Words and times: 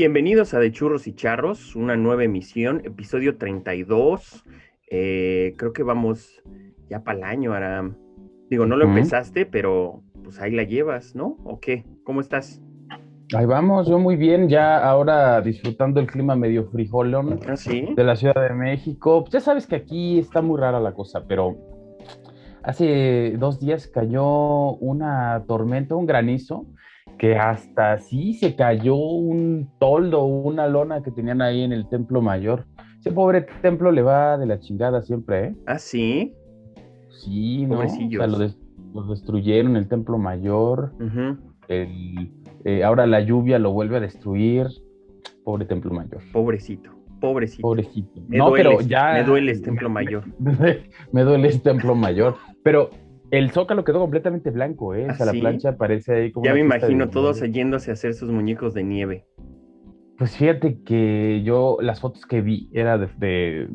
Bienvenidos 0.00 0.54
a 0.54 0.58
De 0.58 0.72
Churros 0.72 1.06
y 1.06 1.12
Charros, 1.12 1.76
una 1.76 1.94
nueva 1.94 2.24
emisión, 2.24 2.80
episodio 2.86 3.36
32. 3.36 4.46
Eh, 4.90 5.52
creo 5.58 5.74
que 5.74 5.82
vamos 5.82 6.42
ya 6.88 7.04
para 7.04 7.18
el 7.18 7.24
año, 7.24 7.52
Aram. 7.52 7.98
Digo, 8.48 8.64
no 8.64 8.76
lo 8.78 8.86
Ujú. 8.86 8.94
empezaste, 8.94 9.44
pero 9.44 10.02
pues 10.24 10.40
ahí 10.40 10.52
la 10.52 10.62
llevas, 10.62 11.14
¿no? 11.14 11.36
¿O 11.44 11.60
qué? 11.60 11.84
¿Cómo 12.02 12.22
estás? 12.22 12.62
Ahí 13.36 13.44
vamos, 13.44 13.88
yo 13.88 13.98
muy 13.98 14.16
bien, 14.16 14.48
ya 14.48 14.82
ahora 14.82 15.42
disfrutando 15.42 16.00
el 16.00 16.06
clima 16.06 16.34
medio 16.34 16.64
frijolón 16.70 17.38
¿Ah, 17.46 17.56
sí? 17.58 17.92
de 17.94 18.02
la 18.02 18.16
Ciudad 18.16 18.48
de 18.48 18.54
México. 18.54 19.20
Pues 19.24 19.34
ya 19.34 19.40
sabes 19.40 19.66
que 19.66 19.76
aquí 19.76 20.18
está 20.18 20.40
muy 20.40 20.58
rara 20.58 20.80
la 20.80 20.94
cosa, 20.94 21.26
pero 21.28 21.58
hace 22.62 23.34
dos 23.38 23.60
días 23.60 23.86
cayó 23.86 24.76
una 24.76 25.44
tormenta, 25.46 25.94
un 25.94 26.06
granizo, 26.06 26.64
que 27.20 27.36
hasta 27.36 27.98
sí 27.98 28.32
se 28.32 28.56
cayó 28.56 28.94
un 28.96 29.68
toldo, 29.78 30.24
una 30.24 30.66
lona 30.68 31.02
que 31.02 31.10
tenían 31.10 31.42
ahí 31.42 31.60
en 31.62 31.70
el 31.72 31.86
Templo 31.86 32.22
Mayor. 32.22 32.64
Ese 32.98 33.12
pobre 33.12 33.46
templo 33.60 33.92
le 33.92 34.00
va 34.00 34.38
de 34.38 34.46
la 34.46 34.58
chingada 34.58 35.02
siempre, 35.02 35.48
¿eh? 35.48 35.56
¿Ah, 35.66 35.78
sí? 35.78 36.32
Sí, 37.22 37.66
¿no? 37.66 37.80
O 37.80 37.88
sea, 37.88 38.26
lo, 38.26 38.38
des- 38.38 38.58
lo 38.94 39.02
destruyeron 39.04 39.76
el 39.76 39.86
Templo 39.86 40.16
Mayor. 40.16 40.94
El- 41.68 42.32
eh, 42.64 42.82
ahora 42.84 43.06
la 43.06 43.20
lluvia 43.20 43.58
lo 43.58 43.72
vuelve 43.72 43.98
a 43.98 44.00
destruir. 44.00 44.68
Pobre 45.44 45.66
Templo 45.66 45.92
Mayor. 45.92 46.22
Pobrecito, 46.32 46.90
pobrecito. 47.20 47.60
Pobrecito. 47.60 48.18
Me 48.28 48.38
no, 48.38 48.48
dueles, 48.48 48.66
pero 48.78 48.80
ya. 48.88 49.12
me 49.12 49.24
dueles, 49.24 49.60
Templo 49.68 49.90
Mayor. 49.90 50.24
me 51.12 51.22
duele 51.22 51.48
este 51.48 51.68
Templo 51.70 51.94
Mayor. 51.94 52.36
Pero 52.62 52.88
el 53.30 53.50
zócalo 53.50 53.84
quedó 53.84 54.00
completamente 54.00 54.50
blanco, 54.50 54.94
¿eh? 54.94 55.06
O 55.10 55.14
sea, 55.14 55.24
¿Ah, 55.24 55.26
la 55.26 55.32
sí? 55.32 55.40
plancha 55.40 55.76
parece 55.76 56.14
ahí 56.14 56.32
como. 56.32 56.44
Ya 56.46 56.52
me 56.52 56.58
de 56.60 56.64
imagino 56.64 57.08
todos 57.10 57.40
yéndose 57.40 57.90
a 57.90 57.94
hacer 57.94 58.14
sus 58.14 58.30
muñecos 58.30 58.74
de 58.74 58.84
nieve. 58.84 59.26
Pues 60.18 60.36
fíjate 60.36 60.82
que 60.84 61.42
yo, 61.44 61.78
las 61.80 62.00
fotos 62.00 62.26
que 62.26 62.42
vi 62.42 62.68
era 62.72 62.98
de, 62.98 63.08
de- 63.18 63.68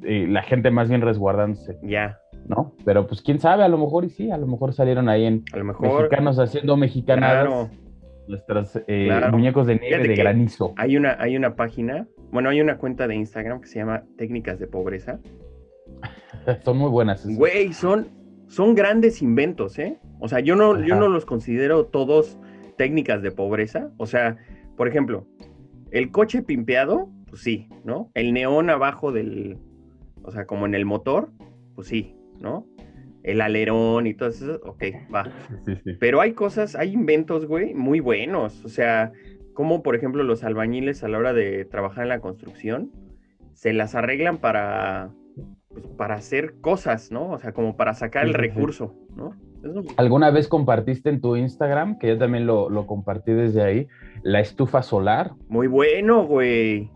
de 0.00 0.26
la 0.28 0.42
gente 0.42 0.70
más 0.70 0.88
bien 0.88 1.00
resguardándose, 1.02 1.78
Ya, 1.82 2.18
¿no? 2.48 2.72
Pero 2.84 3.06
pues 3.06 3.20
quién 3.22 3.40
sabe, 3.40 3.64
a 3.64 3.68
lo 3.68 3.76
mejor 3.76 4.04
y 4.04 4.08
sí, 4.10 4.30
a 4.30 4.38
lo 4.38 4.46
mejor 4.46 4.72
salieron 4.72 5.08
ahí 5.08 5.24
en 5.24 5.42
a 5.52 5.56
lo 5.58 5.64
mejor. 5.64 6.02
mexicanos 6.02 6.38
haciendo 6.38 6.76
mexicanadas. 6.76 7.46
Claro. 7.46 7.70
Nuestros 8.28 8.76
eh, 8.88 9.04
Claro. 9.06 9.30
muñecos 9.32 9.66
de 9.66 9.74
nieve 9.74 9.88
Fíjate 9.96 10.08
de 10.08 10.14
granizo. 10.16 10.72
Hay 10.76 10.96
una, 10.96 11.16
hay 11.20 11.36
una 11.36 11.54
página, 11.56 12.08
bueno, 12.32 12.48
hay 12.48 12.60
una 12.60 12.76
cuenta 12.78 13.06
de 13.06 13.14
Instagram 13.16 13.60
que 13.60 13.66
se 13.68 13.78
llama 13.78 14.04
Técnicas 14.16 14.58
de 14.58 14.66
Pobreza. 14.66 15.20
Son 16.64 16.76
muy 16.78 16.90
buenas. 16.90 17.24
esas. 17.24 17.36
Güey, 17.36 17.72
son, 17.72 18.08
son 18.46 18.74
grandes 18.74 19.22
inventos, 19.22 19.78
¿eh? 19.78 19.98
O 20.20 20.28
sea, 20.28 20.40
yo 20.40 20.56
no, 20.56 20.82
yo 20.84 20.96
no 20.96 21.08
los 21.08 21.26
considero 21.26 21.86
todos 21.86 22.38
técnicas 22.76 23.22
de 23.22 23.30
pobreza. 23.30 23.90
O 23.96 24.06
sea, 24.06 24.36
por 24.76 24.88
ejemplo, 24.88 25.26
el 25.90 26.10
coche 26.10 26.42
pimpeado, 26.42 27.08
pues 27.28 27.42
sí, 27.42 27.68
¿no? 27.84 28.10
El 28.14 28.32
neón 28.32 28.70
abajo 28.70 29.12
del, 29.12 29.58
o 30.22 30.30
sea, 30.30 30.46
como 30.46 30.66
en 30.66 30.74
el 30.74 30.84
motor, 30.84 31.30
pues 31.74 31.88
sí, 31.88 32.16
¿no? 32.40 32.66
El 33.22 33.40
alerón 33.40 34.06
y 34.06 34.14
todo 34.14 34.28
eso, 34.28 34.60
ok, 34.64 34.84
va. 35.12 35.24
Sí, 35.64 35.74
sí. 35.82 35.92
Pero 35.98 36.20
hay 36.20 36.32
cosas, 36.32 36.76
hay 36.76 36.92
inventos, 36.92 37.46
güey, 37.46 37.74
muy 37.74 38.00
buenos. 38.00 38.64
O 38.64 38.68
sea, 38.68 39.12
como 39.52 39.82
por 39.82 39.96
ejemplo 39.96 40.22
los 40.22 40.44
albañiles 40.44 41.02
a 41.02 41.08
la 41.08 41.18
hora 41.18 41.32
de 41.32 41.64
trabajar 41.64 42.04
en 42.04 42.10
la 42.10 42.20
construcción, 42.20 42.92
se 43.54 43.72
las 43.72 43.94
arreglan 43.94 44.38
para, 44.38 45.10
pues, 45.80 45.94
para 45.96 46.14
hacer 46.14 46.54
cosas, 46.60 47.10
¿no? 47.12 47.30
O 47.32 47.38
sea, 47.38 47.52
como 47.52 47.76
para 47.76 47.94
sacar 47.94 48.24
el 48.24 48.32
sí, 48.34 48.40
sí. 48.40 48.40
recurso, 48.48 48.94
¿no? 49.14 49.34
Eso- 49.62 49.82
¿Alguna 49.96 50.30
vez 50.30 50.48
compartiste 50.48 51.10
en 51.10 51.20
tu 51.20 51.36
Instagram, 51.36 51.98
que 51.98 52.08
yo 52.08 52.18
también 52.18 52.46
lo, 52.46 52.70
lo 52.70 52.86
compartí 52.86 53.32
desde 53.32 53.62
ahí, 53.62 53.86
la 54.22 54.40
estufa 54.40 54.82
solar? 54.82 55.32
muy 55.48 55.66
bueno, 55.66 56.24
güey. 56.24 56.90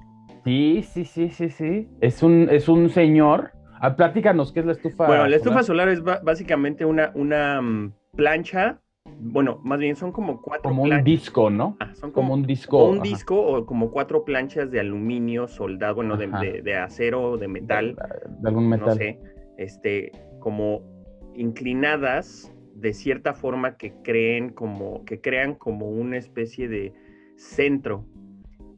Sí, 0.44 0.82
sí, 0.82 1.04
sí, 1.04 1.28
sí, 1.28 1.50
sí. 1.50 1.88
Es 2.00 2.22
un, 2.22 2.48
es 2.50 2.68
un 2.68 2.88
señor. 2.88 3.50
Ah, 3.80 3.94
platícanos, 3.96 4.52
¿qué 4.52 4.60
es 4.60 4.66
la 4.66 4.72
estufa 4.72 5.06
Bueno, 5.06 5.26
la 5.26 5.36
estufa 5.36 5.62
solar? 5.62 5.94
solar 5.94 6.16
es 6.16 6.24
básicamente 6.24 6.84
una, 6.84 7.12
una 7.14 7.60
mm, 7.60 7.92
plancha, 8.16 8.80
bueno, 9.20 9.60
más 9.62 9.78
bien 9.78 9.96
son 9.96 10.12
como 10.12 10.40
cuatro 10.40 10.70
Como 10.70 10.82
un 10.84 11.04
disco, 11.04 11.50
¿no? 11.50 11.76
Ah, 11.80 11.94
son 11.94 12.10
Como 12.10 12.28
como, 12.30 12.34
un 12.40 12.46
disco. 12.46 12.78
como 12.78 12.90
un 12.90 12.96
ajá. 12.98 13.04
disco 13.04 13.40
o 13.40 13.66
como 13.66 13.90
cuatro 13.90 14.24
planchas 14.24 14.70
de 14.70 14.80
aluminio 14.80 15.46
soldado, 15.48 15.96
bueno, 15.96 16.16
de, 16.16 16.26
de- 16.28 16.62
de 16.62 16.76
acero, 16.76 17.36
de 17.36 17.48
metal. 17.48 17.96
De 18.40 18.48
algún 18.48 18.68
metal. 18.68 18.86
no 18.88 18.94
sé, 18.94 19.18
este, 19.58 20.12
como 20.40 20.82
inclinadas 21.34 22.52
de 22.74 22.92
cierta 22.94 23.34
forma 23.34 23.76
que 23.76 23.92
creen 24.02 24.50
como, 24.50 25.04
que 25.04 25.20
crean 25.20 25.54
como 25.54 25.90
una 25.90 26.16
especie 26.16 26.68
de 26.68 26.92
centro. 27.36 28.06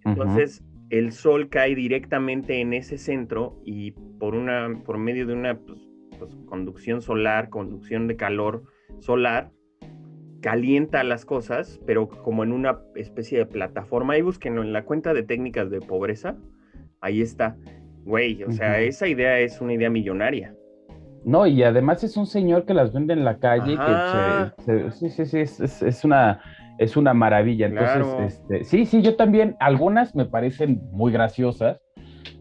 Entonces, 0.05 0.65
el 0.91 1.13
sol 1.13 1.49
cae 1.49 1.75
directamente 1.75 2.61
en 2.61 2.73
ese 2.73 2.99
centro 2.99 3.61
y 3.65 3.93
por 3.93 4.35
una, 4.35 4.69
por 4.85 4.99
medio 4.99 5.27
de 5.27 5.35
una 5.35 5.55
pues, 5.59 5.89
pues, 6.19 6.35
conducción 6.47 7.01
solar, 7.01 7.49
conducción 7.49 8.09
de 8.09 8.17
calor 8.17 8.65
solar, 8.99 9.51
calienta 10.43 11.03
las 11.05 11.25
cosas, 11.25 11.81
pero 11.87 12.09
como 12.09 12.43
en 12.45 12.53
una 12.53 12.81
especie 12.97 13.39
de 13.39 13.47
plataforma. 13.47 14.13
Ahí 14.15 14.23
búsquenlo 14.23 14.63
en 14.63 14.73
la 14.75 14.85
cuenta 14.85 15.15
de 15.15 15.23
técnicas 15.23 15.71
de 15.71 15.81
pobreza. 15.81 16.37
Ahí 17.01 17.23
está. 17.23 17.57
Güey, 18.05 18.43
o 18.45 18.51
sea, 18.51 18.81
esa 18.81 19.07
idea 19.09 19.39
es 19.39 19.61
una 19.61 19.73
idea 19.73 19.89
millonaria. 19.89 20.55
No, 21.25 21.47
y 21.47 21.63
además 21.63 22.03
es 22.03 22.17
un 22.17 22.27
señor 22.27 22.65
que 22.65 22.75
las 22.75 22.93
vende 22.93 23.15
en 23.15 23.25
la 23.25 23.39
calle, 23.39 23.77
Ajá. 23.79 24.55
que 24.59 24.63
se- 24.65 24.91
se- 24.91 24.99
sí, 24.99 25.11
sí, 25.11 25.25
sí, 25.27 25.39
es, 25.39 25.61
es- 25.61 25.83
es 25.83 26.05
una, 26.05 26.41
es 26.79 26.97
una 26.97 27.15
maravilla. 27.15 27.67
Entonces, 27.67 27.93
Claro. 28.03 28.25
este, 28.27 28.65
sí, 28.65 28.85
sí, 28.87 29.03
yo 29.03 29.15
también, 29.15 29.55
algunas 29.61 30.17
me 30.17 30.25
parecen 30.25 30.81
muy 30.91 31.13
graciosas, 31.13 31.81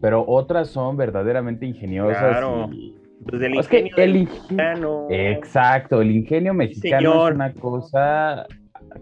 pero 0.00 0.24
otras 0.26 0.68
son 0.68 0.96
verdaderamente 0.96 1.64
ingeniosas. 1.64 2.18
Claro. 2.18 2.68
y- 2.72 2.96
Pues 3.24 3.40
del 3.40 3.58
Es 3.58 3.68
que 3.68 3.90
el 3.96 4.16
ingenio, 4.16 4.26
mexicano. 4.26 5.06
exacto, 5.10 6.00
el 6.02 6.10
ingenio 6.10 6.54
mexicano 6.54 7.12
señor. 7.12 7.30
es 7.30 7.34
una 7.36 7.52
cosa 7.54 8.46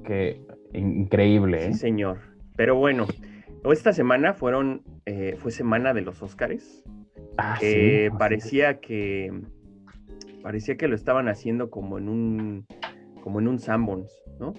que 0.04 0.40
increíble, 0.74 1.66
¿eh? 1.66 1.72
Sí, 1.72 1.78
señor. 1.78 2.18
Pero 2.56 2.76
bueno, 2.76 3.06
esta 3.72 3.92
semana 3.92 4.34
fueron, 4.34 4.82
eh, 5.06 5.36
fue 5.38 5.50
semana 5.50 5.94
de 5.94 6.02
los 6.02 6.22
Óscares. 6.22 6.84
Ah, 7.38 7.56
sí, 7.58 7.66
Eh, 7.66 8.06
así 8.08 8.18
parecía 8.18 8.80
que 8.80 9.32
parecía 10.42 10.76
que 10.76 10.88
lo 10.88 10.94
estaban 10.94 11.28
haciendo 11.28 11.70
como 11.70 11.98
en 11.98 12.08
un 12.08 12.66
como 13.22 13.40
en 13.40 13.48
un 13.48 13.58
Sanborns, 13.58 14.10
¿no? 14.38 14.52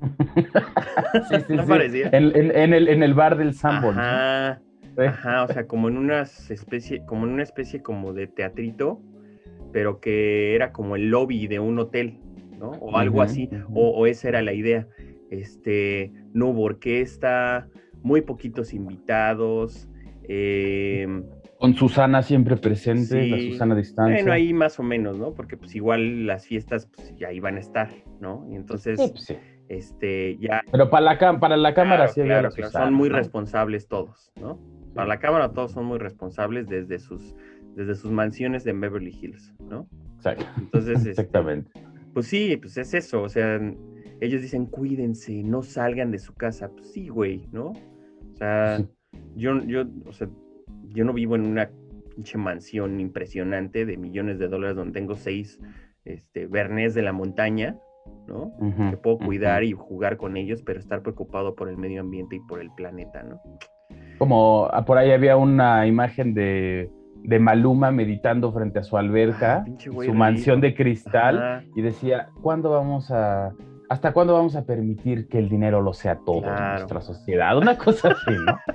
Sí, 1.28 1.36
sí, 1.46 1.52
¿No 1.54 1.62
sí. 1.62 1.68
parecía? 1.68 2.08
En, 2.12 2.34
en- 2.36 2.56
en 2.56 2.74
el, 2.74 2.88
en 2.88 3.02
el 3.02 3.14
bar 3.14 3.36
del 3.36 3.54
Sanborns. 3.54 3.98
Ajá, 3.98 4.60
Sí. 4.60 4.63
Ajá, 4.96 5.44
o 5.44 5.48
sea, 5.48 5.66
como 5.66 5.88
en 5.88 5.96
unas 5.96 6.50
especie, 6.50 7.04
como 7.06 7.26
en 7.26 7.32
una 7.32 7.42
especie 7.42 7.82
como 7.82 8.12
de 8.12 8.26
teatrito, 8.26 9.00
pero 9.72 10.00
que 10.00 10.54
era 10.54 10.72
como 10.72 10.96
el 10.96 11.10
lobby 11.10 11.46
de 11.46 11.58
un 11.60 11.78
hotel, 11.78 12.18
¿no? 12.58 12.70
O 12.72 12.96
algo 12.96 13.22
así, 13.22 13.48
o, 13.74 13.90
o 13.90 14.06
esa 14.06 14.28
era 14.28 14.42
la 14.42 14.52
idea. 14.52 14.86
Este, 15.30 16.12
no 16.32 16.48
hubo 16.48 16.62
orquesta, 16.62 17.68
muy 18.02 18.20
poquitos 18.22 18.72
invitados. 18.72 19.88
eh, 20.28 21.06
Con 21.58 21.74
Susana 21.74 22.22
siempre 22.22 22.56
presente, 22.56 23.26
la. 23.28 23.38
Susana 23.40 23.74
a 23.74 23.78
distancia. 23.78 24.14
bueno, 24.16 24.32
ahí 24.32 24.52
más 24.52 24.78
o 24.78 24.82
menos, 24.82 25.18
¿no? 25.18 25.32
Porque 25.34 25.56
pues 25.56 25.74
igual 25.74 26.26
las 26.26 26.46
fiestas 26.46 26.86
pues, 26.94 27.14
ya 27.16 27.32
iban 27.32 27.56
a 27.56 27.60
estar, 27.60 27.90
¿no? 28.20 28.46
Y 28.50 28.54
entonces, 28.56 29.00
Sí, 29.00 29.08
pues, 29.10 29.24
sí. 29.24 29.36
este, 29.68 30.36
ya 30.38 30.62
Pero 30.70 30.88
para 30.90 31.04
la, 31.16 31.40
para 31.40 31.56
la 31.56 31.74
cámara 31.74 31.96
Claro, 31.96 32.12
sí 32.12 32.20
claro, 32.22 32.42
la 32.42 32.50
claro, 32.50 32.66
Susana, 32.68 32.84
son 32.86 32.94
muy 32.94 33.08
¿no? 33.08 33.16
responsables 33.16 33.88
todos, 33.88 34.30
¿no? 34.40 34.60
Para 34.94 35.08
la 35.08 35.18
cámara 35.18 35.52
todos 35.52 35.72
son 35.72 35.86
muy 35.86 35.98
responsables 35.98 36.68
desde 36.68 36.98
sus, 36.98 37.34
desde 37.74 37.94
sus 37.94 38.10
mansiones 38.10 38.64
de 38.64 38.72
Beverly 38.72 39.16
Hills, 39.20 39.54
¿no? 39.60 39.88
Exacto. 40.16 40.46
Entonces, 40.58 40.98
este, 40.98 41.10
Exactamente. 41.10 41.70
pues 42.12 42.26
sí, 42.26 42.56
pues 42.56 42.76
es 42.76 42.94
eso, 42.94 43.22
o 43.22 43.28
sea, 43.28 43.60
ellos 44.20 44.42
dicen 44.42 44.66
cuídense, 44.66 45.42
no 45.42 45.62
salgan 45.62 46.10
de 46.10 46.18
su 46.18 46.34
casa, 46.34 46.68
pues 46.68 46.92
sí, 46.92 47.08
güey, 47.08 47.48
¿no? 47.52 47.70
O 47.70 48.36
sea, 48.36 48.78
Sí. 48.78 48.88
yo, 49.36 49.60
yo, 49.64 49.84
o 50.06 50.12
sea, 50.12 50.28
yo 50.90 51.04
no 51.04 51.12
vivo 51.12 51.34
en 51.34 51.42
una 51.42 51.70
pinche 52.14 52.38
mansión 52.38 53.00
impresionante 53.00 53.84
de 53.84 53.96
millones 53.96 54.38
de 54.38 54.48
dólares 54.48 54.76
donde 54.76 54.92
tengo 54.98 55.16
seis, 55.16 55.58
este, 56.04 56.46
bernés 56.46 56.94
de 56.94 57.02
la 57.02 57.12
montaña, 57.12 57.78
¿no? 58.28 58.52
Que 58.90 58.96
puedo 58.96 59.18
cuidar 59.18 59.64
y 59.64 59.72
jugar 59.72 60.16
con 60.16 60.36
ellos, 60.36 60.62
pero 60.62 60.78
estar 60.78 61.02
preocupado 61.02 61.54
por 61.54 61.68
el 61.68 61.76
medio 61.76 62.02
ambiente 62.02 62.36
y 62.36 62.40
por 62.40 62.60
el 62.60 62.70
planeta, 62.76 63.22
¿no? 63.22 63.40
Como 64.18 64.68
ah, 64.72 64.84
por 64.84 64.98
ahí 64.98 65.10
había 65.12 65.36
una 65.36 65.86
imagen 65.86 66.34
de, 66.34 66.90
de 67.22 67.38
Maluma 67.38 67.90
meditando 67.90 68.52
frente 68.52 68.78
a 68.78 68.82
su 68.82 68.96
alberca, 68.96 69.64
Ah, 69.66 69.74
su 70.04 70.14
mansión 70.14 70.60
de 70.60 70.74
cristal, 70.74 71.38
Ajá, 71.38 71.64
y 71.74 71.82
decía, 71.82 72.28
¿cuándo 72.42 72.70
vamos 72.70 73.10
a... 73.10 73.52
¿Hasta 73.90 74.12
cuándo 74.12 74.32
vamos 74.32 74.56
a 74.56 74.64
permitir 74.64 75.28
que 75.28 75.38
el 75.38 75.48
dinero 75.50 75.82
lo 75.82 75.92
sea 75.92 76.18
todo 76.24 76.46
en 76.48 76.70
nuestra 76.72 77.00
sociedad? 77.02 77.56
Una 77.58 77.76
cosa 77.76 78.08
así, 78.12 78.30
¿no? 78.30 78.58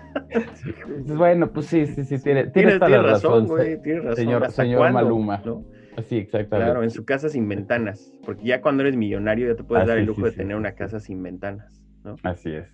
Sí. 0.53 0.71
Dices, 0.99 1.17
bueno, 1.17 1.47
pues 1.51 1.65
sí, 1.65 1.87
sí, 1.87 2.03
sí, 2.05 2.21
tiene, 2.21 2.45
tiene 2.47 2.73
toda 2.77 2.89
la 2.89 3.01
razón, 3.01 3.47
güey, 3.47 3.81
tienes 3.81 4.03
razón. 4.03 4.15
señor- 4.25 4.43
¿Hasta 4.43 4.61
señor 4.63 4.77
cuándo? 4.79 5.01
Maluma. 5.01 5.41
¿no? 5.43 5.63
Sí, 6.03 6.17
exactamente. 6.17 6.71
Claro, 6.71 6.83
en 6.83 6.91
su 6.91 7.03
casa 7.03 7.29
sin 7.29 7.49
ventanas, 7.49 8.13
porque 8.23 8.43
ya 8.45 8.61
cuando 8.61 8.83
eres 8.83 8.95
millonario 8.95 9.47
ya 9.47 9.55
te 9.55 9.63
puedes 9.63 9.83
Ah, 9.85 9.87
dar 9.87 9.97
el 9.97 10.05
lujo 10.05 10.19
sí, 10.19 10.25
de 10.25 10.31
sí, 10.31 10.37
tener 10.37 10.55
una 10.55 10.73
casa 10.73 10.99
sin 10.99 11.23
ventanas, 11.23 11.81
¿no? 12.03 12.15
Así 12.23 12.51
es. 12.53 12.67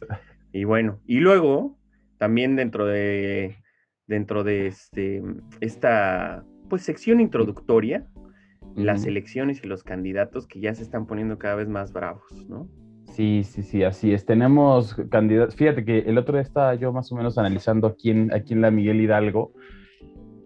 Y 0.51 0.65
bueno, 0.65 0.99
y 1.07 1.19
luego, 1.21 1.77
también 2.17 2.55
dentro 2.55 2.85
de, 2.85 3.55
dentro 4.07 4.43
de 4.43 4.67
este, 4.67 5.21
esta, 5.61 6.43
pues, 6.69 6.81
sección 6.83 7.19
introductoria, 7.19 8.05
las 8.75 9.05
elecciones 9.05 9.63
y 9.63 9.67
los 9.67 9.83
candidatos 9.83 10.47
que 10.47 10.59
ya 10.59 10.73
se 10.75 10.83
están 10.83 11.05
poniendo 11.05 11.37
cada 11.37 11.55
vez 11.55 11.69
más 11.69 11.93
bravos, 11.93 12.23
¿no? 12.49 12.67
Sí, 13.13 13.43
sí, 13.45 13.63
sí, 13.63 13.83
así 13.83 14.13
es. 14.13 14.25
Tenemos 14.25 14.95
candidatos. 15.09 15.55
Fíjate 15.55 15.85
que 15.85 15.99
el 15.99 16.17
otro 16.17 16.33
día 16.33 16.41
estaba 16.41 16.75
yo 16.75 16.91
más 16.91 17.09
o 17.11 17.15
menos 17.15 17.37
analizando 17.37 17.87
aquí 17.87 18.09
en, 18.09 18.33
aquí 18.33 18.53
en 18.53 18.61
la 18.61 18.71
Miguel 18.71 18.99
Hidalgo 18.99 19.53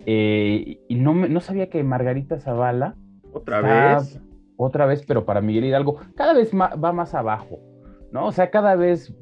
eh, 0.05 0.79
y 0.87 0.95
no, 0.95 1.13
me- 1.13 1.29
no 1.29 1.39
sabía 1.39 1.69
que 1.69 1.83
Margarita 1.83 2.39
Zavala 2.39 2.95
Otra 3.31 3.57
está 3.57 3.67
vez. 3.99 4.21
otra 4.57 4.85
vez, 4.85 5.03
pero 5.07 5.25
para 5.25 5.41
Miguel 5.41 5.65
Hidalgo, 5.65 5.99
cada 6.15 6.33
vez 6.33 6.51
va 6.53 6.91
más 6.93 7.13
abajo, 7.15 7.59
¿no? 8.11 8.25
O 8.27 8.31
sea, 8.31 8.49
cada 8.51 8.75
vez 8.75 9.13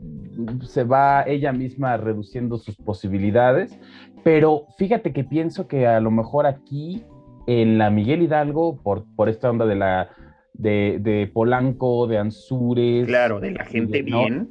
se 0.61 0.83
va 0.83 1.23
ella 1.23 1.51
misma 1.51 1.97
reduciendo 1.97 2.57
sus 2.57 2.75
posibilidades, 2.75 3.77
pero 4.23 4.65
fíjate 4.77 5.13
que 5.13 5.23
pienso 5.23 5.67
que 5.67 5.87
a 5.87 5.99
lo 5.99 6.11
mejor 6.11 6.45
aquí 6.45 7.03
en 7.47 7.77
la 7.77 7.89
Miguel 7.89 8.21
Hidalgo, 8.23 8.81
por, 8.81 9.05
por 9.15 9.29
esta 9.29 9.49
onda 9.49 9.65
de 9.65 9.75
la 9.75 10.09
de, 10.53 10.97
de 11.01 11.29
Polanco, 11.31 12.07
de 12.07 12.17
Ansures, 12.17 13.05
Claro, 13.07 13.39
de 13.39 13.51
la 13.51 13.63
gente 13.63 14.03
de- 14.03 14.09
¿no? 14.09 14.19
bien, 14.19 14.49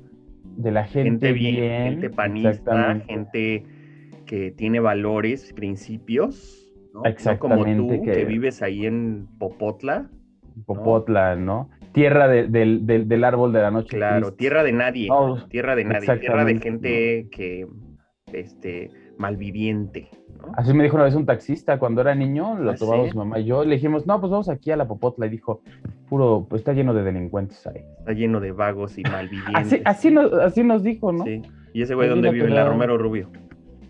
de 0.56 0.70
la 0.70 0.84
gente, 0.84 1.10
gente 1.28 1.32
bien, 1.32 1.54
bien, 1.56 1.84
gente 1.92 2.10
panista, 2.10 2.50
exactamente. 2.50 3.04
gente 3.06 3.66
que 4.24 4.50
tiene 4.52 4.80
valores, 4.80 5.52
principios, 5.52 6.72
¿no? 6.94 7.02
No 7.02 7.02
como 7.02 7.02
tú, 7.02 7.08
Exactamente, 7.10 8.00
que... 8.02 8.12
que- 8.12 8.24
vives 8.24 8.62
ahí 8.62 8.86
en 8.86 9.26
Popotla, 9.38 10.08
Popotla, 10.64 11.36
¿no? 11.36 11.68
Tierra 11.96 12.28
de- 12.28 12.46
del, 12.46 13.24
árbol 13.24 13.54
de 13.54 13.62
la 13.62 13.70
noche. 13.70 13.96
claro, 13.96 14.34
tierra 14.34 14.62
de 14.62 14.72
nadie, 14.72 15.08
tierra 15.48 15.74
de 15.74 15.84
nadie, 15.84 16.18
tierra 16.18 16.44
de 16.44 16.60
gente 16.60 17.26
que, 17.32 17.66
este, 18.34 18.90
malviviente, 19.16 20.10
¿no? 20.38 20.52
Así 20.58 20.74
me 20.74 20.82
dijo 20.84 20.96
una 20.96 21.04
vez 21.06 21.14
un 21.14 21.24
taxista 21.24 21.78
cuando 21.78 22.02
era 22.02 22.14
niño, 22.14 22.54
lo 22.58 22.72
¿Ah, 22.72 22.74
tomamos 22.74 23.12
sí? 23.12 23.16
mamá 23.16 23.38
y 23.38 23.46
yo, 23.46 23.64
le 23.64 23.76
dijimos, 23.76 24.06
no, 24.06 24.20
pues 24.20 24.30
vamos 24.30 24.50
aquí 24.50 24.70
a 24.70 24.76
la 24.76 24.86
Popotla 24.86 25.24
y 25.24 25.30
dijo, 25.30 25.62
puro, 26.10 26.46
pues 26.50 26.60
está 26.60 26.74
lleno 26.74 26.92
de 26.92 27.02
delincuentes 27.02 27.66
ahí. 27.66 27.80
Está 28.00 28.12
lleno 28.12 28.40
de 28.40 28.52
vagos 28.52 28.98
y 28.98 29.02
malvivientes. 29.02 29.54
Así, 29.54 29.80
así, 29.86 30.10
nos, 30.10 30.30
así 30.34 30.62
nos 30.64 30.82
dijo, 30.82 31.12
¿no? 31.12 31.24
Sí. 31.24 31.40
Y 31.72 31.80
ese 31.80 31.94
güey, 31.94 32.10
¿dónde 32.10 32.30
vive? 32.30 32.48
te 32.48 32.50
La 32.54 32.66
Romero 32.68 32.98
Rubio. 32.98 33.30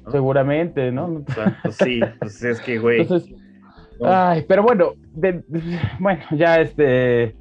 ¿no? 0.05 0.13
Seguramente, 0.13 0.93
¿no? 0.93 1.25
O 1.29 1.33
sea, 1.33 1.59
pues 1.65 1.75
sí, 1.75 1.99
pues 2.21 2.41
es 2.45 2.61
que, 2.61 2.79
güey. 2.79 3.01
Entonces, 3.01 3.35
¿no? 4.01 4.07
ay, 4.09 4.45
pero 4.47 4.63
bueno, 4.63 4.93
de- 5.13 5.43
bueno, 5.99 6.21
ya 6.37 6.61
este, 6.61 7.35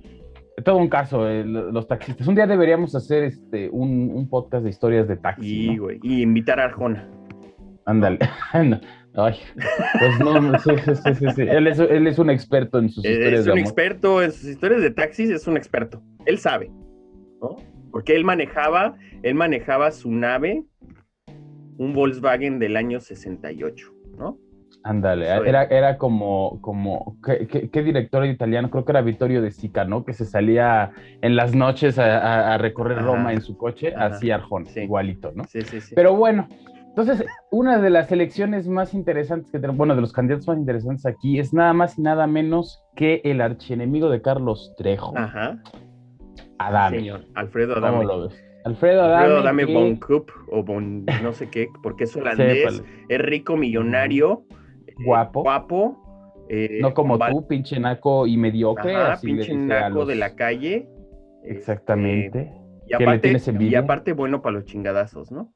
todo 0.63 0.77
un 0.77 0.87
caso, 0.89 1.27
eh, 1.29 1.43
lo- 1.43 1.71
los 1.71 1.87
taxistas. 1.87 2.27
Un 2.27 2.35
día 2.35 2.47
deberíamos 2.47 2.95
hacer 2.95 3.23
este, 3.25 3.69
un, 3.69 4.11
un 4.13 4.29
podcast 4.29 4.63
de 4.63 4.69
historias 4.69 5.07
de 5.07 5.17
taxi, 5.17 5.65
y, 5.65 5.75
¿no? 5.75 5.83
güey, 5.83 5.99
y 6.03 6.21
invitar 6.21 6.59
a 6.59 6.65
Arjona. 6.65 7.09
Ándale. 7.85 8.19
No, 9.15 9.23
Ay, 9.23 9.35
pues 9.97 10.19
no, 10.19 10.59
sí. 10.59 11.41
Él, 11.43 11.67
es, 11.67 11.79
él 11.79 12.05
es 12.05 12.19
un 12.19 12.29
experto 12.29 12.79
en 12.79 12.89
sus 12.89 13.05
Es, 13.05 13.11
historias 13.11 13.39
es 13.39 13.45
de 13.45 13.51
un 13.53 13.57
amor. 13.59 13.67
experto 13.69 14.21
en 14.21 14.31
sus 14.33 14.43
historias 14.43 14.81
de 14.81 14.91
taxis, 14.91 15.29
es 15.29 15.47
un 15.47 15.55
experto. 15.55 16.01
Él 16.25 16.37
sabe, 16.37 16.69
¿no? 17.41 17.55
Porque 17.91 18.13
él 18.13 18.25
manejaba, 18.25 18.95
él 19.23 19.35
manejaba 19.35 19.91
su 19.91 20.11
nave, 20.11 20.65
un 21.77 21.93
Volkswagen 21.93 22.59
del 22.59 22.75
año 22.75 22.99
68, 22.99 23.87
¿no? 24.17 24.37
Ándale, 24.87 25.25
era, 25.47 25.63
era 25.63 25.97
como, 25.97 26.61
como 26.61 27.17
¿qué, 27.25 27.47
qué, 27.47 27.69
qué 27.71 27.81
director 27.81 28.23
italiano? 28.23 28.69
Creo 28.69 28.85
que 28.85 28.91
era 28.91 29.01
Vittorio 29.01 29.41
De 29.41 29.49
Sica, 29.49 29.83
¿no? 29.83 30.05
Que 30.05 30.13
se 30.13 30.25
salía 30.25 30.91
en 31.23 31.35
las 31.35 31.55
noches 31.55 31.97
a, 31.97 32.19
a- 32.19 32.53
a 32.53 32.57
recorrer 32.59 32.99
Ajá. 32.99 33.07
Roma 33.07 33.33
en 33.33 33.41
su 33.41 33.57
coche, 33.57 33.95
Ajá. 33.95 34.05
así 34.05 34.29
Arjona, 34.29 34.67
Sí. 34.69 34.81
igualito, 34.81 35.31
¿no? 35.33 35.43
Sí, 35.45 35.61
sí, 35.63 35.81
sí. 35.81 35.95
Pero 35.95 36.13
bueno, 36.15 36.47
entonces, 36.89 37.25
una 37.49 37.79
de 37.79 37.89
las 37.89 38.11
elecciones 38.11 38.67
más 38.67 38.93
interesantes 38.93 39.49
que 39.51 39.57
tenemos, 39.57 39.77
bueno, 39.77 39.95
de 39.95 40.01
los 40.01 40.13
candidatos 40.13 40.47
más 40.47 40.59
interesantes 40.59 41.07
aquí 41.07 41.39
es 41.39 41.51
nada 41.51 41.73
más 41.73 41.97
y 41.97 42.03
nada 42.03 42.27
menos 42.27 42.83
que 42.95 43.21
el 43.23 43.41
archienemigo 43.41 44.11
de 44.11 44.21
Carlos 44.21 44.71
Trejo, 44.77 45.17
Ajá. 45.17 45.57
Adame. 46.59 46.97
Señor, 46.99 47.25
Alfredo 47.33 47.73
¿Cómo 47.73 47.87
Adame. 47.87 48.05
lo 48.05 48.27
ves? 48.27 48.43
Alfredo 48.65 49.01
Adame. 49.03 49.23
Alfredo 49.23 49.39
Adame 49.39 49.65
que- 49.65 49.99
Koop 49.99 50.29
o 50.51 50.63
Von 50.63 51.05
no 51.23 51.33
sé 51.33 51.49
qué, 51.49 51.69
porque 51.83 52.03
es 52.05 52.15
holandés, 52.15 52.75
Sépale. 52.75 53.05
es 53.09 53.19
rico, 53.19 53.57
millonario, 53.57 54.43
Guapo. 55.03 55.41
guapo. 55.43 56.01
eh, 56.47 56.77
No 56.81 56.93
como 56.93 57.17
val- 57.17 57.31
tú, 57.31 57.47
pinche 57.47 57.79
naco 57.79 58.27
y 58.27 58.37
mediocre. 58.37 58.95
Ajá, 58.95 59.13
así 59.13 59.27
pinche 59.27 59.55
naco 59.55 59.99
los- 59.99 60.07
de 60.07 60.15
la 60.15 60.35
calle. 60.35 60.87
Exactamente. 61.43 62.51
Y 62.87 63.03
le 63.03 63.19
tienes 63.19 63.47
y 63.59 63.75
aparte 63.75 64.13
bueno 64.13 64.41
para 64.43 64.53
los 64.57 64.65
chingadazos, 64.65 65.31
¿no? 65.31 65.49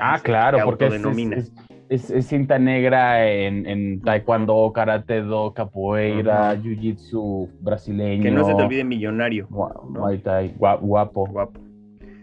Ah, 0.00 0.18
claro, 0.22 0.58
porque 0.64 0.86
es, 0.86 0.94
es, 1.04 1.52
es- 1.88 2.10
es 2.10 2.26
cinta 2.26 2.58
negra 2.58 3.28
en, 3.30 3.66
en 3.66 4.00
taekwondo, 4.00 4.72
karate 4.72 5.20
do, 5.20 5.52
capoeira, 5.54 6.54
jiu-jitsu 6.56 7.48
brasileño. 7.60 8.22
Que 8.22 8.30
no 8.30 8.42
se 8.44 8.54
te 8.54 8.62
olvide 8.62 8.82
millonario, 8.84 9.46
gua- 9.48 9.74
¿no? 9.92 10.00
Muay 10.00 10.18
Thai, 10.18 10.54
gua- 10.58 10.80
guapo. 10.80 11.26
guapo. 11.30 11.60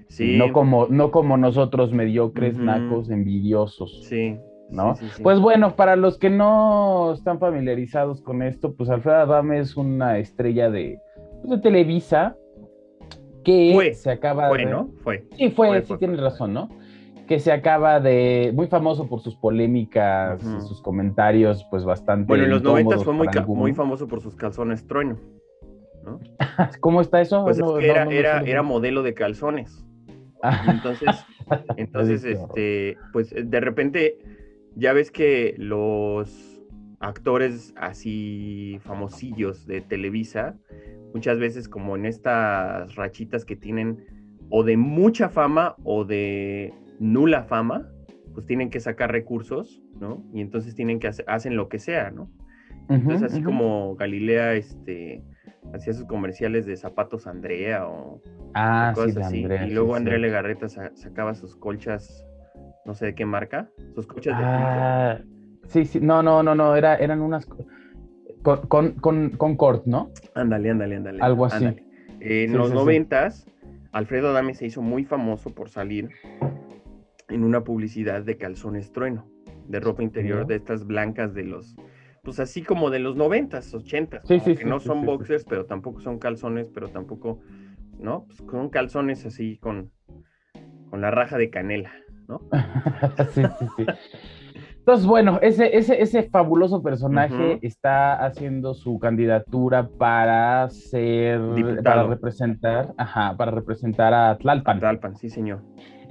Sí, 0.10 0.36
No, 0.38 0.52
como, 0.52 0.88
no 0.90 1.10
como 1.12 1.38
nosotros, 1.38 1.94
mediocres, 1.94 2.58
nacos, 2.58 3.10
envidiosos. 3.10 4.04
sí. 4.10 4.38
¿No? 4.74 4.96
sí, 4.96 5.06
sí, 5.08 5.14
sí. 5.18 5.24
Pues 5.24 5.40
bueno, 5.40 5.76
para 5.76 5.96
los 5.96 6.18
que 6.18 6.30
no 6.30 7.14
están 7.14 7.40
familiarizados 7.40 8.22
con 8.22 8.42
esto, 8.42 8.74
pues 8.76 8.90
Alfredo 8.90 9.18
Adame 9.18 9.60
es 9.60 9.78
una 9.78 10.18
estrella 10.18 10.70
de, 10.70 11.00
pues, 11.42 11.50
de 11.52 11.58
Televisa 11.60 12.36
que 13.44 13.72
Fue, 13.74 13.94
se 13.94 14.12
acaba 14.12 14.50
fue, 14.50 14.60
de... 14.60 14.66
¿no? 14.66 14.90
Fue. 15.04 15.26
Sí, 15.38 15.50
fue, 15.50 15.68
Fue, 15.68 15.82
sí 15.82 15.88
fue, 15.88 15.98
tienes 15.98 16.20
razón, 16.20 16.54
¿no? 16.54 16.70
Que 17.28 17.40
se 17.40 17.52
acaba 17.52 18.00
de, 18.00 18.52
muy 18.54 18.68
famoso 18.68 19.08
por 19.08 19.22
sus 19.22 19.36
polémicas, 19.36 20.42
sus 20.42 20.82
comentarios, 20.82 21.66
pues 21.70 21.86
bastante. 21.86 22.28
Bueno, 22.28 22.44
en 22.44 22.50
los 22.50 22.64
noventas 22.64 23.04
fue 23.04 23.14
muy, 23.14 23.74
famoso 23.74 24.08
por 24.08 24.22
sus 24.22 24.36
calzones 24.36 24.86
trueno. 24.88 25.18
¿no? 26.04 26.20
¿Cómo 26.82 27.00
está 27.00 27.22
eso? 27.22 27.44
Pues 27.44 27.60
No, 27.60 27.78
es 27.78 27.86
que 27.86 27.94
no, 27.94 28.12
era, 28.12 28.42
era, 28.42 28.62
modelo 28.62 29.04
de 29.04 29.14
calzones. 29.14 29.86
Entonces, 30.68 31.26
entonces, 31.78 32.26
este, 32.26 32.98
pues 33.14 33.34
de 33.34 33.60
repente, 33.60 34.18
ya 34.76 34.94
ves 34.94 35.12
que 35.12 35.56
los 35.58 36.62
actores 37.00 37.74
así 37.76 38.78
famosillos 38.82 39.66
de 39.68 39.82
Televisa, 39.82 40.58
muchas 41.14 41.38
veces 41.40 41.68
como 41.70 41.96
en 41.96 42.06
estas 42.06 42.96
rachitas 42.96 43.46
que 43.46 43.56
tienen 43.56 44.06
o 44.50 44.64
de 44.64 44.78
mucha 44.78 45.30
fama 45.30 45.76
o 45.84 46.06
de 46.06 46.74
nula 47.00 47.44
fama, 47.44 47.90
pues 48.34 48.46
tienen 48.46 48.70
que 48.70 48.80
sacar 48.80 49.12
recursos, 49.12 49.82
¿no? 50.00 50.24
Y 50.34 50.42
entonces 50.42 50.76
tienen 50.76 51.00
que 51.00 51.08
hacer, 51.08 51.26
hacen 51.28 51.56
lo 51.56 51.70
que 51.70 51.80
sea, 51.80 52.10
¿no? 52.12 52.32
Entonces, 52.90 53.24
así 53.24 53.42
como 53.42 53.96
Galilea, 53.96 54.54
este, 54.56 55.24
hacía 55.74 55.94
sus 55.94 56.06
comerciales 56.06 56.66
de 56.66 56.76
zapatos 56.76 57.28
Andrea 57.28 57.88
o 57.88 58.22
Ah, 58.54 58.92
cosas 58.94 59.18
así. 59.18 59.44
Andrea. 59.44 59.66
y 59.66 59.70
sí, 59.70 59.74
luego 59.74 59.96
Andrea 59.96 60.18
sí. 60.18 60.22
Legarreta 60.22 60.68
sa- 60.70 60.92
sacaba 60.96 61.34
sus 61.34 61.56
colchas, 61.56 62.26
no 62.86 62.94
sé 62.94 63.08
de 63.08 63.16
qué 63.16 63.26
marca, 63.26 63.70
sus 63.96 64.08
colchas 64.08 64.38
de 64.38 64.44
Ah, 64.46 65.20
sí, 65.68 65.86
sí, 65.86 66.00
no, 66.02 66.22
no, 66.24 66.44
no, 66.44 66.56
no, 66.56 66.76
era, 66.76 66.96
eran 66.96 67.22
unas 67.22 67.46
co- 67.46 67.66
con, 68.42 68.68
con, 68.68 68.92
con, 69.00 69.30
Concord, 69.32 69.86
¿no? 69.86 70.12
Ándale, 70.36 70.70
ándale, 70.72 70.96
ándale. 70.98 71.22
Algo 71.22 71.46
así. 71.46 71.66
ándale. 71.66 71.86
En 72.20 72.52
Sí, 72.52 72.58
los 72.58 72.70
sí, 72.70 72.74
noventas, 72.76 73.46
Alfredo 73.92 74.30
Adame 74.30 74.54
se 74.54 74.66
hizo 74.66 74.82
muy 74.82 75.06
famoso 75.06 75.50
por 75.54 75.70
salir 75.70 76.10
en 77.30 77.44
una 77.44 77.64
publicidad 77.64 78.22
de 78.24 78.38
calzones 78.38 78.92
trueno, 78.92 79.26
de 79.68 79.80
ropa 79.80 80.04
interior 80.04 80.46
de 80.46 80.56
estas 80.56 80.86
blancas 80.86 81.34
de 81.34 81.44
los, 81.44 81.76
pues 82.24 82.40
así 82.40 82.62
como 82.64 82.90
de 82.90 83.00
los 83.00 83.16
noventas, 83.16 83.74
ochentas, 83.74 84.28
Sí, 84.28 84.40
sí, 84.40 84.56
que 84.56 84.64
sí, 84.64 84.70
no 84.70 84.80
son 84.80 85.06
boxers, 85.06 85.46
pero 85.46 85.66
tampoco 85.66 86.00
son 86.02 86.20
calzones, 86.20 86.70
pero 86.74 86.90
tampoco, 86.90 87.40
¿no? 87.98 88.26
Pues 88.26 88.40
son 88.52 88.70
calzones 88.70 89.26
así 89.26 89.58
con, 89.58 89.92
con 90.90 91.02
la 91.02 91.12
raja 91.12 91.38
de 91.38 91.50
canela, 91.50 91.92
¿no? 92.34 92.42
sí, 93.34 93.42
sí, 93.60 93.66
sí. 93.78 93.86
Entonces, 94.80 95.06
bueno, 95.06 95.40
ese, 95.42 95.78
ese, 95.78 96.02
ese 96.02 96.24
fabuloso 96.24 96.84
personaje 96.84 97.58
está 97.62 98.16
haciendo 98.26 98.74
su 98.74 99.00
candidatura 99.00 99.88
para 99.98 100.70
ser, 100.70 101.40
Diputado. 101.56 101.84
para 101.84 102.04
representar, 102.04 102.94
ajá, 102.98 103.38
para 103.38 103.52
representar 103.52 104.14
a 104.14 104.38
Tlalpan. 104.38 104.80
Tlalpan, 104.80 105.16
sí, 105.16 105.30
señor. 105.30 105.62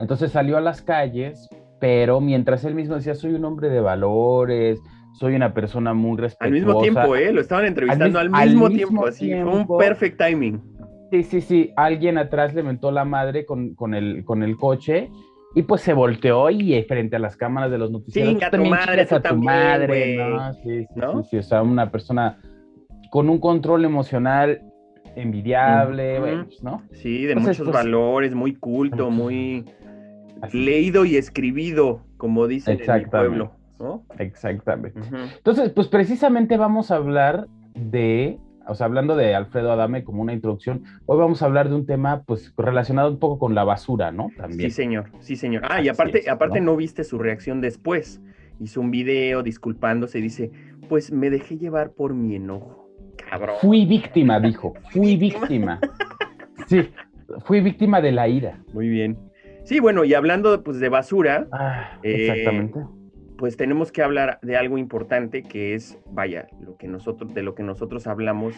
Entonces 0.00 0.33
salió 0.33 0.57
a 0.57 0.62
las 0.62 0.81
calles, 0.81 1.50
pero 1.81 2.21
mientras 2.23 2.64
él 2.64 2.75
mismo 2.75 2.95
decía, 2.95 3.14
soy 3.14 3.35
un 3.35 3.45
hombre 3.45 3.69
de 3.69 3.81
valores, 3.81 4.81
soy 5.12 5.35
una 5.35 5.52
persona 5.52 5.93
muy 5.93 6.17
respetuosa. 6.17 6.47
Al 6.47 6.52
mismo 6.52 6.81
tiempo, 6.81 7.14
¿eh? 7.14 7.31
Lo 7.31 7.43
estaban 7.43 7.67
entrevistando 7.67 8.19
al, 8.19 8.31
mis- 8.31 8.41
al 8.41 8.49
mismo, 8.49 8.71
tiempo, 8.71 9.07
así. 9.07 9.31
Fue 9.35 9.52
un 9.52 9.67
perfect 9.79 10.19
timing. 10.19 10.62
Sí, 11.11 11.25
sí, 11.25 11.41
sí. 11.43 11.73
Alguien 11.76 12.17
atrás 12.17 12.55
le 12.55 12.62
mentó 12.62 12.91
la 12.91 13.05
madre 13.05 13.45
con, 13.45 13.75
con, 13.75 13.93
el, 13.93 14.25
con 14.25 14.43
el 14.43 14.57
coche 14.57 15.11
y 15.54 15.62
pues 15.62 15.80
se 15.82 15.92
volteó 15.92 16.49
y 16.50 16.82
frente 16.85 17.16
a 17.16 17.18
las 17.18 17.37
cámaras 17.37 17.71
de 17.71 17.78
los 17.78 17.90
noticieros. 17.90 18.32
Chinga 18.32 18.50
"Tú 18.50 18.56
tu 18.59 18.64
madre, 18.66 19.06
a 19.11 19.21
tu 19.23 19.37
madre, 19.37 20.16
güey". 20.16 20.16
¿no? 20.16 20.52
Sí, 20.54 20.61
sí, 20.62 20.87
¿No? 20.97 21.23
sí, 21.23 21.28
sí. 21.30 21.37
O 21.38 21.42
sea, 21.42 21.62
una 21.62 21.90
persona 21.90 22.38
con 23.11 23.28
un 23.28 23.38
control 23.38 23.85
emocional 23.85 24.62
envidiable, 25.16 26.18
pues, 26.21 26.62
¿no? 26.62 26.82
Sí, 26.92 27.25
de 27.25 27.32
Entonces, 27.32 27.59
muchos 27.59 27.73
pues- 27.73 27.85
valores, 27.85 28.35
muy 28.35 28.54
culto, 28.54 29.11
muy, 29.11 29.64
leído 30.52 31.04
y 31.04 31.16
escribido, 31.16 32.00
como 32.16 32.47
dicen 32.49 32.80
en 32.82 32.90
el 32.90 33.09
pueblo. 33.09 33.52
¿no? 33.78 34.04
Exactamente. 34.18 34.99
Entonces, 35.37 35.71
pues 35.71 35.88
precisamente 35.88 36.56
vamos 36.56 36.90
a 36.90 36.97
hablar 36.97 37.47
de, 37.75 38.38
o 38.66 38.75
sea, 38.75 38.87
hablando 38.87 39.16
de 39.16 39.35
Alfredo 39.35 39.73
Adame 39.73 40.04
como 40.04 40.23
una 40.23 40.33
introducción, 40.33 40.85
hoy 41.07 41.19
vamos 41.19 41.42
a 41.42 41.47
hablar 41.47 41.69
de 41.69 41.75
un 41.75 41.87
tema 41.87 42.23
pues 42.23 42.52
relacionado 42.57 43.11
un 43.11 43.19
poco 43.19 43.38
con 43.38 43.54
la 43.54 43.64
basura, 43.64 44.12
¿no? 44.12 44.31
También. 44.37 44.71
Sí, 44.71 44.75
señor, 44.75 45.11
sí, 45.21 45.37
señor. 45.37 45.62
Ah, 45.69 45.81
y 45.81 45.88
aparte, 45.88 46.28
aparte 46.31 46.61
¿no? 46.61 46.76
viste 46.76 47.04
su 47.04 47.19
reacción 47.19 47.61
después. 47.61 48.21
Hizo 48.61 48.81
un 48.81 48.90
video 48.90 49.42
disculpándose 49.42 50.19
y 50.19 50.23
dice, 50.23 50.50
pues 50.88 51.11
me 51.11 51.31
dejé 51.31 51.59
llevar 51.59 51.92
por 51.92 52.14
mi 52.14 52.37
enojo. 52.37 52.88
Cabrón. 53.28 53.57
Fui 53.61 53.85
víctima, 53.87 54.40
dijo. 54.40 54.75
Fui 54.92 55.16
víctima. 55.16 55.81
Sí, 56.66 56.88
fui 57.45 57.61
víctima 57.61 58.00
de 58.00 58.12
la 58.12 58.28
ira. 58.28 58.59
Muy 58.73 58.88
bien. 58.88 59.19
Sí, 59.64 59.81
bueno, 59.81 60.04
y 60.04 60.14
hablando 60.14 60.62
pues, 60.62 60.81
de 60.81 60.88
basura, 60.88 61.47
ah, 61.52 61.99
exactamente. 62.02 62.81
Eh, 62.81 63.01
pues 63.42 63.56
tenemos 63.56 63.90
que 63.90 64.02
hablar 64.02 64.38
de 64.42 64.56
algo 64.56 64.78
importante 64.78 65.42
que 65.42 65.75
es, 65.75 65.99
vaya, 66.12 66.46
lo 66.61 66.76
que 66.76 66.87
nosotros, 66.87 67.34
de 67.34 67.42
lo 67.42 67.56
que 67.56 67.64
nosotros 67.64 68.06
hablamos 68.06 68.54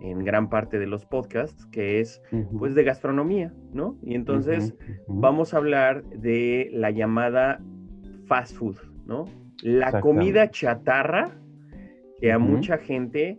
en 0.00 0.24
gran 0.24 0.48
parte 0.48 0.78
de 0.78 0.86
los 0.86 1.04
podcasts, 1.04 1.66
que 1.66 2.00
es 2.00 2.22
pues 2.58 2.74
de 2.74 2.82
gastronomía, 2.82 3.52
¿no? 3.74 3.98
Y 4.02 4.14
entonces 4.14 4.74
vamos 5.06 5.52
a 5.52 5.58
hablar 5.58 6.02
de 6.04 6.70
la 6.72 6.90
llamada 6.90 7.60
fast 8.24 8.56
food, 8.56 8.76
¿no? 9.04 9.26
La 9.60 10.00
comida 10.00 10.50
chatarra 10.50 11.28
que 12.18 12.32
a 12.32 12.38
mucha 12.38 12.78
gente 12.78 13.38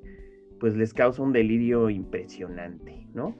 pues 0.60 0.76
les 0.76 0.94
causa 0.94 1.24
un 1.24 1.34
delirio 1.34 1.90
impresionante, 1.90 3.08
¿no? 3.16 3.34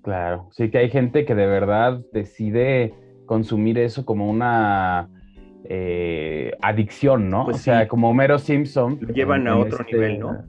Claro, 0.00 0.48
sí 0.52 0.70
que 0.70 0.78
hay 0.78 0.88
gente 0.88 1.26
que 1.26 1.34
de 1.34 1.46
verdad 1.48 2.00
decide 2.14 2.94
consumir 3.26 3.76
eso 3.76 4.06
como 4.06 4.30
una 4.30 5.10
eh, 5.64 6.52
adicción, 6.62 7.28
¿no? 7.28 7.44
Pues 7.44 7.56
o 7.56 7.60
sea, 7.60 7.88
como 7.88 8.10
Homero 8.10 8.38
Simpson. 8.38 8.98
Lo 9.00 9.12
llevan 9.12 9.48
a 9.48 9.56
otro 9.56 9.80
este 9.80 9.92
nivel, 9.92 10.20
¿no? 10.20 10.44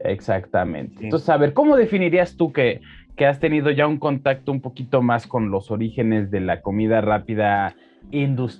Exactamente. 0.00 1.04
Entonces, 1.04 1.28
a 1.28 1.36
ver, 1.36 1.54
¿cómo 1.54 1.76
definirías 1.76 2.36
tú 2.36 2.52
que, 2.52 2.80
que, 3.16 3.26
has 3.26 3.40
tenido 3.40 3.70
ya 3.70 3.86
un 3.86 3.98
contacto 3.98 4.52
un 4.52 4.60
poquito 4.60 5.02
más 5.02 5.26
con 5.26 5.50
los 5.50 5.70
orígenes 5.70 6.30
de 6.30 6.40
la 6.40 6.60
comida 6.60 7.00
rápida 7.00 7.74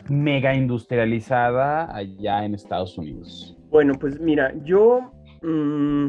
mega 0.08 0.54
industrializada 0.54 1.94
allá 1.94 2.44
en 2.44 2.54
Estados 2.54 2.96
Unidos? 2.98 3.56
Bueno, 3.70 3.94
pues 3.98 4.18
mira, 4.20 4.54
yo 4.64 5.12
mm, 5.42 6.08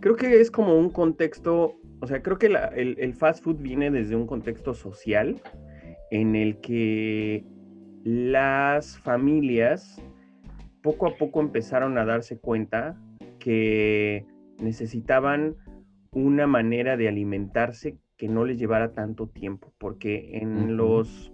creo 0.00 0.16
que 0.16 0.40
es 0.40 0.50
como 0.50 0.78
un 0.78 0.90
contexto, 0.90 1.74
o 2.00 2.06
sea, 2.06 2.22
creo 2.22 2.38
que 2.38 2.46
el, 2.46 2.96
el 2.98 3.14
fast 3.14 3.42
food 3.42 3.56
viene 3.58 3.90
desde 3.90 4.14
un 4.14 4.26
contexto 4.26 4.74
social 4.74 5.40
en 6.10 6.36
el 6.36 6.58
que 6.58 7.44
las 8.06 9.00
familias 9.00 10.00
poco 10.80 11.08
a 11.08 11.16
poco 11.16 11.40
empezaron 11.40 11.98
a 11.98 12.04
darse 12.04 12.38
cuenta 12.38 12.96
que 13.40 14.24
necesitaban 14.62 15.56
una 16.12 16.46
manera 16.46 16.96
de 16.96 17.08
alimentarse 17.08 17.98
que 18.16 18.28
no 18.28 18.44
les 18.44 18.60
llevara 18.60 18.92
tanto 18.92 19.26
tiempo, 19.26 19.72
porque 19.78 20.38
en 20.38 20.76
los, 20.76 21.32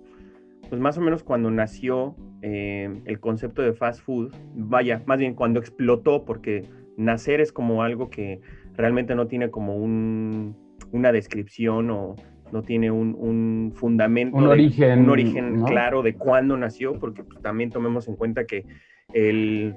pues 0.71 0.81
más 0.81 0.97
o 0.97 1.03
menos 1.03 1.23
cuando 1.23 1.51
nació 1.51 2.17
eh, 2.41 3.03
el 3.05 3.21
concepto 3.21 3.61
de 3.61 3.75
fast 3.75 4.01
food, 4.01 4.33
vaya, 4.55 5.03
más 5.05 5.19
bien 5.19 5.35
cuando 5.35 5.61
explotó, 5.61 6.25
porque 6.25 6.65
nacer 6.97 7.43
es 7.43 7.53
como 7.53 7.83
algo 7.83 8.09
que 8.09 8.41
realmente 8.77 9.15
no 9.15 9.27
tiene 9.27 9.51
como 9.51 9.77
un, 9.77 10.57
una 10.91 11.13
descripción 11.13 11.91
o 11.91 12.17
no 12.53 12.63
tiene 12.63 12.91
un, 12.91 13.73
fundamento, 13.75 14.37
un 14.37 14.47
origen, 14.47 15.01
un 15.01 15.11
origen 15.11 15.63
claro 15.65 16.03
de 16.03 16.15
cuándo 16.15 16.57
nació, 16.57 16.99
porque 16.99 17.25
pues, 17.25 17.41
también 17.41 17.71
tomemos 17.71 18.09
en 18.09 18.17
cuenta 18.17 18.45
que 18.45 18.65
el, 19.13 19.75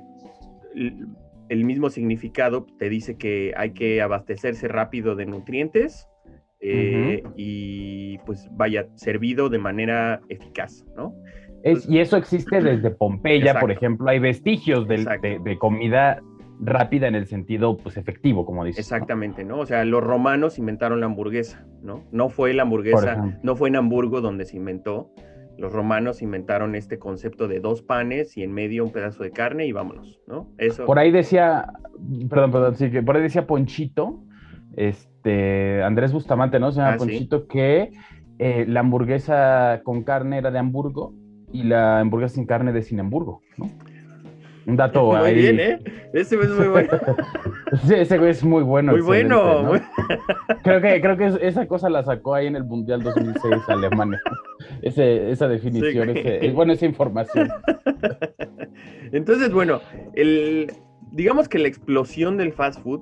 el, 1.50 1.64
mismo 1.64 1.90
significado 1.90 2.66
te 2.78 2.90
dice 2.90 3.18
que 3.18 3.54
hay 3.56 3.72
que 3.72 4.02
abastecerse 4.02 4.68
rápido 4.68 5.16
de 5.16 5.26
nutrientes 5.26 6.08
eh, 6.60 7.24
y 7.36 8.18
pues 8.20 8.48
vaya 8.52 8.88
servido 8.96 9.50
de 9.50 9.60
manera 9.60 10.22
eficaz, 10.30 10.86
¿no? 10.96 11.14
y 11.88 11.98
eso 11.98 12.16
existe 12.18 12.62
desde 12.62 12.92
Pompeya, 12.92 13.60
por 13.60 13.72
ejemplo, 13.72 14.08
hay 14.08 14.20
vestigios 14.20 14.88
de, 14.88 15.40
de 15.44 15.58
comida 15.58 16.22
rápida 16.60 17.08
en 17.08 17.16
el 17.16 17.28
sentido 17.28 17.78
pues 17.78 17.98
efectivo, 17.98 18.46
como 18.46 18.66
dices. 18.66 18.80
Exactamente, 18.80 19.44
¿no? 19.44 19.60
O 19.60 19.66
sea, 19.66 19.86
los 19.86 20.04
romanos 20.04 20.58
inventaron 20.58 21.00
la 21.00 21.08
hamburguesa, 21.08 21.66
¿no? 21.82 22.04
No 22.12 22.30
fue 22.30 22.54
la 22.54 22.64
hamburguesa, 22.64 23.40
no 23.44 23.56
fue 23.56 23.70
en 23.70 23.76
Hamburgo 23.76 24.22
donde 24.22 24.46
se 24.46 24.58
inventó. 24.58 25.12
Los 25.58 25.72
romanos 25.72 26.22
inventaron 26.22 26.76
este 26.76 27.00
concepto 27.00 27.48
de 27.48 27.62
dos 27.62 27.82
panes 27.82 28.36
y 28.36 28.44
en 28.44 28.52
medio 28.52 28.84
un 28.84 28.92
pedazo 28.92 29.24
de 29.24 29.32
carne 29.32 29.66
y 29.66 29.72
vámonos, 29.72 30.20
¿no? 30.28 30.50
Eso. 30.58 30.86
Por 30.86 31.00
ahí 31.00 31.12
decía, 31.12 31.66
perdón, 32.30 32.52
perdón, 32.52 32.76
sí, 32.76 32.92
que 32.92 33.02
por 33.02 33.16
ahí 33.16 33.22
decía 33.22 33.48
Ponchito, 33.48 34.22
este, 34.76 35.82
Andrés 35.82 36.12
Bustamante, 36.12 36.60
¿no? 36.60 36.72
Se 36.72 36.82
llama 36.82 36.94
ah, 36.94 36.98
Ponchito, 36.98 37.48
que 37.48 37.92
eh, 38.38 38.66
la 38.68 38.82
hamburguesa 38.82 39.82
con 39.84 40.04
carne 40.04 40.40
era 40.40 40.52
de 40.52 40.60
Hamburgo 40.60 41.14
y 41.54 41.64
la 41.64 42.02
hamburguesa 42.02 42.36
sin 42.36 42.46
carne 42.46 42.74
de 42.74 42.82
Sinamburgo, 42.82 43.42
¿no? 43.58 43.68
Un 44.66 44.76
dato 44.76 45.14
muy 45.14 45.34
bien, 45.34 45.60
¿eh? 45.60 45.80
Ese 46.14 46.36
es 46.36 46.50
muy 46.50 46.68
bueno. 46.68 46.90
sí, 47.88 47.94
ese 47.94 48.18
güey 48.18 48.32
es 48.32 48.44
muy 48.44 48.64
bueno. 48.64 48.94
Muy 48.94 49.02
bueno. 49.02 49.72
Creo 50.64 50.82
que, 50.82 51.00
creo 51.00 51.18
que 51.18 51.48
esa 51.48 51.68
cosa 51.68 51.90
la 51.90 52.04
sacó 52.04 52.34
ahí 52.34 52.48
en 52.48 52.56
el 52.56 52.64
Mundial 52.64 53.04
2006 53.04 53.64
Alemania. 53.68 54.20
Ese, 54.82 55.30
esa 55.30 55.48
definición, 55.48 56.10
ese, 56.10 56.52
bueno, 56.52 56.74
esa 56.74 56.86
información. 56.86 57.50
Entonces, 59.12 59.52
bueno, 59.52 59.82
el, 60.14 60.72
digamos 61.12 61.48
que 61.48 61.60
la 61.60 61.68
explosión 61.68 62.38
del 62.38 62.52
fast 62.52 62.82
food 62.82 63.02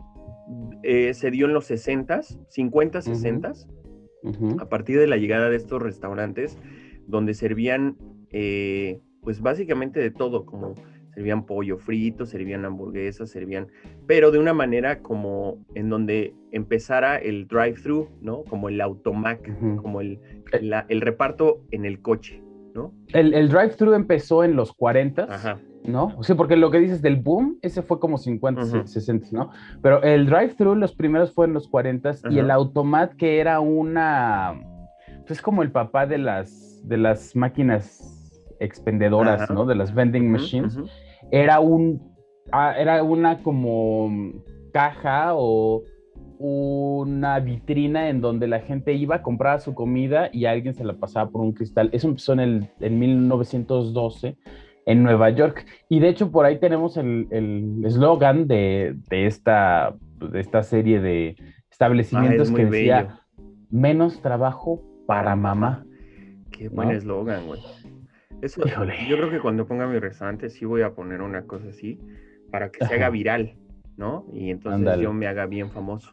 eh, 0.84 1.14
se 1.14 1.32
dio 1.32 1.46
en 1.46 1.54
los 1.54 1.70
60s, 1.70 2.38
50, 2.50 3.00
60s, 3.00 3.68
a 4.60 4.70
partir 4.70 5.00
de 5.00 5.08
la 5.08 5.18
llegada 5.18 5.50
de 5.50 5.56
estos 5.56 5.82
restaurantes 5.82 6.58
donde 7.08 7.34
servían, 7.34 7.98
eh, 8.32 9.02
pues 9.22 9.42
básicamente 9.42 10.00
de 10.00 10.12
todo, 10.12 10.46
como 10.46 10.76
servían 11.14 11.46
pollo 11.46 11.78
frito, 11.78 12.26
servían 12.26 12.66
hamburguesas, 12.66 13.30
servían, 13.30 13.68
pero 14.08 14.32
de 14.32 14.40
una 14.40 14.54
manera 14.54 15.02
como 15.02 15.64
en 15.76 15.90
donde 15.90 16.34
empezara 16.52 17.18
el 17.18 17.48
drive-thru, 17.48 18.10
¿no? 18.22 18.44
Como 18.44 18.70
el 18.70 18.82
automac, 18.82 19.42
como 19.82 20.02
el, 20.02 20.20
eh. 20.54 20.84
el 20.88 21.02
reparto 21.02 21.62
en 21.72 21.86
el 21.86 22.02
coche, 22.02 22.42
¿no? 22.74 22.94
El, 23.10 23.34
el 23.34 23.50
drive-thru 23.50 23.94
empezó 23.94 24.44
en 24.44 24.56
los 24.56 24.74
40, 24.74 25.24
Ajá. 25.24 25.60
¿no? 25.86 26.14
O 26.18 26.24
sea, 26.24 26.36
porque 26.36 26.56
lo 26.56 26.72
que 26.72 26.80
dices 26.80 27.02
del 27.02 27.18
boom, 27.18 27.58
ese 27.62 27.82
fue 27.82 28.00
como 28.00 28.18
50, 28.18 28.88
60, 28.88 29.28
¿no? 29.32 29.52
Pero 29.82 30.02
el 30.02 30.26
drive-thru, 30.26 30.76
los 30.76 30.96
primeros 30.96 31.34
fueron 31.34 31.52
en 31.52 31.56
los 31.56 31.68
40 31.68 32.12
y 32.30 32.40
el 32.40 32.50
automat 32.50 33.14
que 33.16 33.40
era 33.40 33.60
una, 33.60 34.60
pues 35.28 35.42
como 35.42 35.62
el 35.62 35.72
papá 35.72 36.08
de 36.08 36.18
las, 36.18 36.82
de 36.84 36.98
las 36.98 37.36
máquinas 37.36 38.42
expendedoras, 38.60 39.50
¿no? 39.50 39.66
De 39.66 39.76
las 39.76 39.94
vending 39.94 40.32
machines 40.32 40.80
era 41.34 41.60
un, 41.60 42.00
ah, 42.52 42.76
era 42.78 43.02
una 43.02 43.42
como 43.42 44.34
caja 44.72 45.32
o 45.34 45.84
una 46.38 47.40
vitrina 47.40 48.10
en 48.10 48.22
donde 48.22 48.48
la 48.48 48.60
gente 48.60 48.94
iba, 48.94 49.24
compraba 49.24 49.60
su 49.60 49.74
comida 49.74 50.30
y 50.32 50.46
alguien 50.46 50.76
se 50.76 50.84
la 50.84 50.94
pasaba 50.94 51.32
por 51.32 51.42
un 51.42 51.54
cristal. 51.54 51.90
Eso 51.92 52.08
empezó 52.08 52.34
en, 52.34 52.40
el, 52.40 52.70
en 52.80 53.00
1912 53.00 54.38
en 54.86 55.04
Nueva 55.04 55.32
York. 55.32 55.66
Y 55.90 56.02
de 56.02 56.10
hecho 56.10 56.30
por 56.30 56.46
ahí 56.46 56.60
tenemos 56.60 56.98
el 56.98 57.82
eslogan 57.84 58.48
de, 58.48 58.96
de, 59.10 59.26
esta, 59.26 59.96
de 60.20 60.40
esta 60.40 60.62
serie 60.62 61.02
de 61.02 61.36
establecimientos 61.72 62.52
que 62.52 62.66
decía 62.66 63.22
menos 63.72 64.22
trabajo 64.22 64.84
para 65.08 65.36
mamá. 65.36 65.84
Qué 66.52 66.70
buen 66.70 66.92
eslogan, 66.92 67.48
güey. 67.48 67.60
Eso, 68.44 68.62
yo 68.66 69.16
creo 69.16 69.30
que 69.30 69.40
cuando 69.40 69.66
ponga 69.66 69.88
mi 69.88 70.00
restaurante 70.00 70.50
sí 70.50 70.66
voy 70.66 70.82
a 70.82 70.94
poner 70.94 71.22
una 71.22 71.44
cosa 71.44 71.70
así 71.70 71.98
para 72.52 72.70
que 72.70 72.86
se 72.86 72.94
haga 72.94 73.10
viral, 73.10 73.56
¿no? 73.96 74.26
Y 74.34 74.50
entonces 74.50 75.00
yo 75.00 75.14
me 75.14 75.28
haga 75.28 75.46
bien 75.46 75.72
famoso. 75.72 76.12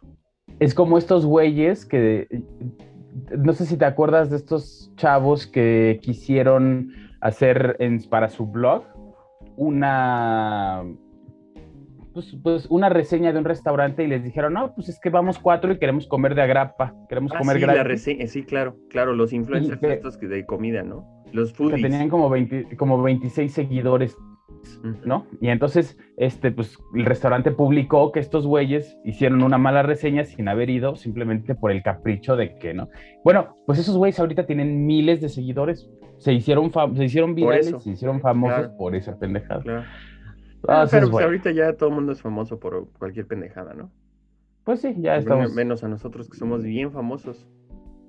Es 0.61 0.73
como 0.73 0.97
estos 0.97 1.27
güeyes 1.27 1.85
que, 1.85 2.29
no 3.37 3.53
sé 3.53 3.67
si 3.67 3.77
te 3.77 3.85
acuerdas 3.85 4.31
de 4.31 4.37
estos 4.37 4.93
chavos 4.95 5.49
que 5.49 5.99
quisieron 6.03 6.93
hacer 7.21 7.77
para 8.09 8.29
su 8.29 8.47
blog 8.47 8.85
una 9.57 10.85
pues, 12.15 12.37
pues, 12.43 12.67
una 12.71 12.91
reseña 12.91 13.33
de 13.33 13.39
un 13.41 13.45
restaurante 13.45 14.05
y 14.05 14.07
les 14.07 14.23
dijeron, 14.23 14.53
no, 14.53 14.73
pues 14.75 14.89
es 14.89 15.01
que 15.01 15.11
vamos 15.11 15.39
cuatro 15.39 15.73
y 15.73 15.79
queremos 15.79 16.07
comer 16.07 16.37
de 16.37 16.43
agrapa, 16.43 16.95
queremos 17.09 17.33
ah, 17.35 17.39
comer 17.39 17.59
sí, 17.59 17.67
La 17.67 17.83
reseña, 17.83 18.27
sí, 18.29 18.45
claro, 18.45 18.77
claro, 18.89 19.15
los 19.15 19.33
influencers 19.33 19.83
estos 19.83 20.21
de 20.21 20.47
comida, 20.47 20.83
¿no? 20.83 21.20
Los 21.33 21.53
foodies. 21.53 21.77
Que 21.77 21.83
tenían 21.83 22.09
como, 22.09 22.29
20, 22.29 22.77
como 22.77 23.03
26 23.03 23.53
seguidores 23.53 24.17
¿no? 25.05 25.27
Y 25.41 25.49
entonces, 25.49 25.99
este, 26.17 26.51
pues, 26.51 26.79
el 26.95 27.05
restaurante 27.05 27.51
publicó 27.51 28.13
que 28.13 28.21
estos 28.21 28.47
güeyes 28.47 28.99
hicieron 29.05 29.43
una 29.43 29.59
mala 29.59 29.83
reseña 29.83 30.25
sin 30.25 30.49
haber 30.49 30.71
ido, 30.71 30.97
simplemente 30.97 31.55
por 31.55 31.71
el 31.71 31.83
capricho 31.83 32.37
de 32.37 32.57
que, 32.57 32.75
¿no? 32.75 32.89
Bueno, 33.25 33.57
pues 33.67 33.79
esos 33.79 33.97
güeyes 33.97 34.19
ahorita 34.19 34.47
tienen 34.47 34.87
miles 34.87 35.21
de 35.21 35.29
seguidores, 35.29 35.91
se 36.19 36.33
hicieron, 36.33 36.71
se 36.95 37.05
hicieron 37.05 37.35
virales, 37.35 37.75
se 37.83 37.91
hicieron 37.91 38.21
famosos 38.21 38.69
por 38.79 38.95
esa 38.95 39.19
pendejada. 39.19 39.63
Claro. 39.63 39.85
Ah, 40.69 40.87
pero 40.91 41.11
pues, 41.11 41.25
ahorita 41.25 41.53
ya 41.53 41.75
todo 41.75 41.89
el 41.89 41.95
mundo 41.95 42.13
es 42.13 42.21
famoso 42.21 42.59
por 42.59 42.89
cualquier 42.99 43.27
pendejada, 43.27 43.73
¿no? 43.75 43.91
Pues 44.65 44.81
sí, 44.81 44.95
ya 44.99 45.17
estamos. 45.17 45.55
Menos 45.55 45.83
a 45.85 45.89
nosotros 45.89 46.29
que 46.29 46.37
somos 46.37 46.63
bien 46.63 46.93
famosos. 46.93 47.49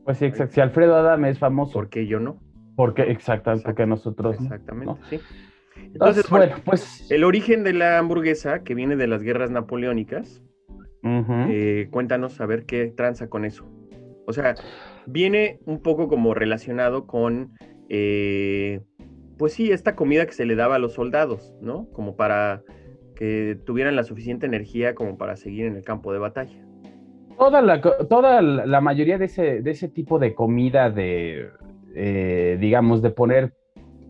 Pues 0.03 0.17
sí, 0.17 0.25
exacto. 0.25 0.55
Si 0.55 0.61
Alfredo 0.61 0.95
Adame 0.97 1.29
es 1.29 1.39
famoso. 1.39 1.73
¿Por 1.73 1.89
qué 1.89 2.07
yo 2.07 2.19
no? 2.19 2.39
Porque, 2.75 3.03
exactamente, 3.03 3.65
porque 3.65 3.85
nosotros. 3.85 4.35
Exactamente, 4.39 4.93
sí. 5.09 5.19
Entonces, 5.75 6.29
bueno, 6.29 6.55
pues. 6.63 7.09
El 7.11 7.23
origen 7.23 7.63
de 7.63 7.73
la 7.73 7.97
hamburguesa, 7.97 8.63
que 8.63 8.75
viene 8.75 8.95
de 8.95 9.07
las 9.07 9.23
guerras 9.23 9.51
napoleónicas, 9.51 10.41
eh, 11.03 11.87
cuéntanos 11.91 12.39
a 12.41 12.45
ver 12.45 12.65
qué 12.65 12.87
tranza 12.87 13.29
con 13.29 13.45
eso. 13.45 13.65
O 14.27 14.33
sea, 14.33 14.55
viene 15.05 15.59
un 15.65 15.81
poco 15.81 16.07
como 16.07 16.33
relacionado 16.33 17.07
con, 17.07 17.53
eh, 17.89 18.81
pues 19.37 19.53
sí, 19.53 19.71
esta 19.71 19.95
comida 19.95 20.25
que 20.25 20.33
se 20.33 20.45
le 20.45 20.55
daba 20.55 20.75
a 20.75 20.79
los 20.79 20.93
soldados, 20.93 21.53
¿no? 21.61 21.89
Como 21.91 22.15
para 22.15 22.63
que 23.15 23.57
tuvieran 23.65 23.95
la 23.95 24.03
suficiente 24.03 24.45
energía 24.45 24.95
como 24.95 25.17
para 25.17 25.35
seguir 25.35 25.65
en 25.65 25.75
el 25.75 25.83
campo 25.83 26.13
de 26.13 26.19
batalla. 26.19 26.65
Toda 27.37 27.61
la, 27.61 27.81
toda 27.81 28.41
la 28.41 28.81
mayoría 28.81 29.17
de 29.17 29.25
ese, 29.25 29.61
de 29.61 29.71
ese 29.71 29.87
tipo 29.87 30.19
de 30.19 30.35
comida 30.35 30.91
de, 30.91 31.49
eh, 31.95 32.57
digamos, 32.59 33.01
de 33.01 33.11
poner 33.11 33.53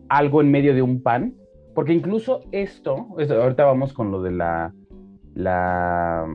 algo 0.08 0.40
en 0.40 0.50
medio 0.50 0.74
de 0.74 0.82
un 0.82 1.02
pan, 1.02 1.34
porque 1.74 1.92
incluso 1.92 2.40
esto, 2.52 3.08
ahorita 3.16 3.64
vamos 3.64 3.92
con 3.92 4.10
lo 4.10 4.22
de 4.22 4.30
la, 4.30 4.74
la, 5.34 6.26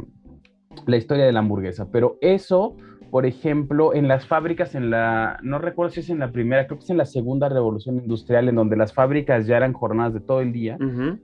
la 0.86 0.98
historia 0.98 1.26
de 1.26 1.32
la 1.32 1.40
hamburguesa, 1.40 1.90
pero 1.92 2.18
eso, 2.22 2.76
por 3.12 3.26
ejemplo, 3.26 3.94
en 3.94 4.08
las 4.08 4.26
fábricas, 4.28 4.76
en 4.76 4.90
la, 4.90 5.40
no 5.44 5.60
recuerdo 5.60 5.92
si 5.92 6.00
es 6.00 6.10
en 6.10 6.20
la 6.20 6.32
primera, 6.32 6.66
creo 6.66 6.80
que 6.80 6.86
es 6.86 6.90
en 6.90 6.98
la 6.98 7.06
segunda 7.06 7.50
revolución 7.50 7.98
industrial, 7.98 8.50
en 8.50 8.56
donde 8.56 8.76
las 8.78 8.94
fábricas 8.94 9.46
ya 9.48 9.58
eran 9.58 9.74
jornadas 9.74 10.14
de 10.14 10.22
todo 10.22 10.42
el 10.42 10.52
día, 10.52 10.78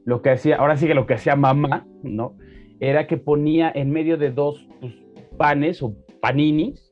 lo 0.05 0.21
que 0.21 0.31
hacía, 0.31 0.57
ahora 0.57 0.77
sí 0.77 0.87
que 0.87 0.93
lo 0.93 1.05
que 1.05 1.15
hacía 1.15 1.35
mamá, 1.35 1.85
¿no? 2.03 2.35
Era 2.79 3.07
que 3.07 3.17
ponía 3.17 3.71
en 3.73 3.91
medio 3.91 4.17
de 4.17 4.31
dos 4.31 4.67
pues, 4.79 4.93
panes 5.37 5.81
o 5.81 5.95
paninis, 6.21 6.82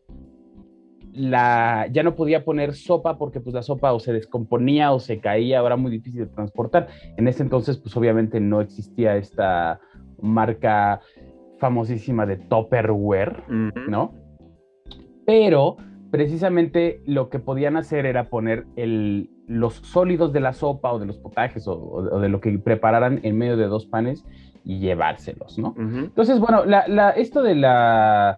la, 1.13 1.88
ya 1.91 2.03
no 2.03 2.15
podía 2.15 2.46
poner 2.46 2.74
sopa 2.74 3.18
porque 3.18 3.39
pues 3.39 3.53
la 3.53 3.63
sopa 3.63 3.94
o 3.94 4.00
se 4.00 4.13
descomponía 4.13 4.91
o 4.91 5.00
se 5.00 5.20
caía, 5.20 5.62
era 5.62 5.75
muy 5.75 5.91
difícil 5.91 6.22
de 6.22 6.27
transportar. 6.27 6.88
En 7.18 7.27
ese 7.27 7.44
entonces 7.44 7.77
pues 7.77 7.96
obviamente 7.98 8.39
no 8.39 8.62
existía 8.62 9.18
esta 9.18 9.80
marca 10.22 11.01
famosísima 11.60 12.25
de 12.25 12.38
Tupperware, 12.38 13.44
¿no? 13.88 14.13
Pero 15.25 15.77
precisamente 16.10 17.01
lo 17.06 17.30
que 17.30 17.39
podían 17.39 17.77
hacer 17.77 18.06
era 18.06 18.30
poner 18.30 18.65
el, 18.75 19.30
los 19.48 19.75
sólidos 19.75 20.34
de 20.34 20.39
la 20.39 20.53
sopa 20.53 20.91
o 20.91 21.00
de 21.00 21.06
los 21.06 21.18
potajes 21.18 21.68
o, 21.68 22.20
de 22.20 22.30
lo 22.30 22.41
que 22.41 22.58
prepararan 22.58 23.20
en 23.24 23.38
medio 23.38 23.58
de 23.58 23.68
dos 23.68 23.86
panes 23.86 24.25
y 24.63 24.80
llevárselos, 24.80 25.58
¿no? 25.58 25.75
Entonces, 25.77 26.39
bueno, 26.39 26.63
esto 27.15 27.41
de 27.41 27.56
la 27.56 28.38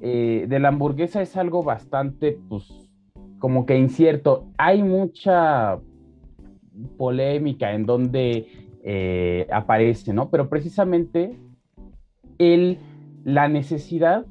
eh, 0.00 0.46
de 0.48 0.58
la 0.58 0.68
hamburguesa 0.68 1.22
es 1.22 1.36
algo 1.36 1.62
bastante, 1.62 2.38
pues, 2.48 2.88
como 3.38 3.66
que 3.66 3.76
incierto. 3.76 4.46
Hay 4.56 4.82
mucha 4.82 5.78
polémica 6.96 7.72
en 7.72 7.86
donde 7.86 8.46
eh, 8.84 9.46
aparece, 9.52 10.12
¿no? 10.12 10.30
Pero 10.30 10.48
precisamente 10.48 11.36
el, 12.38 12.78
la 13.24 13.48
necesidad 13.48 14.26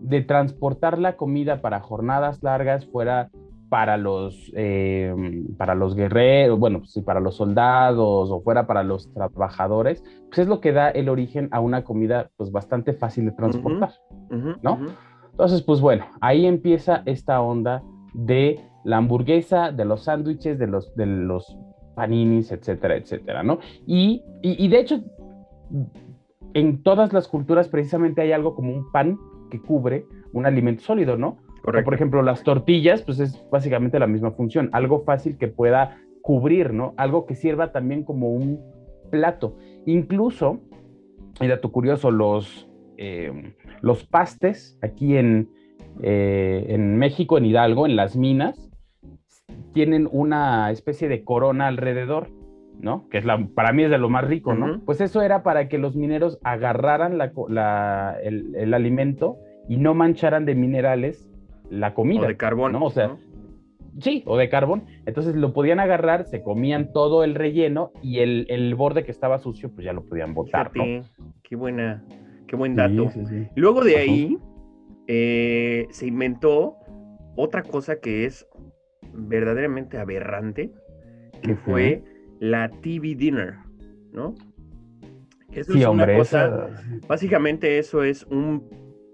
de 0.00 0.22
transportar 0.22 0.98
la 0.98 1.16
comida 1.16 1.60
para 1.60 1.80
jornadas 1.80 2.42
largas 2.42 2.86
fuera 2.86 3.30
para 3.68 3.96
los, 3.96 4.50
eh, 4.54 5.14
para 5.56 5.74
los 5.74 5.94
guerreros, 5.94 6.58
bueno, 6.58 6.80
pues, 6.80 7.04
para 7.04 7.20
los 7.20 7.36
soldados 7.36 8.30
o 8.30 8.40
fuera 8.40 8.66
para 8.66 8.82
los 8.82 9.12
trabajadores, 9.12 10.02
pues 10.28 10.38
es 10.40 10.48
lo 10.48 10.60
que 10.60 10.72
da 10.72 10.90
el 10.90 11.08
origen 11.08 11.48
a 11.52 11.60
una 11.60 11.84
comida 11.84 12.30
pues 12.36 12.50
bastante 12.50 12.92
fácil 12.92 13.26
de 13.26 13.32
transportar, 13.32 13.92
¿no? 14.62 14.78
Entonces, 15.30 15.62
pues 15.62 15.80
bueno, 15.80 16.04
ahí 16.20 16.46
empieza 16.46 17.02
esta 17.06 17.40
onda 17.40 17.82
de 18.14 18.60
la 18.84 18.96
hamburguesa, 18.96 19.70
de 19.70 19.84
los 19.84 20.04
sándwiches, 20.04 20.58
de 20.58 20.66
los, 20.66 20.94
de 20.96 21.06
los 21.06 21.56
paninis, 21.94 22.50
etcétera, 22.52 22.96
etcétera, 22.96 23.42
¿no? 23.42 23.58
Y, 23.86 24.22
y, 24.42 24.68
de 24.68 24.80
hecho, 24.80 25.00
en 26.54 26.82
todas 26.82 27.12
las 27.12 27.28
culturas 27.28 27.68
precisamente 27.68 28.22
hay 28.22 28.32
algo 28.32 28.54
como 28.54 28.72
un 28.72 28.90
pan 28.90 29.18
que 29.50 29.60
cubre 29.60 30.06
un 30.32 30.46
alimento 30.46 30.82
sólido, 30.82 31.16
¿no? 31.16 31.38
Por 31.62 31.94
ejemplo, 31.94 32.22
las 32.22 32.42
tortillas, 32.42 33.02
pues 33.02 33.20
es 33.20 33.44
básicamente 33.50 33.98
la 33.98 34.06
misma 34.06 34.30
función, 34.30 34.70
algo 34.72 35.04
fácil 35.04 35.36
que 35.36 35.48
pueda 35.48 35.98
cubrir, 36.22 36.72
¿no? 36.72 36.94
Algo 36.96 37.26
que 37.26 37.34
sirva 37.34 37.72
también 37.72 38.04
como 38.04 38.32
un 38.32 38.60
plato. 39.10 39.56
Incluso, 39.86 40.60
y 41.40 41.46
dato 41.46 41.70
curioso, 41.72 42.10
los, 42.10 42.68
eh, 42.96 43.54
los 43.80 44.04
pastes 44.04 44.78
aquí 44.82 45.16
en, 45.16 45.48
eh, 46.02 46.66
en 46.68 46.96
México, 46.96 47.38
en 47.38 47.46
Hidalgo, 47.46 47.86
en 47.86 47.96
las 47.96 48.16
minas, 48.16 48.70
tienen 49.72 50.08
una 50.10 50.70
especie 50.70 51.08
de 51.08 51.24
corona 51.24 51.66
alrededor, 51.66 52.28
¿no? 52.80 53.08
Que 53.08 53.18
es 53.18 53.24
la, 53.24 53.46
para 53.54 53.72
mí 53.72 53.84
es 53.84 53.90
de 53.90 53.98
lo 53.98 54.08
más 54.08 54.24
rico, 54.24 54.54
¿no? 54.54 54.80
Pues 54.84 55.00
eso 55.00 55.22
era 55.22 55.42
para 55.42 55.68
que 55.68 55.78
los 55.78 55.96
mineros 55.96 56.38
agarraran 56.42 57.18
el, 58.22 58.54
el, 58.54 58.74
alimento 58.74 59.38
y 59.68 59.76
no 59.76 59.94
mancharan 59.94 60.44
de 60.44 60.54
minerales 60.54 61.27
la 61.70 61.94
comida. 61.94 62.22
O 62.22 62.28
de 62.28 62.36
carbón. 62.36 62.72
¿no? 62.72 62.84
O 62.84 62.90
sea, 62.90 63.16
sí, 64.00 64.22
o 64.26 64.36
de 64.36 64.48
carbón. 64.48 64.84
Entonces 65.06 65.34
lo 65.34 65.52
podían 65.52 65.80
agarrar, 65.80 66.24
se 66.26 66.42
comían 66.42 66.92
todo 66.92 67.24
el 67.24 67.34
relleno 67.34 67.92
y 68.02 68.18
el, 68.20 68.74
borde 68.74 69.04
que 69.04 69.10
estaba 69.10 69.38
sucio, 69.38 69.70
pues 69.70 69.84
ya 69.84 69.92
lo 69.92 70.04
podían 70.04 70.34
botar. 70.34 70.70
Qué 70.72 71.56
buena, 71.56 72.04
qué 72.46 72.56
buen 72.56 72.76
dato. 72.76 73.10
Luego 73.54 73.82
de 73.82 73.96
ahí 73.96 74.38
eh, 75.06 75.86
se 75.90 76.06
inventó 76.06 76.76
otra 77.36 77.62
cosa 77.62 78.00
que 78.00 78.24
es 78.26 78.46
verdaderamente 79.12 79.98
aberrante, 79.98 80.72
que 81.42 81.56
fue 81.56 82.02
la 82.40 82.68
TV 82.68 83.14
dinner, 83.14 83.54
¿no? 84.12 84.34
Eso 85.52 85.72
sí, 85.72 85.80
es 85.80 85.88
una 85.88 86.06
cosa, 86.14 86.68
básicamente 87.06 87.78
eso 87.78 88.02
es 88.02 88.24
un 88.24 88.68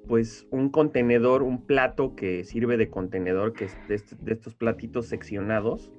pues 0.07 0.47
un 0.51 0.69
contenedor, 0.71 1.43
un 1.43 1.65
plato 1.65 2.15
que 2.15 2.45
sirve 2.45 2.77
de 2.77 2.91
contenedor, 2.91 3.53
que 3.53 3.65
es 3.67 3.77
de, 3.89 4.33
estos 4.33 4.55
platitos 4.55 5.07
seccionados. 5.07 5.91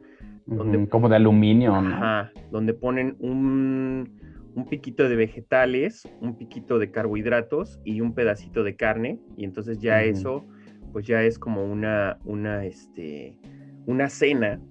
donde, 0.45 0.87
como 0.87 1.09
de 1.09 1.15
aluminio, 1.15 1.75
Ajá, 1.75 2.31
donde 2.51 2.73
ponen 2.73 3.15
un, 3.19 4.19
un, 4.55 4.65
piquito 4.65 5.09
de 5.09 5.15
vegetales, 5.15 6.07
un 6.21 6.37
piquito 6.37 6.79
de 6.79 6.91
carbohidratos 6.91 7.79
y 7.83 8.01
un 8.01 8.13
pedacito 8.13 8.63
de 8.63 8.75
carne. 8.75 9.19
Y 9.37 9.45
entonces 9.45 9.79
ya 9.79 10.03
eso, 10.03 10.45
pues 10.93 11.07
ya 11.07 11.23
es 11.23 11.39
como 11.39 11.65
una, 11.65 12.19
una, 12.25 12.65
este, 12.65 13.39
una 13.85 14.09
cena. 14.09 14.61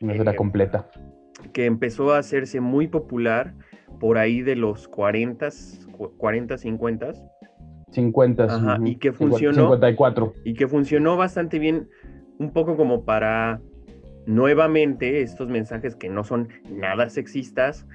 Una 0.00 0.14
cena 0.14 0.30
eh, 0.32 0.36
completa. 0.36 0.90
Que 1.52 1.66
empezó 1.66 2.12
a 2.12 2.18
hacerse 2.18 2.60
muy 2.60 2.88
popular 2.88 3.54
por 3.98 4.16
ahí 4.16 4.40
de 4.40 4.56
los 4.56 4.88
40, 4.88 5.48
40, 6.16 6.56
50 6.56 7.12
50. 7.90 8.80
y 8.84 8.96
que 8.96 9.12
funcionó. 9.12 9.62
54. 9.62 10.34
Y 10.44 10.54
que 10.54 10.68
funcionó 10.68 11.16
bastante 11.16 11.58
bien, 11.58 11.88
un 12.38 12.52
poco 12.52 12.76
como 12.76 13.04
para 13.04 13.60
nuevamente 14.26 15.22
estos 15.22 15.48
mensajes 15.48 15.96
que 15.96 16.08
no 16.08 16.24
son 16.24 16.48
nada 16.70 17.08
sexistas, 17.10 17.86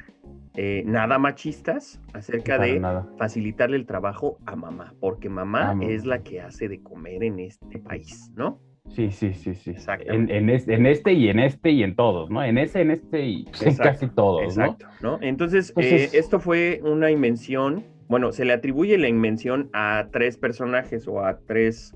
eh, 0.56 0.84
nada 0.86 1.18
machistas, 1.18 2.02
acerca 2.14 2.58
de 2.58 2.82
facilitarle 3.18 3.78
el 3.78 3.86
trabajo 3.86 4.38
a 4.46 4.56
mamá, 4.56 4.94
porque 5.00 5.30
mamá 5.30 5.78
es 5.82 6.06
la 6.06 6.24
que 6.24 6.42
hace 6.42 6.70
de 6.70 6.82
comer 6.82 7.24
en 7.24 7.40
este 7.40 7.80
país, 7.80 8.32
¿no? 8.36 8.60
Sí, 8.90 9.12
sí, 9.12 9.34
sí, 9.34 9.56
sí. 9.56 9.74
En, 10.06 10.30
en, 10.30 10.50
este, 10.50 11.14
y 11.14 11.30
en 11.30 11.40
este 11.40 11.72
y 11.72 11.84
en 11.84 11.96
todos, 11.96 12.30
¿no? 12.30 12.44
En 12.44 12.58
ese, 12.58 12.82
en 12.82 12.92
este 12.92 13.26
y 13.26 13.46
en 13.62 13.76
casi 13.76 14.08
todos, 14.08 14.44
Exacto, 14.44 14.86
¿no? 15.02 15.18
Entonces, 15.22 15.74
eh, 15.78 16.10
esto 16.14 16.40
fue 16.40 16.82
una 16.84 17.10
invención 17.10 17.84
bueno, 18.08 18.32
se 18.32 18.46
le 18.46 18.54
atribuye 18.54 18.98
la 18.98 19.08
invención 19.08 19.70
a 19.74 20.10
tres 20.12 20.38
personajes 20.38 21.08
o 21.08 21.24
a 21.24 21.40
tres 21.40 21.96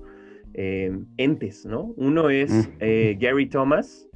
eh, 0.54 0.92
entes, 1.16 1.64
¿no? 1.66 1.92
Uno 1.96 2.30
es 2.30 2.68
eh, 2.80 3.16
Gary 3.20 3.48
Thomas, 3.48 4.08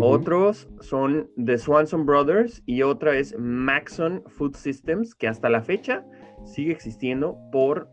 otros 0.00 0.68
son 0.80 1.28
The 1.44 1.58
Swanson 1.58 2.06
Brothers 2.06 2.62
y 2.66 2.82
otra 2.82 3.16
es 3.16 3.36
Maxon 3.38 4.22
Food 4.28 4.54
Systems, 4.54 5.14
que 5.14 5.26
hasta 5.26 5.48
la 5.48 5.60
fecha 5.60 6.04
sigue 6.44 6.72
existiendo 6.72 7.36
por 7.50 7.88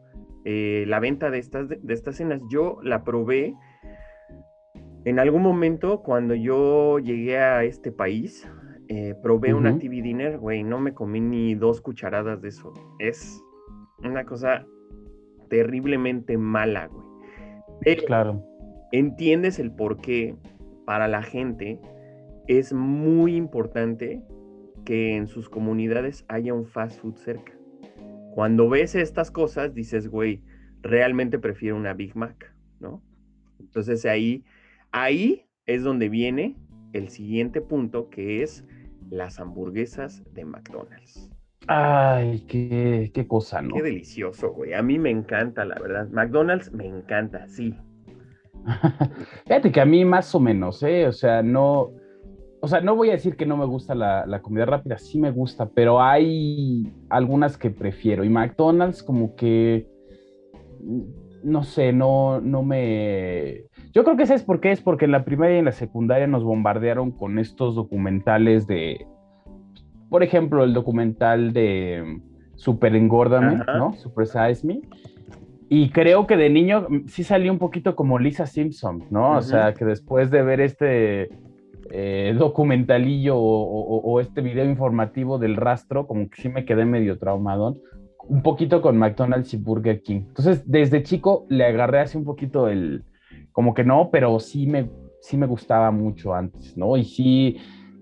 eh, 0.46 0.86
la 0.88 1.00
venta 1.00 1.32
de 1.32 1.40
estas, 1.40 1.68
de 1.68 1.94
estas 1.94 2.18
cenas. 2.18 2.42
Yo 2.52 2.78
la 2.84 3.04
probé 3.04 3.56
en 5.06 5.20
algún 5.20 5.42
momento 5.42 6.04
cuando 6.04 6.36
yo 6.36 7.00
llegué 7.00 7.40
a 7.40 7.64
este 7.64 7.92
país 7.92 8.48
eh, 8.92 9.16
probé 9.22 9.54
un 9.54 9.68
Activity 9.68 10.02
Dinner, 10.02 10.40
güey, 10.40 10.64
no 10.64 10.80
me 10.80 10.96
comí 10.96 11.22
ni 11.22 11.54
dos 11.54 11.80
cucharadas 11.80 12.42
de 12.42 12.50
eso. 12.50 12.74
Es 12.98 13.40
una 14.04 14.26
cosa 14.26 14.66
terriblemente 15.48 16.40
mala, 16.40 16.88
güey. 16.88 17.98
claro. 18.08 18.44
Entiendes 18.92 19.60
el 19.60 19.72
por 19.72 20.02
qué 20.02 20.36
para 20.86 21.08
la 21.08 21.22
gente 21.22 21.80
es 22.48 22.74
muy 22.74 23.36
importante 23.36 24.24
que 24.86 25.16
en 25.16 25.28
sus 25.28 25.50
comunidades 25.50 26.26
haya 26.28 26.56
un 26.56 26.66
fast 26.66 27.00
food 27.00 27.16
cerca. 27.18 27.54
Cuando 28.34 28.70
ves 28.70 28.96
estas 28.96 29.30
cosas, 29.30 29.76
dices, 29.76 30.08
güey, 30.08 30.42
realmente 30.82 31.38
prefiero 31.38 31.76
una 31.76 31.94
Big 31.94 32.16
Mac, 32.16 32.56
¿no? 32.80 33.04
Entonces 33.60 34.04
ahí, 34.08 34.44
ahí 34.92 35.46
es 35.68 35.84
donde 35.84 36.10
viene 36.10 36.56
el 36.94 37.10
siguiente 37.10 37.62
punto, 37.62 38.10
que 38.10 38.42
es 38.42 38.66
las 39.10 39.40
hamburguesas 39.40 40.24
de 40.34 40.46
McDonald's. 40.46 41.30
Ay, 41.68 42.46
qué, 42.48 43.12
qué 43.14 43.28
cosa, 43.28 43.62
¿no? 43.62 43.76
Qué 43.76 43.84
delicioso, 43.84 44.52
güey. 44.54 44.74
A 44.74 44.82
mí 44.82 44.98
me 44.98 45.12
encanta, 45.12 45.66
la 45.66 45.80
verdad. 45.80 46.08
McDonald's 46.10 46.72
me 46.72 46.88
encanta, 46.88 47.48
sí. 47.48 47.76
Fíjate 49.46 49.72
que 49.72 49.82
a 49.82 49.86
mí 49.86 50.04
más 50.06 50.34
o 50.34 50.40
menos, 50.40 50.82
¿eh? 50.84 51.08
O 51.08 51.12
sea, 51.12 51.44
no, 51.44 51.92
o 52.62 52.68
sea, 52.68 52.82
no 52.82 52.96
voy 52.96 53.10
a 53.10 53.14
decir 53.14 53.36
que 53.36 53.46
no 53.46 53.56
me 53.56 53.66
gusta 53.66 53.96
la, 53.96 54.42
comida 54.42 54.66
rápida, 54.66 54.98
sí 54.98 55.18
me 55.18 55.32
gusta, 55.32 55.70
pero 55.70 56.02
hay 56.02 56.92
algunas 57.10 57.58
que 57.58 57.70
prefiero. 57.70 58.24
Y 58.24 58.30
McDonald's 58.30 59.02
como 59.02 59.36
que, 59.36 59.88
no 61.44 61.64
sé, 61.64 61.94
no, 61.94 62.42
no 62.42 62.64
me... 62.64 63.66
Yo 63.92 64.04
creo 64.04 64.18
que 64.18 64.26
sabes 64.26 64.44
por 64.44 64.60
qué 64.60 64.72
es 64.72 64.82
porque 64.82 65.06
en 65.06 65.12
la 65.12 65.26
primaria 65.26 65.56
y 65.56 65.60
en 65.60 65.66
la 65.66 65.72
secundaria 65.72 66.28
nos 66.28 66.44
bombardearon 66.44 67.12
con 67.12 67.40
estos 67.40 67.76
documentales 67.76 68.68
de, 68.68 69.08
por 70.10 70.22
ejemplo, 70.22 70.64
el 70.64 70.74
documental 70.74 71.54
de 71.54 72.22
Super 72.56 72.96
Engórdame, 72.96 73.64
¿no? 73.66 73.94
Super 73.94 74.28
Size 74.28 74.68
Me. 74.68 74.82
Y 75.70 75.90
creo 75.90 76.28
que 76.28 76.36
de 76.36 76.50
niño 76.50 76.88
sí 77.08 77.24
salió 77.24 77.52
un 77.52 77.60
poquito 77.60 77.96
como 77.96 78.20
Lisa 78.20 78.46
Simpson, 78.46 79.06
¿no? 79.10 79.38
O 79.38 79.42
sea, 79.42 79.74
que 79.74 79.86
después 79.86 80.32
de 80.32 80.42
ver 80.42 80.62
este 80.62 81.30
eh, 81.92 82.36
documentalillo 82.38 83.36
o, 83.38 84.20
este 84.20 84.42
video 84.42 84.66
informativo 84.66 85.38
del 85.38 85.56
rastro, 85.56 86.08
como 86.08 86.30
que 86.30 86.42
sí 86.42 86.50
me 86.50 86.66
quedé 86.66 86.86
medio 86.86 87.18
traumadón, 87.18 87.80
un 88.28 88.42
poquito 88.44 88.82
con 88.82 88.98
McDonald's 88.98 89.54
y 89.54 89.58
Burger 89.58 90.02
King. 90.02 90.22
Entonces, 90.28 90.70
desde 90.70 91.04
chico 91.04 91.46
le 91.50 91.66
agarré 91.66 92.00
así 92.00 92.18
un 92.18 92.26
poquito 92.26 92.68
el, 92.68 93.04
como 93.60 93.74
que 93.74 93.84
no, 93.84 94.10
pero 94.10 94.40
sí 94.40 94.68
me, 94.68 94.90
sí 95.20 95.36
me 95.36 95.46
gustaba 95.46 95.92
mucho 95.92 96.34
antes, 96.34 96.78
¿no? 96.78 96.96
Y 96.96 97.04
sí 97.04 97.58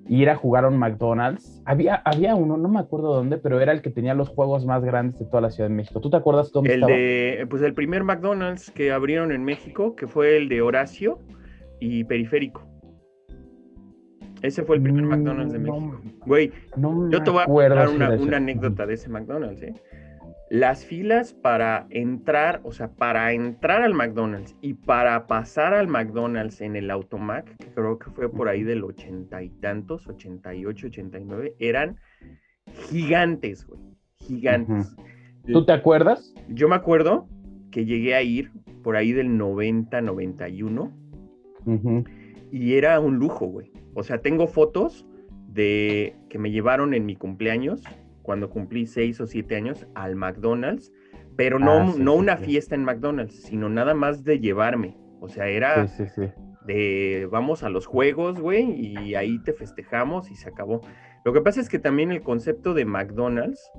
ir 0.07 0.29
a 0.29 0.35
jugar 0.35 0.65
a 0.65 0.67
un 0.67 0.77
McDonald's. 0.77 1.63
Había, 1.65 1.95
había 2.05 2.35
uno, 2.35 2.57
no 2.57 2.69
me 2.69 2.79
acuerdo 2.79 3.15
dónde, 3.15 3.39
pero 3.39 3.59
era 3.59 3.71
el 3.71 3.81
que 3.81 3.89
tenía 3.89 4.13
los 4.13 4.29
juegos 4.29 4.67
más 4.67 4.83
grandes 4.83 5.17
de 5.17 5.25
toda 5.25 5.41
la 5.41 5.49
Ciudad 5.49 5.67
de 5.67 5.73
México. 5.73 5.99
¿Tú 5.99 6.11
te 6.11 6.17
acuerdas 6.17 6.51
dónde 6.51 6.75
el 6.75 6.81
De, 6.81 7.47
pues 7.49 7.63
el 7.63 7.73
primer 7.73 8.03
McDonald's 8.03 8.69
que 8.69 8.91
abrieron 8.91 9.31
en 9.31 9.43
México, 9.43 9.95
que 9.95 10.05
fue 10.05 10.37
el 10.37 10.47
de 10.47 10.61
Horacio 10.61 11.17
y 11.79 12.03
Periférico. 12.03 12.63
Ese 14.43 14.61
fue 14.61 14.75
el 14.75 14.83
primer 14.83 15.05
mm, 15.05 15.09
McDonald's 15.09 15.53
de 15.53 15.57
México. 15.57 16.01
Güey, 16.27 16.51
yo 17.09 17.23
te 17.23 17.31
voy 17.31 17.41
a 17.41 17.45
contar 17.47 17.89
una, 17.89 18.11
una 18.11 18.37
anécdota 18.37 18.85
de 18.85 18.93
ese 18.93 19.09
McDonald's, 19.09 19.63
¿eh? 19.63 19.73
Las 20.49 20.85
filas 20.85 21.33
para 21.33 21.87
entrar, 21.89 22.61
o 22.63 22.71
sea, 22.71 22.89
para 22.93 23.33
entrar 23.33 23.81
al 23.81 23.93
McDonald's 23.93 24.55
y 24.61 24.75
para 24.75 25.27
pasar 25.27 25.73
al 25.73 25.87
McDonald's 25.87 26.61
en 26.61 26.75
el 26.75 26.89
Automac, 26.89 27.57
que 27.57 27.67
creo 27.73 27.99
que 27.99 28.11
fue 28.11 28.31
por 28.31 28.47
ahí 28.47 28.63
del 28.63 28.83
ochenta 28.83 29.43
y 29.43 29.49
tantos, 29.49 30.07
88, 30.07 30.87
89, 30.87 31.55
eran 31.59 31.97
gigantes, 32.89 33.65
güey, 33.65 33.81
gigantes. 34.19 34.95
¿Tú 35.45 35.65
te 35.65 35.73
acuerdas? 35.73 36.33
Yo 36.49 36.67
me 36.67 36.75
acuerdo 36.75 37.27
que 37.71 37.85
llegué 37.85 38.15
a 38.15 38.21
ir 38.21 38.51
por 38.83 38.95
ahí 38.95 39.11
del 39.11 39.37
90, 39.37 40.01
91 40.01 40.93
y 42.51 42.73
era 42.75 42.99
un 42.99 43.17
lujo, 43.17 43.45
güey. 43.47 43.71
O 43.93 44.03
sea, 44.03 44.21
tengo 44.21 44.47
fotos 44.47 45.05
de 45.47 46.15
que 46.29 46.37
me 46.37 46.51
llevaron 46.51 46.93
en 46.93 47.05
mi 47.05 47.15
cumpleaños 47.15 47.81
cuando 48.27 48.49
cumplí 48.49 48.85
seis 48.85 49.21
o 49.21 49.25
siete 49.25 49.55
años 49.55 49.87
al 49.95 50.17
McDonald's, 50.17 50.91
pero 51.37 51.59
no, 51.59 51.71
ah, 51.71 51.95
no 51.97 52.13
una 52.13 52.35
fiesta 52.35 52.75
en 52.75 52.83
McDonald's, 52.83 53.41
sino 53.43 53.69
nada 53.69 53.93
más 53.93 54.25
de 54.25 54.41
llevarme. 54.41 54.97
O 55.21 55.29
sea, 55.29 55.47
era 55.47 55.87
de 56.65 57.25
vamos 57.31 57.63
a 57.63 57.69
los 57.69 57.85
juegos, 57.85 58.37
güey, 58.37 58.69
y 58.69 59.15
ahí 59.15 59.41
te 59.43 59.53
festejamos 59.53 60.29
y 60.29 60.35
se 60.35 60.49
acabó. 60.49 60.81
Lo 61.23 61.31
que 61.31 61.39
pasa 61.39 61.61
es 61.61 61.69
que 61.69 61.79
también 61.79 62.11
el 62.11 62.21
concepto 62.21 62.73
de 62.73 62.83
McDonald's 62.83 63.71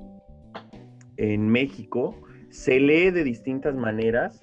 en 1.18 1.50
México 1.50 2.16
se 2.48 2.80
lee 2.80 3.10
de 3.10 3.24
distintas 3.24 3.74
maneras 3.74 4.40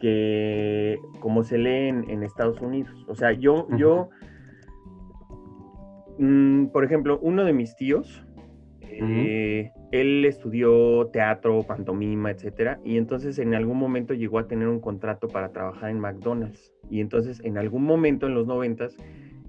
que 0.00 0.98
como 1.20 1.44
se 1.44 1.58
lee 1.58 1.88
en, 1.88 2.22
Estados 2.22 2.62
Unidos. 2.62 3.04
O 3.06 3.14
sea, 3.14 3.32
yo, 3.32 3.68
yo, 3.76 4.08
mm, 6.18 6.68
por 6.68 6.84
ejemplo, 6.84 7.18
uno 7.20 7.44
de 7.44 7.52
mis 7.52 7.76
tíos, 7.76 8.24
eh, 9.02 9.72
él 9.92 10.24
estudió 10.24 11.06
teatro, 11.12 11.62
pantomima, 11.62 12.30
etcétera, 12.30 12.80
y 12.84 12.96
entonces 12.96 13.38
en 13.38 13.54
algún 13.54 13.78
momento 13.78 14.14
llegó 14.14 14.38
a 14.38 14.46
tener 14.46 14.68
un 14.68 14.80
contrato 14.80 15.28
para 15.28 15.52
trabajar 15.52 15.90
en 15.90 16.00
McDonald's. 16.00 16.72
Y 16.90 17.00
entonces 17.00 17.40
en 17.44 17.58
algún 17.58 17.84
momento 17.84 18.26
en 18.26 18.34
los 18.34 18.46
noventas, 18.46 18.96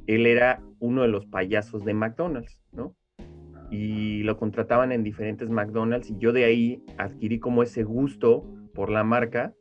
él 0.08 0.26
era 0.26 0.62
uno 0.80 1.04
de 1.04 1.08
los 1.08 1.26
payasos 1.26 1.86
de 1.86 1.94
McDonald's, 1.94 2.60
¿no? 2.72 2.96
Y 3.70 4.24
lo 4.24 4.38
contrataban 4.38 4.92
en 4.92 5.04
diferentes 5.04 5.50
McDonald's 5.50 6.10
y 6.10 6.18
yo 6.18 6.34
de 6.34 6.44
ahí 6.44 6.84
adquirí 6.98 7.40
como 7.40 7.64
ese 7.64 7.84
gusto 7.84 8.44
por 8.74 8.90
la 8.90 9.04
marca 9.04 9.54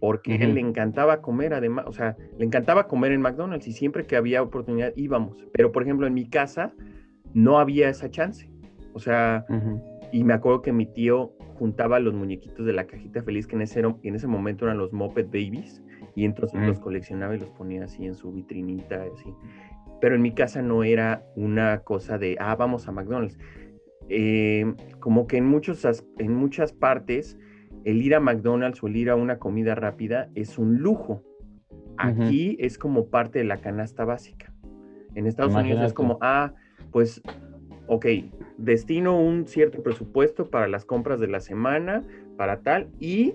porque 0.00 0.34
a 0.34 0.36
él 0.36 0.54
le 0.54 0.60
encantaba 0.60 1.22
comer 1.22 1.54
además, 1.54 1.86
o 1.88 1.92
sea, 1.92 2.16
le 2.38 2.44
encantaba 2.44 2.86
comer 2.86 3.12
en 3.12 3.20
McDonald's 3.20 3.66
y 3.68 3.72
siempre 3.72 4.04
que 4.04 4.16
había 4.16 4.42
oportunidad 4.42 4.92
íbamos. 4.96 5.36
Pero 5.52 5.72
por 5.72 5.82
ejemplo 5.82 6.06
en 6.06 6.14
mi 6.14 6.28
casa 6.28 6.74
no 7.34 7.58
había 7.58 7.88
esa 7.88 8.10
chance. 8.10 8.50
O 8.96 8.98
sea, 8.98 9.44
y 10.10 10.24
me 10.24 10.32
acuerdo 10.32 10.62
que 10.62 10.72
mi 10.72 10.86
tío 10.86 11.34
juntaba 11.58 12.00
los 12.00 12.14
muñequitos 12.14 12.64
de 12.64 12.72
la 12.72 12.86
cajita 12.86 13.22
feliz, 13.22 13.46
que 13.46 13.54
en 13.54 13.60
ese, 13.60 13.80
en 13.80 14.14
ese 14.14 14.26
momento 14.26 14.64
eran 14.64 14.78
los 14.78 14.90
Muppet 14.94 15.26
Babies, 15.26 15.82
y 16.14 16.24
entonces 16.24 16.62
los 16.62 16.80
coleccionaba 16.80 17.36
y 17.36 17.40
los 17.40 17.50
ponía 17.50 17.84
así 17.84 18.06
en 18.06 18.14
su 18.14 18.32
vitrinita, 18.32 19.04
así. 19.12 19.34
Pero 20.00 20.14
en 20.14 20.22
mi 20.22 20.32
casa 20.32 20.62
no 20.62 20.82
era 20.82 21.26
una 21.36 21.80
cosa 21.80 22.16
de, 22.16 22.38
ah, 22.40 22.56
vamos 22.56 22.88
a 22.88 22.92
McDonald's. 22.92 23.38
Eh, 24.08 24.64
como 24.98 25.26
que 25.26 25.36
en, 25.36 25.44
muchos, 25.44 25.86
en 26.16 26.34
muchas 26.34 26.72
partes, 26.72 27.38
el 27.84 28.00
ir 28.00 28.14
a 28.14 28.20
McDonald's 28.20 28.82
o 28.82 28.86
el 28.86 28.96
ir 28.96 29.10
a 29.10 29.16
una 29.16 29.38
comida 29.38 29.74
rápida 29.74 30.30
es 30.34 30.56
un 30.56 30.78
lujo. 30.78 31.22
Aquí 31.98 32.56
es 32.60 32.78
como 32.78 33.10
parte 33.10 33.40
de 33.40 33.44
la 33.44 33.58
canasta 33.58 34.06
básica. 34.06 34.54
En 35.14 35.26
Estados 35.26 35.54
Unidos 35.54 35.84
es 35.84 35.92
como, 35.92 36.16
ah, 36.22 36.54
pues 36.92 37.20
ok, 37.88 38.06
destino 38.58 39.18
un 39.18 39.46
cierto 39.46 39.82
presupuesto 39.82 40.50
para 40.50 40.68
las 40.68 40.84
compras 40.84 41.20
de 41.20 41.28
la 41.28 41.40
semana, 41.40 42.04
para 42.36 42.60
tal, 42.62 42.88
y 43.00 43.34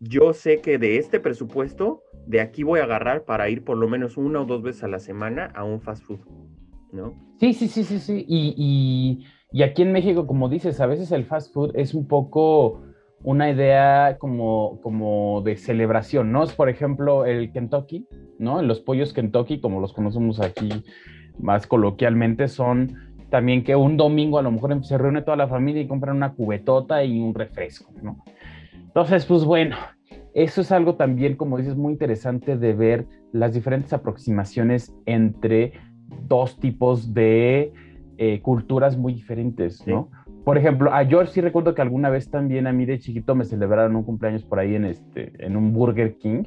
yo 0.00 0.32
sé 0.32 0.60
que 0.60 0.78
de 0.78 0.96
este 0.96 1.20
presupuesto, 1.20 2.02
de 2.26 2.40
aquí 2.40 2.62
voy 2.62 2.80
a 2.80 2.84
agarrar 2.84 3.24
para 3.24 3.48
ir 3.48 3.64
por 3.64 3.76
lo 3.76 3.88
menos 3.88 4.16
una 4.16 4.40
o 4.40 4.44
dos 4.46 4.62
veces 4.62 4.84
a 4.84 4.88
la 4.88 4.98
semana 4.98 5.46
a 5.54 5.64
un 5.64 5.80
fast 5.80 6.02
food, 6.04 6.20
¿no? 6.92 7.14
Sí, 7.38 7.52
sí, 7.52 7.68
sí, 7.68 7.84
sí, 7.84 7.98
sí. 7.98 8.24
Y, 8.26 9.24
y, 9.52 9.62
aquí 9.62 9.82
en 9.82 9.92
México, 9.92 10.26
como 10.26 10.48
dices, 10.48 10.80
a 10.80 10.86
veces 10.86 11.12
el 11.12 11.24
fast 11.24 11.52
food 11.52 11.72
es 11.74 11.94
un 11.94 12.06
poco 12.06 12.82
una 13.22 13.50
idea 13.50 14.16
como, 14.18 14.80
como 14.80 15.42
de 15.42 15.56
celebración, 15.56 16.32
¿no? 16.32 16.44
Es, 16.44 16.52
por 16.52 16.70
ejemplo, 16.70 17.26
el 17.26 17.52
Kentucky, 17.52 18.06
¿no? 18.38 18.62
Los 18.62 18.80
pollos 18.80 19.12
Kentucky, 19.12 19.60
como 19.60 19.80
los 19.80 19.92
conocemos 19.92 20.40
aquí 20.40 20.70
más 21.38 21.66
coloquialmente, 21.66 22.48
son 22.48 22.96
también 23.30 23.64
que 23.64 23.76
un 23.76 23.96
domingo 23.96 24.38
a 24.38 24.42
lo 24.42 24.50
mejor 24.50 24.84
se 24.84 24.98
reúne 24.98 25.22
toda 25.22 25.36
la 25.36 25.48
familia 25.48 25.82
y 25.82 25.86
compran 25.86 26.16
una 26.16 26.34
cubetota 26.34 27.02
y 27.04 27.20
un 27.20 27.34
refresco, 27.34 27.92
¿no? 28.02 28.22
Entonces, 28.74 29.24
pues 29.24 29.44
bueno, 29.44 29.76
eso 30.34 30.60
es 30.60 30.72
algo 30.72 30.96
también, 30.96 31.36
como 31.36 31.56
dices, 31.56 31.76
muy 31.76 31.92
interesante 31.92 32.56
de 32.56 32.72
ver 32.74 33.06
las 33.32 33.54
diferentes 33.54 33.92
aproximaciones 33.92 34.94
entre 35.06 35.72
dos 36.26 36.58
tipos 36.58 37.14
de 37.14 37.72
eh, 38.18 38.40
culturas 38.42 38.96
muy 38.96 39.14
diferentes, 39.14 39.86
¿no? 39.86 40.10
Por 40.44 40.56
ejemplo, 40.56 40.92
a 40.92 41.04
George 41.04 41.32
sí 41.32 41.40
recuerdo 41.40 41.74
que 41.74 41.82
alguna 41.82 42.08
vez 42.08 42.30
también 42.30 42.66
a 42.66 42.72
mí 42.72 42.86
de 42.86 42.98
chiquito 42.98 43.34
me 43.34 43.44
celebraron 43.44 43.94
un 43.94 44.04
cumpleaños 44.04 44.42
por 44.42 44.58
ahí 44.58 44.74
en 44.74 44.86
este, 44.86 45.32
en 45.38 45.56
un 45.56 45.72
Burger 45.72 46.16
King. 46.16 46.44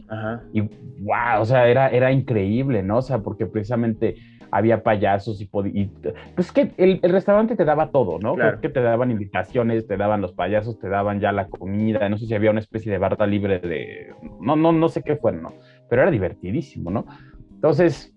Y 0.51 0.61
wow, 0.61 1.41
o 1.41 1.45
sea, 1.45 1.67
era, 1.67 1.89
era 1.89 2.11
increíble, 2.11 2.81
¿no? 2.81 2.97
O 2.97 3.01
sea, 3.01 3.19
porque 3.19 3.45
precisamente 3.45 4.15
había 4.53 4.83
payasos 4.83 5.41
y, 5.41 5.49
y 5.73 5.91
pues 6.35 6.51
que 6.51 6.71
el, 6.77 6.99
restaurante 7.01 7.55
te 7.55 7.65
daba 7.65 7.89
todo, 7.89 8.19
¿no? 8.19 8.35
Claro. 8.35 8.61
que 8.61 8.69
te 8.69 8.81
daban 8.81 9.11
invitaciones, 9.11 9.87
te 9.87 9.97
daban 9.97 10.21
los 10.21 10.33
payasos, 10.33 10.79
te 10.79 10.89
daban 10.89 11.19
ya 11.19 11.31
la 11.31 11.47
comida, 11.47 12.07
no 12.09 12.17
sé 12.17 12.27
si 12.27 12.35
había 12.35 12.51
una 12.51 12.59
especie 12.59 12.91
de 12.91 12.97
barra 12.97 13.25
libre 13.25 13.59
de, 13.59 14.13
no, 14.39 14.55
no, 14.55 14.71
no 14.71 14.89
sé 14.89 15.01
qué 15.01 15.15
fue, 15.15 15.31
¿no? 15.33 15.53
Pero 15.89 16.03
era 16.03 16.11
divertidísimo, 16.11 16.91
¿no? 16.91 17.05
Entonces, 17.55 18.15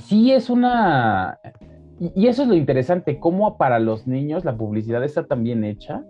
sí 0.00 0.32
es 0.32 0.50
una, 0.50 1.38
y, 2.00 2.28
eso 2.28 2.42
es 2.42 2.48
lo 2.48 2.54
interesante, 2.54 3.18
cómo 3.18 3.56
para 3.58 3.78
los 3.78 4.06
niños 4.06 4.44
la 4.44 4.56
publicidad 4.56 5.02
está 5.04 5.26
tan 5.26 5.42
bien 5.42 5.64
hecha 5.64 6.04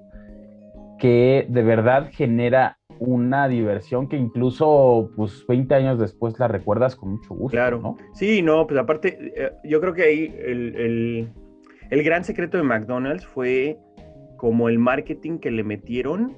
que 0.99 1.47
de 1.49 1.63
verdad 1.63 2.09
genera 2.11 2.78
una 2.99 3.49
diversión 3.49 4.09
que 4.09 4.17
incluso 4.17 5.11
pues 5.17 5.45
20 5.47 5.75
años 5.75 5.99
después 5.99 6.39
la 6.39 6.49
recuerdas 6.49 6.97
con 6.97 7.13
mucho 7.13 7.35
gusto. 7.35 7.57
Claro, 7.57 7.81
¿no? 7.81 7.97
Sí, 8.15 8.43
no, 8.43 8.67
pues 8.67 8.79
aparte, 8.79 9.33
eh, 9.37 9.53
yo 9.65 9.81
creo 9.81 9.95
que 9.95 10.03
ahí 10.03 10.35
el, 10.39 11.31
el 11.91 12.03
gran 12.03 12.25
secreto 12.25 12.57
de 12.57 12.65
McDonald's 12.65 13.27
fue 13.27 13.79
como 14.37 14.69
el 14.69 14.79
marketing 14.79 15.39
que 15.39 15.51
le 15.51 15.65
metieron 15.65 16.37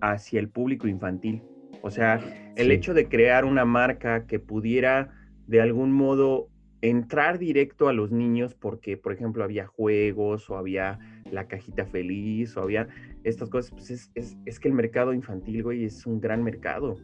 hacia 0.00 0.40
el 0.40 0.48
público 0.48 0.88
infantil. 0.88 1.42
O 1.82 1.90
sea, 1.90 2.20
el 2.56 2.70
hecho 2.70 2.94
de 2.94 3.08
crear 3.08 3.44
una 3.44 3.64
marca 3.64 4.26
que 4.26 4.38
pudiera 4.38 5.10
de 5.46 5.60
algún 5.60 5.92
modo 5.92 6.48
entrar 6.80 7.38
directo 7.38 7.88
a 7.88 7.92
los 7.92 8.10
niños 8.10 8.54
porque, 8.54 8.96
por 8.96 9.12
ejemplo, 9.12 9.44
había 9.44 9.66
juegos 9.66 10.48
o 10.50 10.56
había 10.56 10.98
la 11.32 11.46
cajita 11.46 11.86
feliz 11.86 12.56
o 12.56 12.62
había 12.62 12.88
estas 13.24 13.48
cosas, 13.48 13.72
pues 13.72 13.90
es, 13.90 14.10
es, 14.14 14.36
es 14.44 14.60
que 14.60 14.68
el 14.68 14.74
mercado 14.74 15.12
infantil, 15.12 15.62
güey, 15.62 15.84
es 15.84 16.06
un 16.06 16.20
gran 16.20 16.44
mercado. 16.44 16.96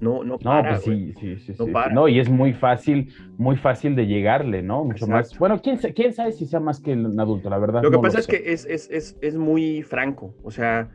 No, 0.00 0.24
no 0.24 0.38
para, 0.38 0.72
no, 0.72 0.80
pues 0.80 0.82
sí, 0.82 1.12
sí, 1.20 1.36
sí, 1.38 1.54
no, 1.58 1.66
para. 1.68 1.94
no, 1.94 2.08
y 2.08 2.18
es 2.18 2.28
muy 2.28 2.52
fácil, 2.52 3.12
muy 3.38 3.56
fácil 3.56 3.94
de 3.94 4.06
llegarle, 4.06 4.60
¿no? 4.60 4.84
Mucho 4.84 5.06
más. 5.06 5.38
Bueno, 5.38 5.60
¿quién, 5.62 5.78
¿quién, 5.78 6.12
sabe 6.12 6.32
si 6.32 6.46
sea 6.46 6.58
más 6.60 6.80
que 6.80 6.92
un 6.92 7.18
adulto, 7.18 7.48
la 7.48 7.58
verdad. 7.58 7.82
Lo 7.82 7.90
que 7.90 7.98
pasa 7.98 8.18
es 8.18 8.26
que 8.26 8.42
es, 8.44 8.66
es, 8.66 8.90
es, 8.90 9.16
es, 9.22 9.36
muy 9.36 9.82
franco. 9.82 10.34
O 10.42 10.50
sea, 10.50 10.90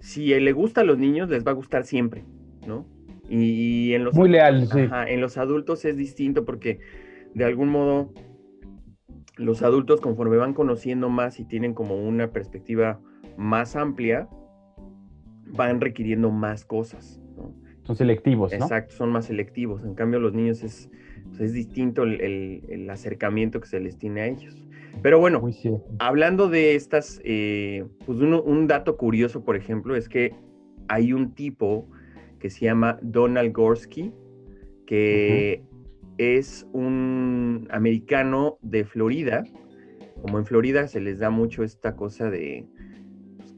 si 0.00 0.28
le 0.28 0.52
gusta 0.52 0.80
a 0.80 0.84
los 0.84 0.98
niños, 0.98 1.28
les 1.28 1.46
va 1.46 1.50
a 1.50 1.54
gustar 1.54 1.84
siempre, 1.84 2.24
¿no? 2.66 2.86
Y, 3.28 3.92
en 3.92 4.04
los 4.04 4.14
muy 4.14 4.30
leal, 4.30 4.66
sí. 4.66 4.88
en 5.06 5.20
los 5.20 5.36
adultos 5.36 5.84
es 5.84 5.98
distinto 5.98 6.46
porque 6.46 6.80
de 7.34 7.44
algún 7.44 7.68
modo 7.68 8.14
los 9.38 9.62
adultos 9.62 10.00
conforme 10.00 10.36
van 10.36 10.52
conociendo 10.52 11.08
más 11.08 11.40
y 11.40 11.44
tienen 11.44 11.74
como 11.74 11.96
una 11.96 12.30
perspectiva 12.32 13.00
más 13.36 13.76
amplia, 13.76 14.28
van 15.46 15.80
requiriendo 15.80 16.30
más 16.30 16.64
cosas. 16.64 17.20
¿no? 17.36 17.54
Son 17.84 17.96
selectivos, 17.96 18.52
¿no? 18.52 18.64
Exacto, 18.64 18.94
son 18.94 19.10
más 19.10 19.26
selectivos. 19.26 19.82
En 19.84 19.94
cambio, 19.94 20.20
los 20.20 20.34
niños 20.34 20.62
es, 20.62 20.90
pues, 21.28 21.40
es 21.40 21.52
distinto 21.52 22.02
el, 22.02 22.86
acercamiento 22.90 23.60
que 23.60 23.66
se 23.66 23.80
les 23.80 23.96
tiene 23.96 24.20
a 24.22 24.26
ellos. 24.26 24.62
Pero 25.02 25.20
bueno, 25.20 25.42
hablando 26.00 26.48
de 26.48 26.74
estas, 26.74 27.20
eh, 27.24 27.86
pues 28.04 28.18
un 28.18 28.66
dato 28.66 28.96
curioso, 28.96 29.44
por 29.44 29.56
ejemplo, 29.56 29.94
es 29.94 30.08
que 30.08 30.34
hay 30.88 31.12
un 31.12 31.34
tipo 31.34 31.88
que 32.40 32.50
se 32.50 32.64
llama 32.64 32.98
Donald 33.00 33.52
Gorski, 33.52 34.12
que 34.86 35.62
es 36.18 36.66
un 36.72 37.68
americano 37.70 38.58
de 38.62 38.84
Florida. 38.84 39.44
Como 40.20 40.38
en 40.38 40.46
Florida 40.46 40.88
se 40.88 41.00
les 41.00 41.20
da 41.20 41.30
mucho 41.30 41.62
esta 41.62 41.94
cosa 41.94 42.28
de, 42.28 42.66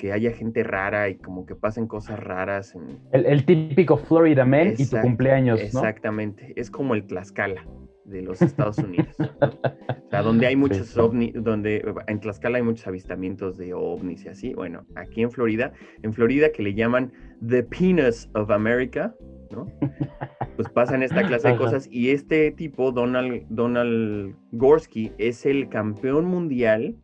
que 0.00 0.12
haya 0.12 0.32
gente 0.32 0.62
rara 0.62 1.10
y 1.10 1.16
como 1.16 1.44
que 1.44 1.54
pasen 1.54 1.86
cosas 1.86 2.18
raras. 2.18 2.74
En... 2.74 2.98
El, 3.12 3.44
típico 3.44 3.98
Florida 3.98 4.46
Man 4.46 4.72
y 4.78 4.86
tu 4.86 4.98
cumpleaños, 4.98 5.58
¿no? 5.58 5.80
Exactamente, 5.80 6.54
es 6.56 6.70
como 6.70 6.94
el 6.94 7.04
Tlaxcala 7.06 7.66
de 8.06 8.22
los 8.22 8.40
Estados 8.40 8.78
Unidos. 8.78 9.14
o 9.18 10.10
sea, 10.10 10.22
donde 10.22 10.46
hay 10.46 10.56
muchos 10.56 10.96
ovnis, 10.96 11.32
donde 11.34 11.84
en 12.06 12.18
Tlaxcala 12.18 12.56
hay 12.56 12.64
muchos 12.64 12.86
avistamientos 12.86 13.58
de 13.58 13.74
ovnis 13.74 14.24
y 14.24 14.28
así. 14.28 14.54
Bueno, 14.54 14.86
aquí 14.96 15.20
en 15.20 15.30
Florida, 15.30 15.72
en 16.02 16.14
Florida 16.14 16.50
que 16.50 16.62
le 16.62 16.72
llaman 16.72 17.12
The 17.46 17.62
Penis 17.64 18.30
of 18.34 18.50
America, 18.50 19.14
¿no? 19.50 19.66
Pues 20.60 20.74
pasan 20.74 21.02
esta 21.02 21.22
clase 21.22 21.48
de 21.48 21.56
cosas 21.56 21.88
y 21.90 22.10
este 22.10 22.50
tipo, 22.50 22.92
Donald, 22.92 23.46
Donald 23.48 24.36
Gorski, 24.52 25.10
es 25.16 25.46
el 25.46 25.70
campeón 25.70 26.26
mundial, 26.26 26.96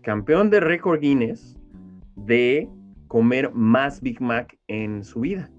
campeón 0.00 0.48
de 0.48 0.60
récord 0.60 1.00
Guinness 1.00 1.58
de 2.14 2.70
comer 3.06 3.52
más 3.52 4.00
Big 4.00 4.22
Mac 4.22 4.56
en 4.66 5.04
su 5.04 5.20
vida. 5.20 5.50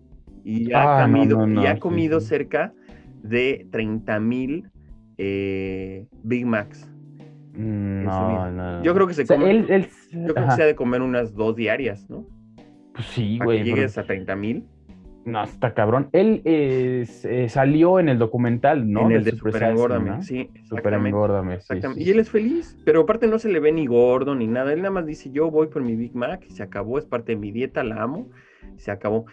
Y 0.44 0.74
ha, 0.74 1.04
ah, 1.04 1.06
comido, 1.06 1.48
y 1.48 1.68
ha 1.68 1.78
comido 1.78 2.20
cerca 2.22 2.74
de 3.22 3.68
30 3.70 4.20
mil 4.20 4.72
eh, 5.20 6.08
Big 6.24 6.44
Macs. 6.44 6.90
Mm, 7.54 8.04
no, 8.04 8.82
Yo 8.82 8.96
creo 8.96 9.06
que 9.06 9.14
se 9.14 9.28
come, 9.28 9.64
yo 10.12 10.34
creo 10.34 10.48
que 10.48 10.52
se 10.54 10.64
ha 10.64 10.66
de 10.66 10.76
comer 10.76 11.04
unas 11.04 11.36
dos 11.36 11.56
diarias, 11.56 12.10
¿no? 12.10 12.26
Pues 12.96 13.06
sí, 13.10 13.38
güey. 13.38 13.64
Llegues 13.64 13.96
a 14.00 14.06
30 14.06 14.36
mil. 14.36 14.66
No, 15.28 15.44
está 15.44 15.74
cabrón. 15.74 16.08
Él 16.14 16.42
eh, 16.46 17.06
salió 17.50 18.00
en 18.00 18.08
el 18.08 18.18
documental, 18.18 18.90
¿no? 18.90 19.02
En 19.02 19.12
el 19.12 19.26
de, 19.26 19.32
Super 19.34 19.62
Engordame, 19.62 20.24
sí. 20.24 20.50
Super 20.64 20.94
Engordame, 20.94 21.60
sí, 21.60 21.74
Y 21.98 22.12
él 22.12 22.20
es 22.20 22.30
feliz, 22.30 22.78
pero 22.86 23.02
aparte 23.02 23.28
no 23.28 23.38
se 23.38 23.50
le 23.50 23.60
ve 23.60 23.74
ni 23.74 23.88
gordo 23.88 24.36
ni 24.36 24.48
nada. 24.48 24.72
Él 24.72 24.80
nada 24.80 24.92
más 24.92 25.06
dice, 25.06 25.30
yo 25.30 25.52
voy 25.52 25.68
por 25.68 25.84
mi 25.84 25.98
Big 25.98 26.16
Mac 26.16 26.46
y 26.48 26.52
se 26.52 26.64
acabó, 26.64 26.98
es 26.98 27.04
parte 27.04 27.34
de 27.34 27.36
mi 27.36 27.52
dieta, 27.52 27.84
la 27.84 28.04
amo, 28.04 28.30
se 28.78 28.90
acabó. 28.90 29.26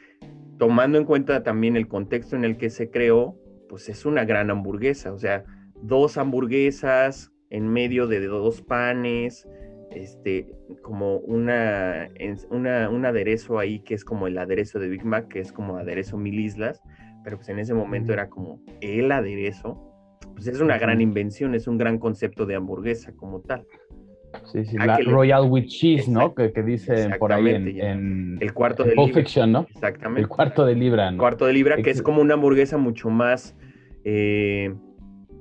Tomando 0.59 0.99
en 0.99 1.05
cuenta 1.05 1.45
también 1.45 1.77
el 1.77 1.87
contexto 1.87 2.35
en 2.35 2.45
el 2.45 2.57
que 2.57 2.71
se 2.71 2.91
creó, 2.91 3.37
pues 3.69 3.89
es 3.89 4.05
una 4.05 4.25
gran 4.25 4.51
hamburguesa. 4.51 5.13
O 5.13 5.19
sea, 5.19 5.45
dos 5.81 6.19
hamburguesas 6.19 7.31
en 7.51 7.69
medio 7.69 8.09
de 8.09 8.27
dos 8.27 8.63
panes, 8.63 9.47
este, 9.95 10.49
como 10.83 11.19
una, 11.19 12.09
una, 12.51 12.89
un 12.91 13.07
aderezo 13.07 13.59
ahí 13.59 13.81
que 13.81 13.95
es 13.95 14.05
como 14.05 14.27
el 14.27 14.39
aderezo 14.39 14.79
de 14.79 14.89
Big 14.89 15.05
Mac, 15.05 15.29
que 15.29 15.41
es 15.41 15.53
como 15.53 15.77
aderezo 15.77 16.17
mil 16.17 16.39
islas, 16.39 16.83
pero 17.23 17.37
pues 17.37 17.49
en 17.49 17.59
ese 17.59 17.75
momento 17.75 18.13
era 18.13 18.29
como 18.29 18.61
el 18.81 19.11
aderezo, 19.11 19.81
pues 20.35 20.47
es 20.47 20.61
una 20.61 20.79
gran 20.79 21.01
invención, 21.01 21.55
es 21.55 21.67
un 21.67 21.79
gran 21.79 21.99
concepto 21.99 22.47
de 22.47 22.55
hamburguesa 22.57 23.13
como 23.15 23.41
tal. 23.41 23.67
Sí, 24.53 24.65
sí, 24.65 24.77
la 24.77 24.99
Royal 24.99 25.49
with 25.49 25.67
Cheese, 25.67 26.09
¿no? 26.09 26.35
Que, 26.35 26.53
que 26.53 26.63
dice 26.63 27.09
por 27.19 27.33
ahí 27.33 27.49
en, 27.49 28.39
el 28.41 28.53
cuarto 28.53 28.83
de 28.83 28.97
libra. 28.97 29.47
¿no? 29.47 29.67
Exactamente. 29.71 30.23
El 30.23 30.29
cuarto 30.29 30.67
de 30.67 30.75
libra, 30.75 31.11
¿no? 31.13 31.19
Cuarto 31.19 31.47
de 31.47 31.53
libra, 31.53 31.77
que 31.77 31.91
es 31.91 32.03
como 32.03 32.21
una 32.21 32.35
hamburguesa 32.35 32.77
mucho 32.77 33.11
más, 33.11 33.57
eh, 34.05 34.75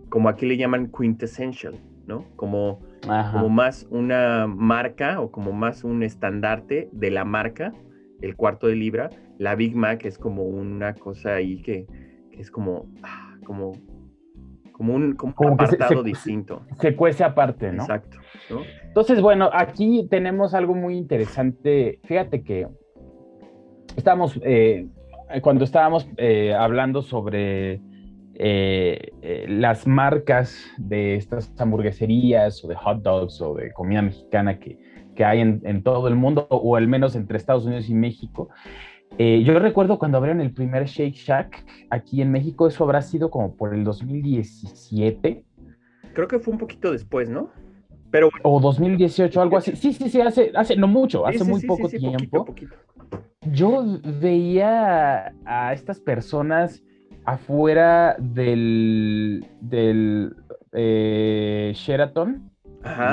como 0.09 0.29
aquí 0.29 0.45
le 0.45 0.57
llaman 0.57 0.91
quintessential, 0.95 1.79
¿no? 2.05 2.25
Como 2.35 2.81
como 3.05 3.49
más 3.49 3.87
una 3.89 4.47
marca 4.47 5.19
o 5.19 5.31
como 5.31 5.51
más 5.51 5.83
un 5.83 6.03
estandarte 6.03 6.89
de 6.91 7.11
la 7.11 7.25
marca, 7.25 7.73
el 8.21 8.35
cuarto 8.35 8.67
de 8.67 8.75
libra. 8.75 9.09
La 9.37 9.55
Big 9.55 9.75
Mac 9.75 10.05
es 10.05 10.17
como 10.17 10.43
una 10.43 10.93
cosa 10.93 11.35
ahí 11.35 11.61
que, 11.61 11.85
es 12.31 12.49
como, 12.49 12.87
ah, 13.03 13.35
como, 13.45 13.73
como 14.71 14.93
un, 14.93 15.15
como 15.15 15.33
apartado 15.53 16.03
distinto. 16.03 16.65
Se 16.79 16.95
cuece 16.95 17.23
aparte, 17.23 17.71
¿no? 17.71 17.83
Exacto. 17.83 18.17
Entonces, 18.85 19.21
bueno, 19.21 19.49
aquí 19.51 20.07
tenemos 20.09 20.53
algo 20.53 20.75
muy 20.75 20.95
interesante. 20.97 21.99
Fíjate 22.03 22.43
que 22.43 22.67
estamos, 23.95 24.39
eh, 24.43 24.87
cuando 25.41 25.63
estábamos 25.63 26.07
eh, 26.17 26.53
hablando 26.53 27.01
sobre 27.01 27.81
eh, 28.35 29.13
eh, 29.21 29.45
las 29.47 29.85
marcas 29.85 30.57
de 30.77 31.15
estas 31.15 31.53
hamburgueserías 31.57 32.63
o 32.63 32.67
de 32.67 32.75
hot 32.75 33.03
dogs 33.03 33.39
o 33.41 33.53
de 33.53 33.71
comida 33.71 34.01
mexicana 34.01 34.59
que, 34.59 34.79
que 35.15 35.23
hay 35.23 35.41
en, 35.41 35.83
todo 35.83 36.07
el 36.07 36.15
mundo, 36.15 36.47
o 36.49 36.75
al 36.75 36.87
menos 36.87 37.15
entre 37.15 37.37
Estados 37.37 37.65
Unidos 37.65 37.89
y 37.89 37.93
México. 37.93 38.49
Eh, 39.19 39.43
yo 39.43 39.57
recuerdo 39.59 39.99
cuando 39.99 40.17
abrieron 40.17 40.41
el 40.41 40.51
primer 40.51 40.85
Shake 40.85 41.13
Shack 41.13 41.63
aquí 41.91 42.21
en 42.23 42.31
México, 42.31 42.67
eso 42.67 42.83
habrá 42.83 43.03
sido 43.03 43.29
como 43.29 43.55
por 43.55 43.75
el 43.75 43.83
2017. 43.83 45.45
Creo 46.13 46.27
que 46.27 46.39
fue 46.39 46.53
un 46.53 46.59
poquito 46.59 46.91
después, 46.91 47.29
¿no? 47.29 47.51
Pero, 48.09 48.29
o 48.43 48.59
2018, 48.59 49.41
algo 49.41 49.57
así. 49.57 49.75
Sí, 49.75 49.93
sí, 49.93 50.09
sí, 50.09 50.21
hace, 50.21 50.51
hace 50.55 50.75
no 50.75 50.87
mucho, 50.87 51.25
hace 51.25 51.43
muy 51.43 51.61
poco 51.61 51.89
tiempo. 51.89 52.45
Yo 53.51 53.83
veía 54.19 55.33
a 55.45 55.73
estas 55.73 55.99
personas 55.99 56.83
afuera 57.25 58.15
del, 58.19 59.45
del 59.61 60.35
eh, 60.71 61.71
Sheraton, 61.75 62.49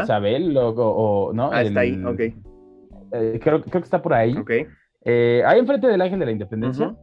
Isabel, 0.03 0.57
o, 0.57 1.33
¿no? 1.33 1.51
Ah, 1.53 1.63
está 1.63 1.81
ahí, 1.81 2.03
ok. 2.05 2.21
Eh, 2.21 3.41
creo, 3.43 3.63
creo, 3.63 3.63
que 3.63 3.79
está 3.79 4.03
por 4.03 4.15
ahí. 4.15 4.37
Ok. 4.37 4.51
Eh, 5.05 5.43
ahí 5.47 5.59
enfrente 5.59 5.87
del 5.87 6.01
Ángel 6.01 6.19
de 6.19 6.27
la 6.27 6.33
Independencia. 6.33 6.95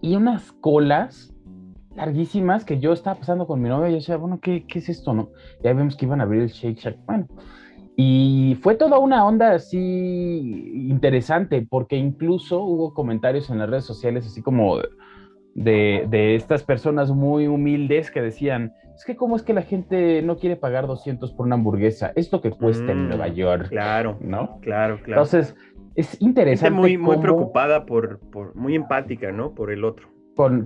Y 0.00 0.16
unas 0.16 0.52
colas 0.52 1.34
larguísimas 1.96 2.64
que 2.64 2.78
yo 2.78 2.92
estaba 2.92 3.18
pasando 3.18 3.46
con 3.46 3.60
mi 3.60 3.68
novia 3.68 3.88
y 3.88 3.92
yo 3.92 3.98
decía, 3.98 4.16
bueno, 4.16 4.38
¿qué, 4.40 4.64
¿qué, 4.66 4.78
es 4.78 4.88
esto, 4.88 5.12
no? 5.12 5.30
Ya 5.62 5.72
vemos 5.72 5.96
que 5.96 6.06
iban 6.06 6.20
a 6.20 6.24
abrir 6.24 6.42
el 6.42 6.48
Shake 6.48 6.78
Shack. 6.78 6.96
Bueno, 7.06 7.26
y 7.96 8.56
fue 8.62 8.76
toda 8.76 8.98
una 8.98 9.26
onda 9.26 9.54
así 9.54 10.86
interesante, 10.88 11.66
porque 11.68 11.96
incluso 11.96 12.62
hubo 12.62 12.94
comentarios 12.94 13.50
en 13.50 13.58
las 13.58 13.68
redes 13.68 13.84
sociales 13.84 14.24
así 14.24 14.40
como, 14.40 14.78
de, 15.58 16.34
estas 16.34 16.62
personas 16.62 17.10
muy 17.10 17.46
humildes 17.46 18.10
que 18.10 18.20
decían, 18.20 18.74
es 18.94 19.04
que 19.04 19.16
cómo 19.16 19.36
es 19.36 19.42
que 19.42 19.52
la 19.52 19.62
gente 19.62 20.22
no 20.22 20.38
quiere 20.38 20.56
pagar 20.56 20.86
200 20.86 21.32
por 21.32 21.46
una 21.46 21.56
hamburguesa, 21.56 22.12
es 22.16 22.32
lo 22.32 22.40
que 22.40 22.50
cuesta 22.50 22.92
en 22.92 23.08
Nueva 23.08 23.28
mm, 23.28 23.34
York. 23.34 23.68
Claro, 23.68 24.18
¿no? 24.20 24.58
Claro, 24.60 25.00
claro. 25.02 25.22
Entonces, 25.22 25.56
es 25.94 26.20
interesante. 26.20 26.78
muy, 26.78 26.96
muy 26.96 27.18
preocupada 27.18 27.86
por, 27.86 28.20
por, 28.30 28.54
muy 28.54 28.74
empática, 28.74 29.32
¿no? 29.32 29.54
Por 29.54 29.70
el 29.70 29.84
otro. 29.84 30.08
Con, 30.36 30.64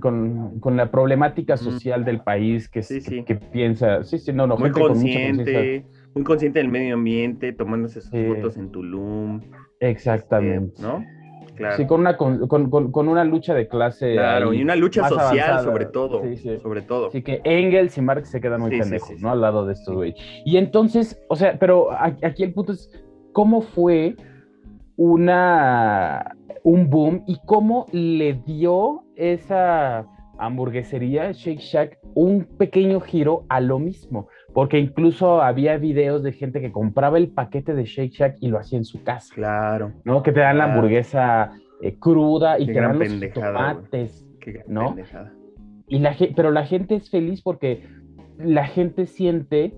la 0.77 0.91
problemática 0.91 1.57
social 1.57 2.05
del 2.05 2.21
país 2.21 2.69
que, 2.69 2.81
que, 3.25 3.35
piensa, 3.35 4.03
sí, 4.03 4.19
sí, 4.19 4.31
no, 4.31 4.45
no, 4.45 4.55
muy 4.55 4.69
consciente, 4.69 5.83
muy 6.13 6.23
consciente 6.23 6.59
del 6.59 6.67
medio 6.67 6.93
ambiente, 6.93 7.53
tomándose 7.53 8.01
sus 8.01 8.11
fotos 8.11 8.57
en 8.57 8.69
Tulum. 8.69 9.41
Exactamente. 9.79 10.75
Este, 10.75 10.83
¿No? 10.83 11.03
Claro. 11.55 11.77
Sí, 11.77 11.85
con 11.85 12.01
una, 12.01 12.17
con, 12.17 12.47
con, 12.47 12.91
con 12.91 13.07
una 13.07 13.23
lucha 13.23 13.53
de 13.53 13.67
clase. 13.67 14.13
Claro, 14.13 14.53
y 14.53 14.61
una 14.61 14.75
lucha 14.75 15.07
social 15.07 15.63
sobre 15.63 15.85
todo. 15.85 16.23
Sí, 16.23 16.37
sí. 16.37 16.57
Sobre 16.59 16.81
todo. 16.81 17.07
Así 17.07 17.21
que 17.21 17.41
Engels 17.43 17.97
y 17.97 18.01
Marx 18.01 18.29
se 18.29 18.41
quedan 18.41 18.61
muy 18.61 18.77
pendejos, 18.79 19.19
¿no? 19.19 19.29
Al 19.29 19.41
lado 19.41 19.65
de 19.65 19.73
estos 19.73 19.95
güey. 19.95 20.15
Y 20.45 20.57
entonces, 20.57 21.21
o 21.29 21.35
sea, 21.35 21.57
pero 21.59 21.89
aquí 22.23 22.43
el 22.43 22.53
punto 22.53 22.73
es, 22.73 22.89
¿cómo 23.33 23.61
fue 23.61 24.15
una 24.95 26.35
un 26.63 26.89
boom 26.89 27.23
y 27.27 27.39
cómo 27.45 27.85
le 27.91 28.33
dio 28.45 29.03
esa 29.15 30.05
hamburguesería 30.37 31.31
Shake 31.31 31.59
Shack 31.59 31.99
un 32.15 32.45
pequeño 32.57 32.99
giro 32.99 33.45
a 33.49 33.59
lo 33.59 33.79
mismo, 33.79 34.27
porque 34.53 34.79
incluso 34.79 35.41
había 35.41 35.77
videos 35.77 36.23
de 36.23 36.31
gente 36.31 36.61
que 36.61 36.71
compraba 36.71 37.17
el 37.17 37.29
paquete 37.29 37.73
de 37.73 37.85
Shake 37.85 38.11
Shack 38.11 38.37
y 38.39 38.49
lo 38.49 38.59
hacía 38.59 38.77
en 38.77 38.85
su 38.85 39.03
casa. 39.03 39.33
Claro. 39.33 39.93
¿No? 40.03 40.21
Que 40.21 40.31
te 40.31 40.41
dan 40.41 40.59
la 40.59 40.65
hamburguesa 40.65 41.53
eh, 41.81 41.95
cruda 41.99 42.59
y 42.59 42.67
te 42.67 42.73
dan 42.73 42.99
los 42.99 43.33
tomates, 43.33 44.27
¿no? 44.67 44.95
Y 45.87 45.99
la 45.99 46.15
pero 46.35 46.51
la 46.51 46.65
gente 46.65 46.95
es 46.95 47.09
feliz 47.09 47.41
porque 47.41 47.83
la 48.37 48.67
gente 48.67 49.05
siente 49.05 49.73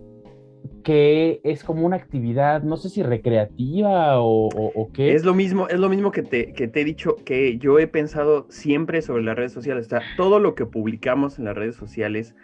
que 0.84 1.42
es 1.44 1.64
como 1.64 1.86
una 1.86 1.96
actividad, 1.96 2.64
no 2.64 2.78
sé 2.78 2.90
si 2.90 3.04
recreativa 3.04 4.20
o, 4.20 4.90
qué. 4.94 5.14
Es 5.14 5.24
lo 5.24 5.34
mismo, 5.34 5.68
es 5.68 5.80
lo 5.80 5.90
mismo 5.90 6.12
que 6.12 6.24
te, 6.24 6.54
que 6.54 6.68
te 6.68 6.82
he 6.82 6.84
dicho, 6.84 7.16
que 7.24 7.58
yo 7.58 7.80
he 7.80 7.88
pensado 7.88 8.46
siempre 8.50 9.02
sobre 9.02 9.24
las 9.24 9.36
redes 9.36 9.52
sociales. 9.52 9.92
O 9.92 9.98
todo 10.18 10.40
lo 10.40 10.54
que 10.54 10.66
publicamos 10.66 11.40
en 11.40 11.46
las 11.46 11.56
redes 11.56 11.76
sociales 11.76 12.36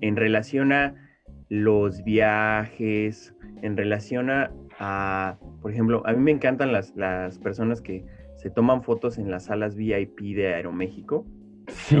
en 0.00 0.16
relación 0.16 0.72
a 0.72 1.05
los 1.48 2.02
viajes, 2.04 3.34
en 3.62 3.76
relación 3.76 4.30
a, 4.30 5.38
por 5.62 5.72
ejemplo, 5.72 6.02
a 6.06 6.12
mí 6.12 6.18
me 6.18 6.30
encantan 6.30 6.72
las, 6.72 6.94
las 6.96 7.38
personas 7.38 7.80
que 7.80 8.04
se 8.36 8.50
toman 8.50 8.82
fotos 8.82 9.18
en 9.18 9.30
las 9.30 9.44
salas 9.44 9.76
VIP 9.76 10.20
de 10.34 10.54
Aeroméxico. 10.54 11.26
Sí. 11.68 11.96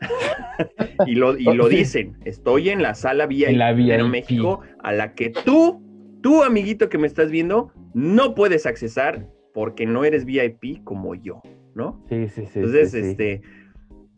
y 1.06 1.14
lo, 1.14 1.36
y 1.36 1.44
lo 1.44 1.68
dicen, 1.68 2.16
estoy 2.24 2.70
en 2.70 2.82
la 2.82 2.94
sala 2.94 3.26
VIP 3.26 3.48
en 3.48 3.58
la 3.58 4.04
México 4.04 4.60
a 4.80 4.92
la 4.92 5.14
que 5.14 5.30
tú, 5.30 5.80
tú 6.22 6.42
amiguito 6.42 6.88
que 6.88 6.98
me 6.98 7.06
estás 7.06 7.30
viendo, 7.30 7.72
no 7.94 8.34
puedes 8.34 8.66
accesar 8.66 9.28
porque 9.54 9.86
no 9.86 10.04
eres 10.04 10.24
VIP 10.24 10.82
como 10.84 11.14
yo, 11.14 11.40
¿no? 11.74 12.02
Sí, 12.08 12.28
sí, 12.28 12.46
sí. 12.46 12.58
Entonces, 12.58 12.94
este, 12.94 13.42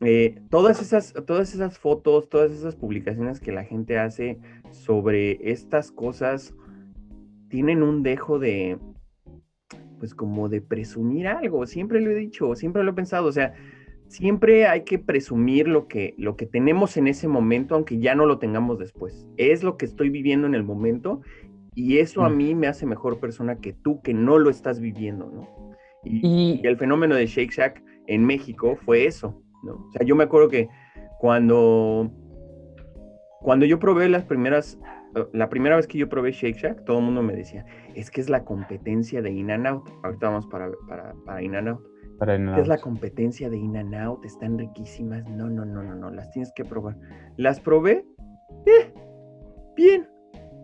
eh, 0.04 0.40
todas, 0.50 0.80
esas, 0.80 1.14
todas 1.26 1.54
esas 1.54 1.78
fotos, 1.78 2.28
todas 2.28 2.52
esas 2.52 2.76
publicaciones 2.76 3.40
que 3.40 3.52
la 3.52 3.64
gente 3.64 3.98
hace 3.98 4.38
sobre 4.70 5.50
estas 5.50 5.90
cosas 5.90 6.54
tienen 7.48 7.82
un 7.82 8.02
dejo 8.02 8.38
de, 8.38 8.78
pues 9.98 10.14
como 10.14 10.48
de 10.48 10.60
presumir 10.60 11.26
algo, 11.28 11.66
siempre 11.66 12.00
lo 12.00 12.10
he 12.10 12.16
dicho, 12.16 12.54
siempre 12.54 12.82
lo 12.82 12.90
he 12.90 12.94
pensado, 12.94 13.26
o 13.26 13.32
sea, 13.32 13.54
siempre 14.08 14.66
hay 14.66 14.82
que 14.84 14.98
presumir 14.98 15.68
lo 15.68 15.88
que, 15.88 16.14
lo 16.18 16.36
que 16.36 16.46
tenemos 16.46 16.96
en 16.96 17.06
ese 17.06 17.28
momento, 17.28 17.74
aunque 17.74 17.98
ya 17.98 18.14
no 18.14 18.26
lo 18.26 18.38
tengamos 18.38 18.78
después. 18.78 19.26
Es 19.36 19.62
lo 19.62 19.76
que 19.76 19.86
estoy 19.86 20.10
viviendo 20.10 20.46
en 20.46 20.54
el 20.54 20.62
momento 20.62 21.20
y 21.74 21.98
eso 21.98 22.24
a 22.24 22.28
mm. 22.28 22.36
mí 22.36 22.54
me 22.54 22.66
hace 22.66 22.86
mejor 22.86 23.18
persona 23.18 23.56
que 23.56 23.72
tú 23.72 24.00
que 24.02 24.14
no 24.14 24.38
lo 24.38 24.50
estás 24.50 24.80
viviendo, 24.80 25.30
¿no? 25.30 25.48
Y, 26.04 26.60
el 26.64 26.76
fenómeno 26.76 27.14
de 27.14 27.26
Shake 27.26 27.50
Shack 27.50 27.82
en 28.06 28.24
México 28.24 28.76
fue 28.84 29.06
eso, 29.06 29.42
¿no? 29.64 29.74
O 29.74 29.90
sea, 29.92 30.06
yo 30.06 30.14
me 30.16 30.24
acuerdo 30.24 30.48
que 30.48 30.68
cuando, 31.18 32.10
cuando 33.40 33.66
yo 33.66 33.78
probé 33.78 34.08
las 34.08 34.24
primeras, 34.24 34.78
la 35.32 35.48
primera 35.48 35.76
vez 35.76 35.86
que 35.86 35.98
yo 35.98 36.08
probé 36.08 36.32
Shake 36.32 36.56
Shack, 36.56 36.84
todo 36.84 36.98
el 36.98 37.04
mundo 37.04 37.22
me 37.22 37.34
decía, 37.34 37.64
es 37.94 38.10
que 38.10 38.20
es 38.20 38.28
la 38.28 38.44
competencia 38.44 39.22
de 39.22 39.30
In 39.30 39.50
and 39.50 39.66
Out. 39.66 39.88
Ahorita 40.02 40.28
vamos 40.28 40.46
para, 40.46 40.70
para, 40.88 41.14
para 41.24 41.42
In 41.42 41.54
and 41.56 41.68
Out 41.68 41.94
es 42.58 42.68
la 42.68 42.78
competencia 42.78 43.50
de 43.50 43.58
In 43.58 43.76
and 43.76 43.94
Out, 43.94 44.24
están 44.24 44.58
riquísimas. 44.58 45.28
No, 45.28 45.48
no, 45.48 45.64
no, 45.64 45.82
no, 45.82 45.94
no, 45.94 46.10
las 46.10 46.30
tienes 46.30 46.52
que 46.54 46.64
probar. 46.64 46.96
Las 47.36 47.60
probé, 47.60 48.04
eh, 48.66 48.92
bien. 49.76 50.08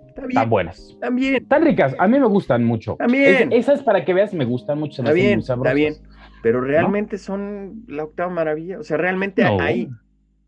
Está 0.08 0.22
bien. 0.22 0.30
Están 0.30 0.50
buenas. 0.50 0.90
Están 0.90 1.16
bien. 1.16 1.34
Están 1.36 1.64
ricas. 1.64 1.94
A 1.98 2.08
mí 2.08 2.18
me 2.18 2.26
gustan 2.26 2.64
mucho. 2.64 2.96
También. 2.96 3.52
esas 3.52 3.82
para 3.82 4.04
que 4.04 4.14
veas 4.14 4.32
me 4.32 4.44
gustan 4.44 4.78
mucho. 4.78 5.02
Está 5.02 5.12
bien, 5.12 5.40
está 5.40 5.72
bien. 5.72 5.94
Pero 6.42 6.60
realmente 6.60 7.18
son 7.18 7.84
la 7.86 8.04
octava 8.04 8.30
maravilla. 8.30 8.78
O 8.78 8.82
sea, 8.82 8.96
realmente 8.96 9.44
ahí 9.44 9.88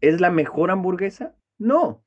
es 0.01 0.21
la 0.21 0.31
mejor 0.31 0.71
hamburguesa. 0.71 1.35
No. 1.59 2.03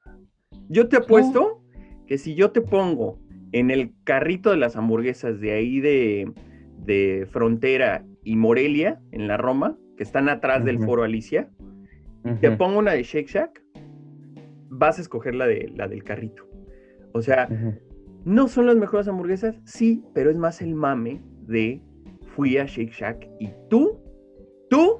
Yo 0.69 0.87
te 0.87 0.97
apuesto 0.97 1.61
que 2.07 2.17
si 2.17 2.35
yo 2.35 2.51
te 2.51 2.61
pongo 2.61 3.19
en 3.51 3.71
el 3.71 3.93
carrito 4.03 4.51
de 4.51 4.57
las 4.57 4.75
hamburguesas 4.75 5.39
de 5.39 5.51
ahí 5.51 5.79
de, 5.79 6.31
de 6.79 7.27
Frontera 7.29 8.05
y 8.23 8.35
Morelia, 8.35 9.01
en 9.11 9.27
la 9.27 9.37
Roma, 9.37 9.77
que 9.97 10.03
están 10.03 10.29
atrás 10.29 10.65
del 10.65 10.79
Foro 10.79 11.03
Alicia, 11.03 11.49
te 12.41 12.51
pongo 12.51 12.79
una 12.79 12.93
de 12.93 13.03
Shake 13.03 13.27
Shack, 13.27 13.63
vas 14.69 14.97
a 14.97 15.01
escoger 15.01 15.35
la, 15.35 15.45
de, 15.45 15.71
la 15.75 15.87
del 15.87 16.03
carrito. 16.03 16.47
O 17.13 17.21
sea, 17.21 17.47
no 18.25 18.47
son 18.47 18.65
las 18.65 18.75
mejores 18.75 19.07
hamburguesas, 19.07 19.55
sí, 19.63 20.03
pero 20.13 20.31
es 20.31 20.37
más 20.37 20.61
el 20.61 20.73
mame 20.73 21.21
de 21.47 21.81
fui 22.35 22.57
a 22.57 22.65
Shake 22.65 22.91
Shack 22.91 23.27
y 23.39 23.49
tú, 23.69 23.97
tú, 24.69 24.99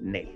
Nel. 0.00 0.28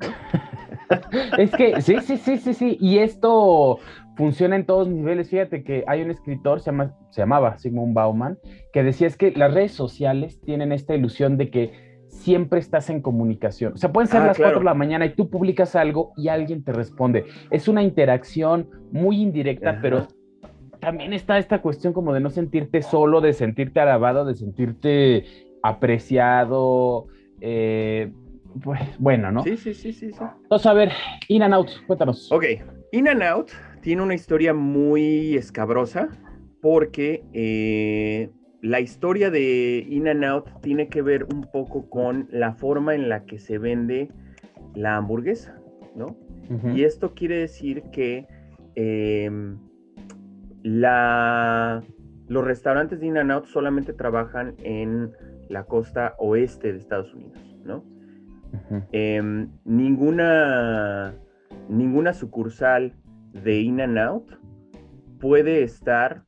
es 1.38 1.50
que 1.52 1.80
sí, 1.80 1.96
sí, 2.00 2.16
sí, 2.16 2.36
sí, 2.38 2.54
sí. 2.54 2.76
Y 2.80 2.98
esto 2.98 3.78
funciona 4.16 4.56
en 4.56 4.66
todos 4.66 4.88
niveles. 4.88 5.30
Fíjate 5.30 5.64
que 5.64 5.84
hay 5.86 6.02
un 6.02 6.10
escritor, 6.10 6.60
se, 6.60 6.70
llama, 6.70 6.94
se 7.10 7.22
llamaba 7.22 7.56
Sigmund 7.58 7.94
Bauman, 7.94 8.38
que 8.72 8.82
decía 8.82 9.06
es 9.06 9.16
que 9.16 9.32
las 9.32 9.52
redes 9.52 9.72
sociales 9.72 10.40
tienen 10.40 10.72
esta 10.72 10.94
ilusión 10.94 11.36
de 11.36 11.50
que 11.50 11.90
siempre 12.08 12.58
estás 12.58 12.90
en 12.90 13.00
comunicación. 13.00 13.74
O 13.74 13.76
sea, 13.76 13.92
pueden 13.92 14.08
ser 14.08 14.22
ah, 14.22 14.26
las 14.26 14.38
4 14.38 14.58
de 14.58 14.64
la 14.64 14.74
mañana 14.74 15.06
y 15.06 15.14
tú 15.14 15.30
publicas 15.30 15.76
algo 15.76 16.12
y 16.16 16.28
alguien 16.28 16.64
te 16.64 16.72
responde. 16.72 17.24
Es 17.50 17.68
una 17.68 17.82
interacción 17.82 18.68
muy 18.90 19.22
indirecta, 19.22 19.78
pero 19.80 20.08
también 20.80 21.12
está 21.12 21.38
esta 21.38 21.62
cuestión 21.62 21.92
como 21.92 22.12
de 22.12 22.20
no 22.20 22.30
sentirte 22.30 22.82
solo, 22.82 23.20
de 23.20 23.32
sentirte 23.32 23.80
alabado, 23.80 24.24
de 24.24 24.34
sentirte 24.34 25.24
apreciado. 25.62 27.06
Eh, 27.40 28.12
pues 28.62 28.80
bueno, 28.98 29.30
¿no? 29.30 29.42
Sí, 29.42 29.56
sí, 29.56 29.74
sí, 29.74 29.92
sí, 29.92 30.12
sí. 30.12 30.24
Entonces, 30.42 30.66
a 30.66 30.72
ver, 30.72 30.92
In 31.28 31.42
and 31.42 31.54
Out, 31.54 31.70
cuéntanos. 31.86 32.30
Ok, 32.32 32.44
In 32.92 33.08
and 33.08 33.22
Out 33.22 33.50
tiene 33.80 34.02
una 34.02 34.14
historia 34.14 34.52
muy 34.52 35.36
escabrosa 35.36 36.08
porque 36.60 37.24
eh, 37.32 38.30
la 38.60 38.80
historia 38.80 39.30
de 39.30 39.86
In 39.88 40.08
and 40.08 40.24
Out 40.24 40.60
tiene 40.60 40.88
que 40.88 41.02
ver 41.02 41.24
un 41.32 41.42
poco 41.42 41.88
con 41.88 42.28
la 42.30 42.52
forma 42.52 42.94
en 42.94 43.08
la 43.08 43.24
que 43.24 43.38
se 43.38 43.58
vende 43.58 44.08
la 44.74 44.96
hamburguesa, 44.96 45.58
¿no? 45.94 46.16
Y 46.74 46.82
esto 46.82 47.14
quiere 47.14 47.36
decir 47.36 47.84
que 47.92 48.26
em, 48.74 49.56
la, 50.64 51.80
los 52.26 52.44
restaurantes 52.44 52.98
de 52.98 53.06
In 53.06 53.18
and 53.18 53.30
Out 53.30 53.46
solamente 53.46 53.92
trabajan 53.92 54.56
en 54.64 55.12
la 55.50 55.64
costa 55.64 56.14
oeste 56.18 56.72
de 56.72 56.78
Estados 56.78 57.12
Unidos, 57.12 57.38
¿no? 57.64 57.84
Em, 58.92 59.48
ninguna, 59.64 61.14
ninguna 61.68 62.14
sucursal 62.14 62.94
de 63.32 63.60
In 63.60 63.80
and 63.80 63.98
Out 63.98 64.32
puede 65.18 65.62
estar 65.62 66.24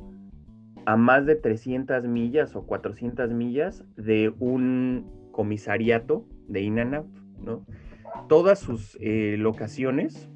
a 0.84 0.96
más 0.96 1.24
de 1.24 1.36
300 1.36 2.04
millas 2.06 2.56
o 2.56 2.66
400 2.66 3.30
millas 3.30 3.84
de 3.96 4.34
un 4.40 5.10
comisariato 5.30 6.26
de 6.48 6.62
In 6.62 6.80
and 6.80 6.94
Out, 6.94 7.16
¿no? 7.44 7.66
Todas 8.28 8.58
sus 8.58 8.98
eh, 9.00 9.36
locaciones 9.38 10.28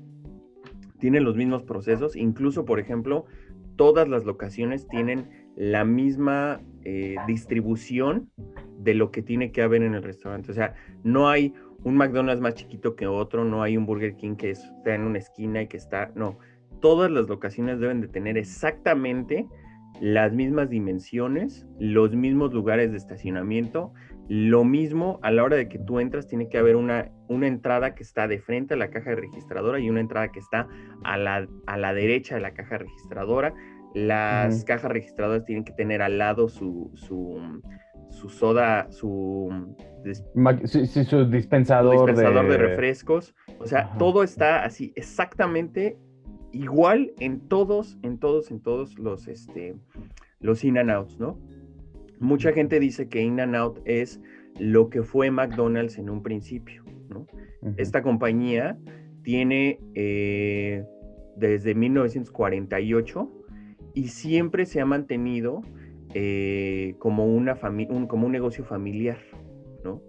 tienen 0.98 1.24
los 1.24 1.36
mismos 1.36 1.62
procesos, 1.64 2.16
incluso, 2.16 2.64
por 2.64 2.78
ejemplo, 2.78 3.26
todas 3.74 4.08
las 4.08 4.24
locaciones 4.24 4.88
tienen 4.88 5.28
la 5.56 5.84
misma 5.84 6.60
eh, 6.84 7.16
distribución 7.26 8.30
de 8.86 8.94
lo 8.94 9.10
que 9.10 9.20
tiene 9.20 9.50
que 9.50 9.62
haber 9.62 9.82
en 9.82 9.94
el 9.94 10.02
restaurante. 10.02 10.52
O 10.52 10.54
sea, 10.54 10.74
no 11.02 11.28
hay 11.28 11.52
un 11.82 11.96
McDonald's 11.96 12.40
más 12.40 12.54
chiquito 12.54 12.94
que 12.94 13.08
otro, 13.08 13.44
no 13.44 13.62
hay 13.62 13.76
un 13.76 13.84
Burger 13.84 14.14
King 14.14 14.36
que 14.36 14.50
está 14.50 14.94
en 14.94 15.02
una 15.02 15.18
esquina 15.18 15.62
y 15.62 15.66
que 15.66 15.76
está, 15.76 16.12
no, 16.14 16.38
todas 16.80 17.10
las 17.10 17.28
locaciones 17.28 17.80
deben 17.80 18.00
de 18.00 18.06
tener 18.06 18.38
exactamente 18.38 19.46
las 20.00 20.32
mismas 20.32 20.70
dimensiones, 20.70 21.66
los 21.80 22.14
mismos 22.14 22.52
lugares 22.52 22.92
de 22.92 22.96
estacionamiento, 22.96 23.92
lo 24.28 24.64
mismo 24.64 25.18
a 25.22 25.32
la 25.32 25.42
hora 25.42 25.56
de 25.56 25.68
que 25.68 25.78
tú 25.80 25.98
entras, 25.98 26.28
tiene 26.28 26.48
que 26.48 26.58
haber 26.58 26.76
una, 26.76 27.10
una 27.28 27.48
entrada 27.48 27.94
que 27.96 28.04
está 28.04 28.28
de 28.28 28.38
frente 28.38 28.74
a 28.74 28.76
la 28.76 28.90
caja 28.90 29.16
registradora 29.16 29.80
y 29.80 29.90
una 29.90 30.00
entrada 30.00 30.28
que 30.28 30.38
está 30.38 30.68
a 31.02 31.16
la, 31.16 31.48
a 31.66 31.76
la 31.76 31.92
derecha 31.92 32.36
de 32.36 32.40
la 32.40 32.54
caja 32.54 32.78
registradora. 32.78 33.52
Las 33.94 34.64
cajas 34.64 34.90
registradoras 34.90 35.46
tienen 35.46 35.64
que 35.64 35.72
tener 35.72 36.02
al 36.02 36.18
lado 36.18 36.50
su, 36.50 36.90
su, 36.94 37.40
su 38.10 38.28
soda, 38.28 38.90
su, 38.90 39.50
su 41.08 41.24
dispensador, 41.30 42.06
dispensador 42.06 42.48
de... 42.48 42.56
refrescos. 42.56 43.34
O 43.58 43.66
sea, 43.66 43.96
todo 43.98 44.22
está 44.22 44.64
así 44.64 44.92
exactamente 44.96 45.98
igual 46.52 47.12
en 47.20 47.40
todos, 47.40 47.98
en 48.02 48.18
todos, 48.18 48.50
en 48.50 48.60
todos 48.60 48.98
los, 48.98 49.28
este, 49.28 49.74
los 50.40 50.64
in 50.64 50.78
and 50.78 50.90
outs, 50.90 51.18
¿no? 51.18 51.38
Mucha 52.18 52.52
gente 52.52 52.80
dice 52.80 53.08
que 53.08 53.20
in 53.20 53.40
and 53.40 53.54
out 53.54 53.80
es 53.84 54.20
lo 54.58 54.88
que 54.88 55.02
fue 55.02 55.30
McDonald's 55.30 55.98
en 55.98 56.08
un 56.08 56.22
principio, 56.22 56.82
¿no? 57.10 57.26
Esta 57.76 58.02
compañía 58.02 58.78
tiene 59.22 59.80
eh, 59.94 60.84
desde 61.36 61.74
1948 61.74 63.32
y 63.94 64.08
siempre 64.08 64.66
se 64.66 64.80
ha 64.80 64.86
mantenido 64.86 65.62
eh, 66.18 66.94
como, 66.98 67.26
una 67.26 67.58
un, 67.90 68.06
como 68.06 68.24
un 68.24 68.32
negocio 68.32 68.64
familiar, 68.64 69.18
¿no? 69.84 70.00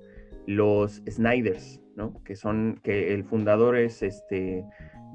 Los 0.45 1.03
Snyders, 1.05 1.82
¿no? 1.97 2.24
Que 2.24 2.38
son, 2.38 2.80
que 2.82 3.14
el 3.14 3.26
fundador 3.26 3.76
es 3.76 4.01
este 4.01 4.64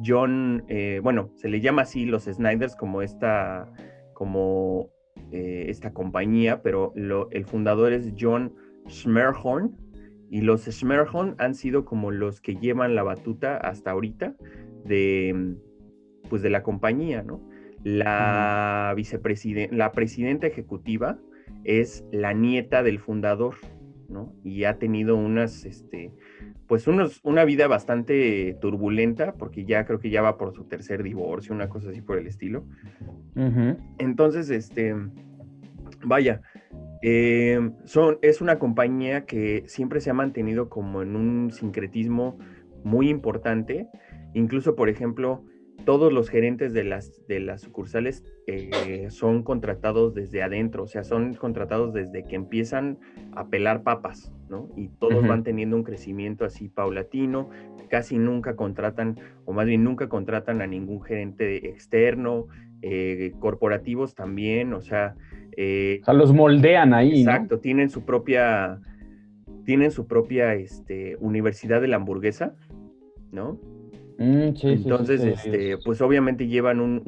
John, 0.05 0.65
eh, 0.69 1.01
bueno, 1.03 1.31
se 1.37 1.49
le 1.49 1.63
llama 1.63 1.83
así 1.83 2.05
los 2.05 2.25
Snyders 2.25 2.77
como 2.77 3.01
esta, 3.01 3.73
como 4.13 4.91
esta 5.31 5.95
compañía, 5.95 6.61
pero 6.61 6.93
el 7.31 7.47
fundador 7.47 7.95
es 7.95 8.13
John 8.21 8.55
Schmerhorn, 8.87 9.75
y 10.29 10.43
los 10.43 10.67
Schmerhorn 10.67 11.37
han 11.39 11.55
sido 11.55 11.87
como 11.87 12.11
los 12.11 12.43
que 12.43 12.57
llevan 12.57 12.95
la 12.95 13.03
batuta 13.03 13.57
hasta 13.57 13.93
ahorita 13.93 14.37
de, 14.85 15.57
pues 16.29 16.43
de 16.43 16.51
la 16.51 16.63
compañía, 16.63 17.23
¿no? 17.23 17.41
La 17.85 18.93
vicepresidenta, 18.97 19.75
la 19.75 19.93
presidenta 19.93 20.47
ejecutiva 20.47 21.19
es 21.65 22.05
la 22.13 22.33
nieta 22.33 22.83
del 22.83 22.99
fundador, 22.99 23.55
¿no? 24.09 24.33
Y 24.45 24.65
ha 24.65 24.79
tenido 24.79 25.17
unas, 25.17 25.65
este, 25.65 26.13
pues 26.67 26.87
unos, 26.87 27.21
una 27.25 27.45
vida 27.45 27.67
bastante 27.67 28.57
turbulenta, 28.61 29.35
porque 29.35 29.65
ya 29.65 29.85
creo 29.85 29.99
que 29.99 30.11
ya 30.11 30.23
va 30.23 30.39
por 30.39 30.55
su 30.55 30.65
tercer 30.65 31.03
divorcio, 31.03 31.55
una 31.55 31.69
cosa 31.69 31.91
así 31.91 32.01
por 32.01 32.19
el 32.19 32.27
estilo. 32.27 32.65
Entonces, 33.99 34.51
este, 34.51 34.95
vaya, 36.05 36.43
eh, 37.03 37.73
son, 37.85 38.19
es 38.23 38.41
una 38.41 38.59
compañía 38.59 39.25
que 39.25 39.65
siempre 39.67 40.01
se 40.01 40.11
ha 40.11 40.15
mantenido 40.15 40.69
como 40.69 41.03
en 41.03 41.17
un 41.17 41.51
sincretismo 41.51 42.39
muy 42.85 43.09
importante. 43.09 43.89
Incluso, 44.35 44.77
por 44.77 44.89
ejemplo, 44.89 45.45
todos 45.85 46.13
los 46.13 46.29
gerentes 46.29 46.73
de 46.73 46.85
las, 46.85 47.27
de 47.27 47.41
las 47.41 47.63
sucursales 47.63 48.25
eh, 48.47 49.07
son 49.11 49.43
contratados 49.43 50.15
desde 50.15 50.43
adentro, 50.43 50.85
o 50.85 50.87
sea, 50.87 51.05
son 51.05 51.35
contratados 51.35 51.93
desde 51.93 52.25
que 52.25 52.37
empiezan 52.37 52.99
a 53.35 53.49
pelar 53.49 53.83
papas, 53.83 54.33
¿no? 54.49 54.69
Y 54.77 54.89
todos 54.89 55.27
van 55.27 55.43
teniendo 55.43 55.77
un 55.77 55.85
crecimiento 55.85 56.45
así 56.45 56.69
paulatino, 56.69 57.51
casi 57.89 58.19
nunca 58.19 58.57
contratan, 58.57 59.19
o 59.45 59.53
más 59.53 59.67
bien 59.67 59.85
nunca 59.85 60.09
contratan 60.09 60.63
a 60.63 60.67
ningún 60.67 61.03
gerente 61.03 61.69
externo, 61.69 62.47
eh, 62.83 63.33
corporativos 63.39 64.15
también, 64.15 64.73
o 64.73 64.81
sea, 64.81 65.15
eh, 65.57 65.99
o 66.03 66.05
sea, 66.05 66.15
los 66.15 66.33
moldean 66.33 66.95
ahí. 66.95 67.21
Exacto, 67.21 67.61
tienen 67.61 67.91
su 67.91 68.05
propia, 68.05 68.81
tienen 69.65 69.91
su 69.91 70.07
propia 70.07 70.55
este, 70.55 71.17
universidad 71.21 71.81
de 71.81 71.89
la 71.89 71.97
hamburguesa, 71.97 72.55
¿no? 73.31 73.61
Mm, 74.19 74.51
Entonces, 74.63 75.23
este, 75.25 75.79
pues 75.79 76.01
obviamente 76.01 76.47
llevan 76.47 76.81
un, 76.81 77.03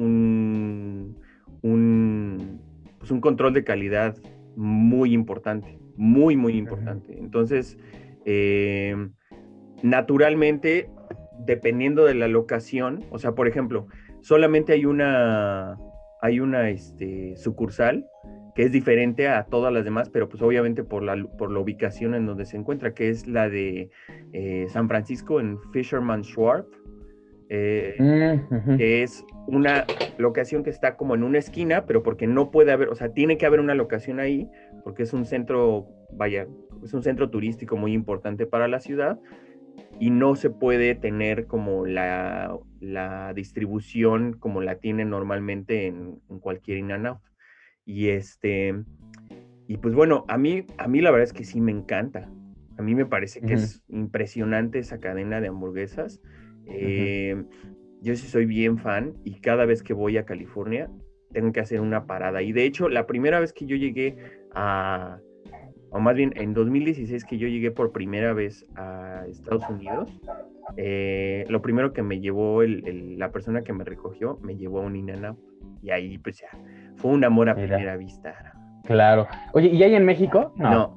un, 1.63 2.61
pues 2.99 3.11
un, 3.11 3.21
control 3.21 3.53
de 3.53 3.65
calidad 3.65 4.17
muy 4.57 5.13
importante, 5.13 5.79
muy, 5.97 6.37
muy 6.37 6.57
importante. 6.57 7.17
Entonces, 7.19 7.79
em, 8.25 9.13
naturalmente, 9.83 10.91
dependiendo 11.47 12.05
de 12.05 12.15
la 12.15 12.29
locación, 12.29 13.05
o 13.11 13.19
sea, 13.19 13.33
por 13.33 13.49
ejemplo, 13.49 13.87
solamente 14.21 14.73
hay 14.73 14.87
una, 14.87 15.79
hay 16.21 16.41
una 16.41 16.71
este, 16.71 17.37
sucursal 17.37 18.07
que 18.55 18.63
es 18.63 18.73
diferente 18.73 19.29
a 19.29 19.45
todas 19.47 19.73
las 19.73 19.85
demás, 19.85 20.09
pero 20.11 20.29
pues 20.29 20.41
obviamente 20.41 20.85
por 20.85 21.03
la, 21.03 21.23
por 21.37 21.51
la 21.51 21.59
ubicación 21.59 22.15
en 22.15 22.25
donde 22.25 22.45
se 22.45 22.57
encuentra, 22.57 22.95
que 22.95 23.09
es 23.09 23.27
la 23.27 23.49
de 23.49 23.91
eh, 24.33 24.67
San 24.69 24.89
Francisco 24.89 25.41
en 25.41 25.59
Fisherman 25.73 26.23
Schwartz, 26.23 26.69
eh, 27.49 27.95
mm, 27.99 28.77
que 28.77 29.03
es 29.03 29.25
una 29.47 29.85
locación 30.19 30.65
que 30.65 30.71
está 30.71 30.97
como 30.97 31.15
en 31.15 31.23
una 31.23 31.39
esquina, 31.39 31.87
pero 31.87 32.03
porque 32.03 32.27
no 32.27 32.51
puede 32.51 32.73
haber, 32.73 32.89
o 32.89 32.95
sea, 32.95 33.11
tiene 33.11 33.37
que 33.37 33.47
haber 33.47 33.61
una 33.61 33.75
locación 33.75 34.21
ahí, 34.21 34.49
porque 34.83 35.03
es 35.03 35.13
un 35.13 35.25
centro, 35.25 35.87
vaya, 36.13 36.47
es 36.83 36.95
un 36.95 37.03
centro 37.03 37.31
turístico 37.31 37.77
muy 37.77 37.93
importante 37.93 38.47
para 38.47 38.69
la 38.69 38.81
ciudad 38.81 39.19
y 39.99 40.11
no 40.11 40.37
se 40.37 40.51
puede 40.51 40.95
tener 40.95 41.47
como 41.47 41.87
la, 41.87 42.59
distribución 43.35 44.35
como 44.35 44.61
la 44.61 44.77
tiene 44.77 45.05
normalmente 45.05 45.87
en, 45.87 46.21
en 46.29 46.39
cualquier 46.39 46.79
in 46.79 46.93
and 46.93 47.07
out. 47.07 47.19
Y 47.87 48.09
este, 48.09 48.75
y 49.67 49.79
pues 49.79 49.95
bueno, 49.95 50.25
a 50.29 50.37
mí, 50.39 50.67
a 50.79 50.89
mí 50.89 51.01
la 51.01 51.11
verdad 51.11 51.25
es 51.25 51.33
que 51.33 51.45
sí 51.45 51.61
me 51.61 51.73
encanta. 51.73 52.31
A 52.77 52.83
mí 52.83 52.95
me 52.95 53.07
parece 53.07 53.41
que 53.41 53.55
es 53.55 53.83
impresionante 53.89 54.79
esa 54.79 54.99
cadena 54.99 55.41
de 55.41 55.49
hamburguesas. 55.49 56.21
Eh, 56.67 57.43
yo 58.01 58.15
sí 58.17 58.27
soy 58.27 58.47
bien 58.47 58.79
fan 58.79 59.15
y 59.25 59.41
cada 59.41 59.65
vez 59.65 59.83
que 59.83 59.95
voy 59.95 60.19
a 60.19 60.25
California 60.25 60.91
tengo 61.33 61.53
que 61.53 61.61
hacer 61.61 61.81
una 61.81 62.07
parada. 62.07 62.43
Y 62.43 62.53
de 62.53 62.65
hecho, 62.65 62.89
la 62.89 63.07
primera 63.07 63.41
vez 63.41 63.53
que 63.53 63.67
yo 63.67 63.77
llegué 63.77 64.17
a, 64.55 65.19
o 65.91 66.01
más 66.01 66.15
bien 66.15 66.33
en 66.37 66.55
2016 66.55 67.25
que 67.25 67.39
yo 67.39 67.49
llegué 67.49 67.71
por 67.71 67.93
primera 67.93 68.33
vez 68.33 68.67
a 68.77 69.25
Estados 69.29 69.69
Unidos, 69.69 70.21
eh, 70.77 71.45
lo 71.49 71.63
primero 71.63 71.93
que 71.93 72.03
me 72.03 72.21
llevó 72.21 72.63
la 72.63 73.31
persona 73.31 73.63
que 73.63 73.73
me 73.73 73.85
recogió, 73.85 74.39
me 74.43 74.57
llevó 74.57 74.81
a 74.81 74.83
un 74.83 74.97
in 74.97 75.11
Y 75.83 75.91
ahí 75.91 76.19
pues 76.19 76.41
ya, 76.41 76.49
fue 76.97 77.11
un 77.11 77.25
amor 77.25 77.49
a 77.49 77.55
primera 77.55 77.97
vista. 77.97 78.35
Claro. 78.85 79.27
Oye, 79.53 79.69
¿y 79.69 79.83
hay 79.83 79.95
en 79.95 80.05
México? 80.05 80.53
No. 80.57 80.97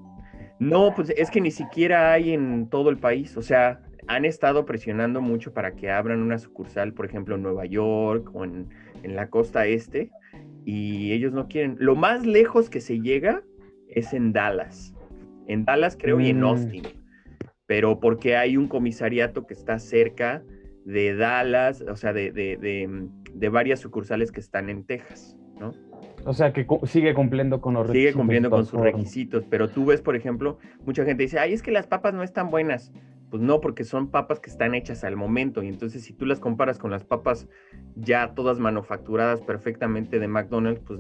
no. 0.60 0.94
pues 0.96 1.12
es 1.16 1.32
que 1.32 1.42
ni 1.42 1.52
siquiera 1.52 2.12
hay 2.12 2.34
en 2.34 2.70
todo 2.70 2.90
el 2.90 2.98
país. 2.98 3.38
O 3.38 3.42
sea, 3.42 3.82
han 4.08 4.26
estado 4.26 4.66
presionando 4.66 5.22
mucho 5.22 5.54
para 5.54 5.76
que 5.76 5.92
abran 5.92 6.22
una 6.22 6.38
sucursal, 6.38 6.94
por 6.94 7.06
ejemplo, 7.06 7.36
en 7.36 7.44
Nueva 7.44 7.66
York 7.66 8.30
o 8.34 8.44
en, 8.44 8.70
la 9.04 9.30
costa 9.30 9.66
este. 9.68 10.12
Y 10.66 11.14
ellos 11.14 11.34
no 11.34 11.48
quieren. 11.48 11.78
Lo 11.80 11.96
más 11.96 12.26
lejos 12.26 12.70
que 12.70 12.82
se 12.82 13.00
llega 13.00 13.44
es 13.88 14.14
en 14.14 14.34
Dallas. 14.34 14.94
En 15.48 15.64
Dallas, 15.64 15.98
creo, 15.98 16.20
y 16.20 16.30
en 16.30 16.42
mm. 16.42 16.46
Austin. 16.46 16.84
Pero 17.66 18.00
porque 18.00 18.36
hay 18.36 18.58
un 18.58 18.68
comisariato 18.68 19.48
que 19.48 19.54
está 19.54 19.80
cerca 19.80 20.44
de 20.84 21.16
Dallas, 21.16 21.82
o 21.82 21.96
sea, 21.96 22.14
de, 22.14 22.32
de 22.32 23.50
varias 23.50 23.80
sucursales 23.80 24.32
que 24.32 24.40
están 24.40 24.70
en 24.70 24.86
Texas, 24.86 25.38
¿no? 25.60 25.74
O 26.26 26.34
sea, 26.34 26.52
que 26.52 26.66
sigue 26.84 27.14
cumpliendo 27.14 27.62
con 27.62 27.74
los 27.74 27.88
requisitos. 27.88 28.10
Sigue 28.10 28.20
cumpliendo 28.20 28.50
con 28.50 28.66
sus 28.66 28.82
requisitos, 28.82 29.46
pero 29.50 29.70
tú 29.70 29.86
ves, 29.86 30.02
por 30.02 30.16
ejemplo, 30.16 30.58
mucha 30.86 31.06
gente 31.06 31.24
dice, 31.24 31.40
ay, 31.40 31.54
es 31.54 31.62
que 31.62 31.72
las 31.72 31.88
papas 31.88 32.14
no 32.14 32.24
están 32.24 32.50
buenas. 32.50 32.92
Pues 33.30 33.42
no, 33.42 33.60
porque 33.60 33.84
son 33.84 34.10
papas 34.10 34.40
que 34.40 34.50
están 34.50 34.74
hechas 34.74 35.04
al 35.04 35.16
momento. 35.16 35.62
Y 35.64 35.68
entonces, 35.68 36.04
si 36.04 36.14
tú 36.14 36.26
las 36.26 36.40
comparas 36.40 36.80
con 36.80 36.92
las 36.92 37.04
papas 37.04 37.48
ya 37.96 38.34
todas 38.34 38.60
manufacturadas 38.60 39.42
perfectamente 39.42 40.20
de 40.20 40.28
McDonald's, 40.28 40.82
pues, 40.82 41.00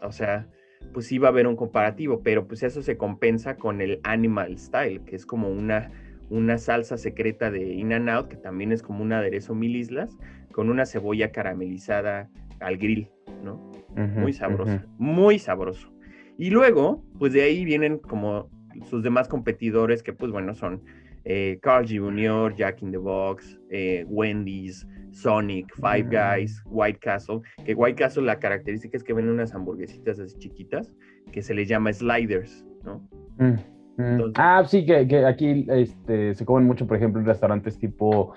o 0.00 0.12
sea, 0.12 0.48
pues 0.92 1.06
sí 1.06 1.18
va 1.18 1.28
a 1.28 1.30
haber 1.30 1.46
un 1.46 1.56
comparativo, 1.56 2.22
pero 2.22 2.46
pues 2.46 2.62
eso 2.62 2.82
se 2.82 2.96
compensa 2.96 3.56
con 3.56 3.80
el 3.80 4.00
Animal 4.04 4.58
Style, 4.58 5.00
que 5.04 5.16
es 5.16 5.26
como 5.26 5.48
una, 5.48 5.90
una 6.30 6.58
salsa 6.58 6.96
secreta 6.96 7.50
de 7.50 7.74
In 7.74 7.92
and 7.92 8.08
Out, 8.08 8.28
que 8.28 8.36
también 8.36 8.72
es 8.72 8.82
como 8.82 9.02
un 9.02 9.12
aderezo 9.12 9.54
mil 9.54 9.76
islas, 9.76 10.16
con 10.52 10.70
una 10.70 10.86
cebolla 10.86 11.32
caramelizada 11.32 12.30
al 12.60 12.76
grill, 12.78 13.10
¿no? 13.42 13.72
muy 13.96 14.32
sabroso, 14.32 14.80
muy 14.98 15.38
sabroso. 15.38 15.92
Y 16.36 16.50
luego, 16.50 17.04
pues 17.18 17.32
de 17.32 17.42
ahí 17.42 17.64
vienen 17.64 17.98
como 17.98 18.50
sus 18.86 19.02
demás 19.02 19.28
competidores 19.28 20.02
que 20.02 20.12
pues 20.12 20.32
bueno 20.32 20.54
son 20.54 20.82
eh, 21.24 21.58
Carl 21.62 21.86
Jr., 21.86 22.54
Jack 22.54 22.82
in 22.82 22.90
the 22.90 22.98
Box, 22.98 23.58
eh, 23.70 24.04
Wendy's, 24.08 24.86
Sonic, 25.12 25.72
Five 25.76 26.08
Guys, 26.10 26.62
White 26.66 26.98
Castle, 27.00 27.40
que 27.64 27.74
White 27.74 27.96
Castle 27.96 28.24
la 28.24 28.38
característica 28.38 28.96
es 28.96 29.04
que 29.04 29.12
ven 29.12 29.28
unas 29.28 29.54
hamburguesitas 29.54 30.18
así 30.18 30.38
chiquitas 30.38 30.92
que 31.32 31.42
se 31.42 31.54
les 31.54 31.68
llama 31.68 31.92
sliders, 31.92 32.64
¿no? 32.84 33.00
Mm, 33.38 34.02
mm. 34.02 34.32
ah, 34.34 34.64
sí, 34.66 34.84
que, 34.84 35.06
que, 35.06 35.24
aquí 35.24 35.66
este, 35.68 36.34
se 36.34 36.44
comen 36.44 36.66
mucho, 36.66 36.86
por 36.86 36.96
ejemplo, 36.96 37.20
en 37.20 37.26
restaurantes 37.26 37.78
tipo 37.78 38.34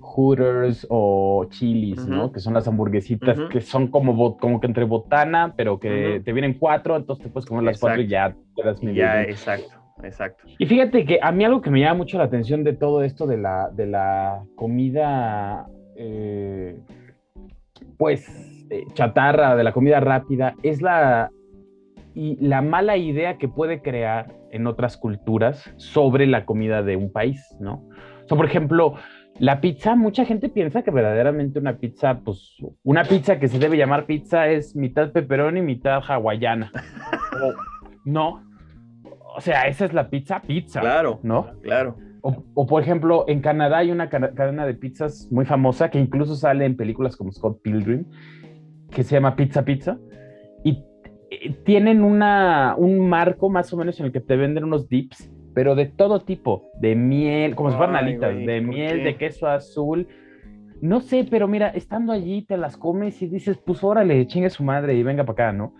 Hooters 0.00 0.86
o 0.88 1.46
Chili's, 1.50 2.06
¿no? 2.06 2.32
Que 2.32 2.40
son 2.40 2.54
las 2.54 2.66
hamburguesitas 2.66 3.38
que 3.50 3.60
son 3.60 3.88
como, 3.88 4.36
como 4.38 4.60
que 4.60 4.66
entre 4.66 4.84
botana, 4.84 5.54
pero 5.56 5.78
que 5.78 6.22
te 6.24 6.32
vienen 6.32 6.54
cuatro, 6.54 6.96
entonces 6.96 7.24
te 7.24 7.30
puedes 7.30 7.46
comer 7.46 7.64
las 7.64 7.78
cuatro 7.78 8.00
y 8.00 8.08
ya 8.08 8.34
te 8.56 8.62
das 8.62 8.80
Ya, 8.80 9.22
exacto, 9.22 9.79
exacto. 10.04 10.44
Y 10.58 10.66
fíjate 10.66 11.04
que 11.04 11.18
a 11.22 11.32
mí 11.32 11.44
algo 11.44 11.60
que 11.60 11.70
me 11.70 11.80
llama 11.80 11.98
mucho 11.98 12.18
la 12.18 12.24
atención 12.24 12.64
de 12.64 12.72
todo 12.72 13.02
esto 13.02 13.26
de 13.26 13.38
la, 13.38 13.70
de 13.70 13.86
la 13.86 14.44
comida, 14.56 15.66
eh, 15.96 16.78
pues, 17.98 18.28
eh, 18.70 18.84
chatarra, 18.94 19.56
de 19.56 19.64
la 19.64 19.72
comida 19.72 20.00
rápida, 20.00 20.54
es 20.62 20.82
la, 20.82 21.30
y 22.14 22.36
la 22.44 22.62
mala 22.62 22.96
idea 22.96 23.38
que 23.38 23.48
puede 23.48 23.82
crear 23.82 24.32
en 24.50 24.66
otras 24.66 24.96
culturas 24.96 25.72
sobre 25.76 26.26
la 26.26 26.44
comida 26.44 26.82
de 26.82 26.96
un 26.96 27.12
país, 27.12 27.56
¿no? 27.60 27.88
sea, 28.30 28.36
por 28.36 28.46
ejemplo, 28.46 28.94
la 29.38 29.60
pizza, 29.60 29.96
mucha 29.96 30.24
gente 30.24 30.48
piensa 30.48 30.82
que 30.82 30.90
verdaderamente 30.90 31.58
una 31.58 31.76
pizza, 31.76 32.20
pues 32.20 32.56
una 32.82 33.04
pizza 33.04 33.38
que 33.38 33.48
se 33.48 33.58
debe 33.58 33.76
llamar 33.76 34.06
pizza 34.06 34.48
es 34.48 34.76
mitad 34.76 35.12
pepperoni, 35.12 35.60
mitad 35.60 36.00
hawaiana. 36.06 36.70
no. 38.04 38.42
O 39.36 39.40
sea, 39.40 39.66
esa 39.66 39.84
es 39.84 39.92
la 39.92 40.08
pizza, 40.08 40.40
pizza. 40.42 40.80
Claro. 40.80 41.20
¿No? 41.22 41.60
Claro. 41.62 41.96
O, 42.22 42.66
por 42.66 42.82
ejemplo, 42.82 43.24
en 43.28 43.40
Canadá 43.40 43.78
hay 43.78 43.90
una 43.90 44.10
cadena 44.10 44.66
de 44.66 44.74
pizzas 44.74 45.28
muy 45.30 45.46
famosa 45.46 45.90
que 45.90 45.98
incluso 45.98 46.36
sale 46.36 46.66
en 46.66 46.76
películas 46.76 47.16
como 47.16 47.32
Scott 47.32 47.62
Pilgrim, 47.62 48.04
que 48.90 49.02
se 49.04 49.14
llama 49.14 49.36
Pizza 49.36 49.64
Pizza. 49.64 49.98
Y 50.62 50.84
tienen 51.64 52.04
una, 52.04 52.74
un 52.76 53.08
marco 53.08 53.48
más 53.48 53.72
o 53.72 53.78
menos 53.78 53.98
en 54.00 54.06
el 54.06 54.12
que 54.12 54.20
te 54.20 54.36
venden 54.36 54.64
unos 54.64 54.88
dips 54.88 55.30
pero 55.54 55.74
de 55.74 55.86
todo 55.86 56.20
tipo, 56.20 56.70
de 56.80 56.94
miel, 56.94 57.54
como 57.54 57.70
si 57.70 57.76
fueran 57.76 57.96
alitas, 57.96 58.34
de 58.34 58.60
miel, 58.60 59.04
de 59.04 59.16
queso 59.16 59.46
azul. 59.46 60.06
No 60.80 61.00
sé, 61.00 61.26
pero 61.28 61.48
mira, 61.48 61.68
estando 61.68 62.12
allí 62.12 62.42
te 62.42 62.56
las 62.56 62.76
comes 62.76 63.20
y 63.20 63.26
dices, 63.26 63.58
pues 63.58 63.84
órale, 63.84 64.26
chingue 64.26 64.50
su 64.50 64.64
madre 64.64 64.94
y 64.94 65.02
venga 65.02 65.24
para 65.24 65.48
acá, 65.48 65.52
¿no? 65.52 65.74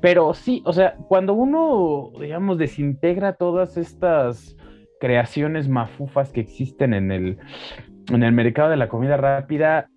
Pero 0.00 0.32
sí, 0.34 0.62
o 0.64 0.72
sea, 0.72 0.96
cuando 1.08 1.34
uno, 1.34 2.12
digamos, 2.20 2.58
desintegra 2.58 3.34
todas 3.34 3.76
estas 3.76 4.56
creaciones 5.00 5.68
mafufas 5.68 6.32
que 6.32 6.40
existen 6.40 6.94
en 6.94 7.10
el, 7.10 7.38
en 8.12 8.22
el 8.22 8.32
mercado 8.32 8.70
de 8.70 8.76
la 8.76 8.88
comida 8.88 9.16
rápida, 9.16 9.88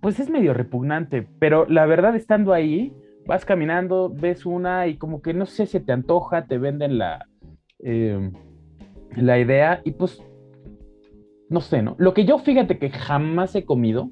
pues 0.00 0.20
es 0.20 0.28
medio 0.28 0.54
repugnante, 0.54 1.26
pero 1.38 1.66
la 1.66 1.86
verdad 1.86 2.14
estando 2.14 2.52
ahí, 2.52 2.92
vas 3.26 3.44
caminando, 3.44 4.12
ves 4.12 4.44
una 4.44 4.86
y 4.86 4.96
como 4.96 5.22
que 5.22 5.34
no 5.34 5.46
sé, 5.46 5.66
se 5.66 5.80
te 5.80 5.92
antoja, 5.92 6.46
te 6.46 6.58
venden 6.58 6.98
la, 6.98 7.26
eh, 7.78 8.30
la 9.16 9.38
idea 9.38 9.80
y 9.84 9.92
pues, 9.92 10.22
no 11.48 11.60
sé, 11.60 11.82
¿no? 11.82 11.94
Lo 11.98 12.12
que 12.12 12.24
yo 12.24 12.38
fíjate 12.38 12.78
que 12.78 12.90
jamás 12.90 13.54
he 13.54 13.64
comido, 13.64 14.10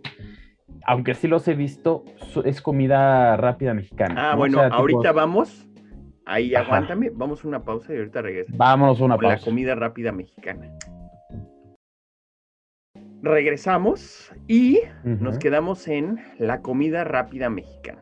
aunque 0.86 1.14
sí 1.14 1.28
los 1.28 1.46
he 1.48 1.54
visto, 1.54 2.04
es 2.44 2.60
comida 2.60 3.36
rápida 3.36 3.74
mexicana. 3.74 4.32
Ah, 4.32 4.36
bueno, 4.36 4.60
ahorita 4.60 5.12
vamos. 5.12 5.68
Ahí 6.24 6.54
aguántame, 6.54 7.10
vamos 7.10 7.44
a 7.44 7.48
una 7.48 7.64
pausa 7.64 7.92
y 7.92 7.98
ahorita 7.98 8.22
regresamos. 8.22 8.58
Vámonos 8.58 9.00
a 9.00 9.04
una 9.04 9.16
pausa. 9.16 9.36
La 9.36 9.44
comida 9.44 9.74
rápida 9.74 10.12
mexicana. 10.12 10.70
Regresamos 13.22 14.32
y 14.48 14.80
nos 15.04 15.38
quedamos 15.38 15.86
en 15.88 16.20
la 16.38 16.60
comida 16.60 17.04
rápida 17.04 17.50
mexicana, 17.50 18.00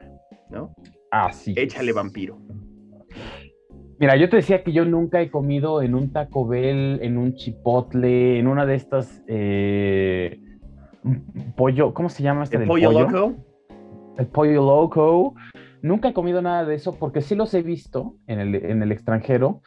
¿no? 0.50 0.74
Así. 1.10 1.54
Échale 1.56 1.92
vampiro. 1.92 2.38
Mira, 3.98 4.16
yo 4.16 4.30
te 4.30 4.36
decía 4.36 4.62
que 4.62 4.72
yo 4.72 4.86
nunca 4.86 5.20
he 5.20 5.30
comido 5.30 5.82
en 5.82 5.94
un 5.94 6.10
Taco 6.10 6.46
Bell, 6.46 7.00
en 7.02 7.18
un 7.18 7.34
Chipotle, 7.34 8.38
en 8.38 8.46
una 8.46 8.64
de 8.64 8.74
estas 8.74 9.22
eh, 9.26 10.40
pollo, 11.56 11.94
¿cómo 11.94 12.08
se 12.08 12.22
llama 12.22 12.44
este? 12.44 12.56
¿El 12.56 12.66
pollo, 12.66 12.92
loco? 12.92 13.34
El 14.18 14.26
pollo 14.26 14.62
loco. 14.62 15.34
Nunca 15.82 16.08
he 16.08 16.12
comido 16.12 16.42
nada 16.42 16.64
de 16.64 16.74
eso 16.74 16.98
porque 16.98 17.22
sí 17.22 17.34
los 17.34 17.54
he 17.54 17.62
visto 17.62 18.16
en 18.26 18.38
el, 18.38 18.54
en 18.54 18.82
el 18.82 18.92
extranjero 18.92 19.62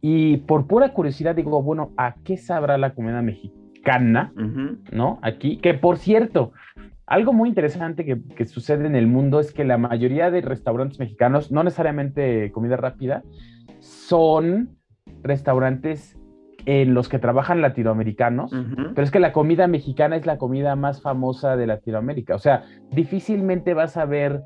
y 0.00 0.38
por 0.38 0.66
pura 0.66 0.92
curiosidad 0.92 1.34
digo, 1.34 1.62
bueno, 1.62 1.92
¿a 1.96 2.16
qué 2.22 2.36
sabrá 2.36 2.76
la 2.76 2.94
comida 2.94 3.22
mexicana? 3.22 4.32
¿No? 4.92 5.18
Aquí, 5.22 5.56
que 5.56 5.72
por 5.72 5.96
cierto, 5.96 6.52
algo 7.06 7.32
muy 7.32 7.48
interesante 7.48 8.04
que, 8.04 8.20
que, 8.36 8.44
sucede 8.44 8.86
en 8.86 8.94
el 8.94 9.06
mundo 9.06 9.40
es 9.40 9.52
que 9.52 9.64
la 9.64 9.78
mayoría 9.78 10.30
de 10.30 10.42
restaurantes 10.42 10.98
mexicanos, 10.98 11.50
no 11.50 11.64
necesariamente 11.64 12.52
comida 12.52 12.76
rápida, 12.76 13.22
son 13.80 14.76
restaurantes 15.22 16.17
en 16.70 16.92
los 16.92 17.08
que 17.08 17.18
trabajan 17.18 17.62
latinoamericanos, 17.62 18.50
pero 18.94 19.02
es 19.02 19.10
que 19.10 19.20
la 19.20 19.32
comida 19.32 19.66
mexicana 19.68 20.16
es 20.16 20.26
la 20.26 20.36
comida 20.36 20.76
más 20.76 21.00
famosa 21.00 21.56
de 21.56 21.66
Latinoamérica. 21.66 22.34
O 22.34 22.38
sea, 22.38 22.64
difícilmente 22.90 23.72
vas 23.72 23.96
a 23.96 24.04
ver 24.04 24.42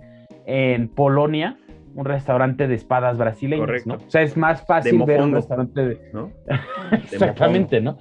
en 0.46 0.86
Polonia 0.86 1.58
un 1.96 2.04
restaurante 2.04 2.68
de 2.68 2.76
espadas 2.76 3.18
brasileñas, 3.18 3.88
¿no? 3.88 3.94
O 3.94 4.08
sea, 4.08 4.22
es 4.22 4.36
más 4.36 4.64
fácil 4.64 5.02
ver 5.02 5.20
un 5.20 5.32
restaurante 5.32 5.84
de... 5.84 6.00
¿no? 6.12 6.30
Exactamente, 6.92 7.80
¿no? 7.80 7.98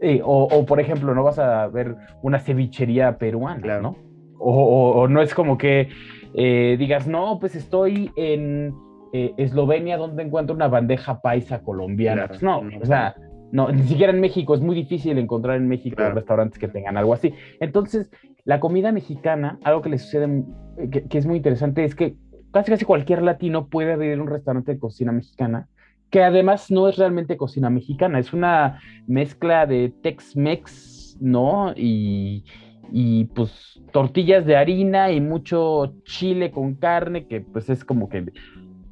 Eh, 0.00 0.20
o, 0.24 0.66
por 0.66 0.80
ejemplo, 0.80 1.14
no 1.14 1.22
vas 1.22 1.38
a 1.38 1.68
ver 1.68 1.94
una 2.22 2.40
cevichería 2.40 3.18
peruana, 3.18 3.78
¿no? 3.78 3.94
O, 4.40 5.06
no 5.06 5.22
es 5.22 5.32
como 5.32 5.56
que 5.56 5.90
eh, 6.34 6.74
digas, 6.76 7.06
no, 7.06 7.38
pues 7.38 7.54
estoy 7.54 8.10
en 8.16 8.74
eh, 9.12 9.32
Eslovenia 9.36 9.96
donde 9.96 10.24
encuentro 10.24 10.56
una 10.56 10.66
bandeja 10.66 11.20
paisa 11.20 11.62
colombiana. 11.62 12.26
Pues 12.26 12.42
no, 12.42 12.62
o 12.80 12.84
sea, 12.84 13.14
no, 13.50 13.70
ni 13.72 13.82
siquiera 13.84 14.12
en 14.12 14.20
México, 14.20 14.54
es 14.54 14.60
muy 14.60 14.74
difícil 14.74 15.18
encontrar 15.18 15.56
en 15.56 15.68
México 15.68 16.02
restaurantes 16.10 16.58
que 16.58 16.68
tengan 16.68 16.96
algo 16.96 17.14
así. 17.14 17.32
Entonces, 17.60 18.10
la 18.44 18.60
comida 18.60 18.92
mexicana, 18.92 19.58
algo 19.64 19.82
que 19.82 19.88
le 19.88 19.98
sucede, 19.98 20.44
que, 20.90 21.18
es 21.18 21.26
muy 21.26 21.36
interesante, 21.36 21.84
es 21.84 21.94
que 21.94 22.16
casi 22.52 22.70
casi 22.70 22.84
cualquier 22.84 23.22
latino 23.22 23.68
puede 23.68 23.92
abrir 23.92 24.20
un 24.20 24.26
restaurante 24.26 24.72
de 24.72 24.78
cocina 24.78 25.12
mexicana, 25.12 25.68
que 26.10 26.22
además 26.22 26.70
no 26.70 26.88
es 26.88 26.96
realmente 26.96 27.36
cocina 27.36 27.70
mexicana, 27.70 28.18
es 28.18 28.32
una 28.32 28.80
mezcla 29.06 29.66
de 29.66 29.92
Tex-Mex, 30.02 31.18
¿no? 31.20 31.72
Y, 31.76 32.44
y 32.92 33.24
pues 33.26 33.82
tortillas 33.92 34.46
de 34.46 34.56
harina 34.56 35.10
y 35.10 35.20
mucho 35.20 35.94
chile 36.04 36.50
con 36.50 36.74
carne, 36.74 37.26
que 37.26 37.40
pues 37.40 37.68
es 37.70 37.84
como 37.84 38.08
que 38.08 38.26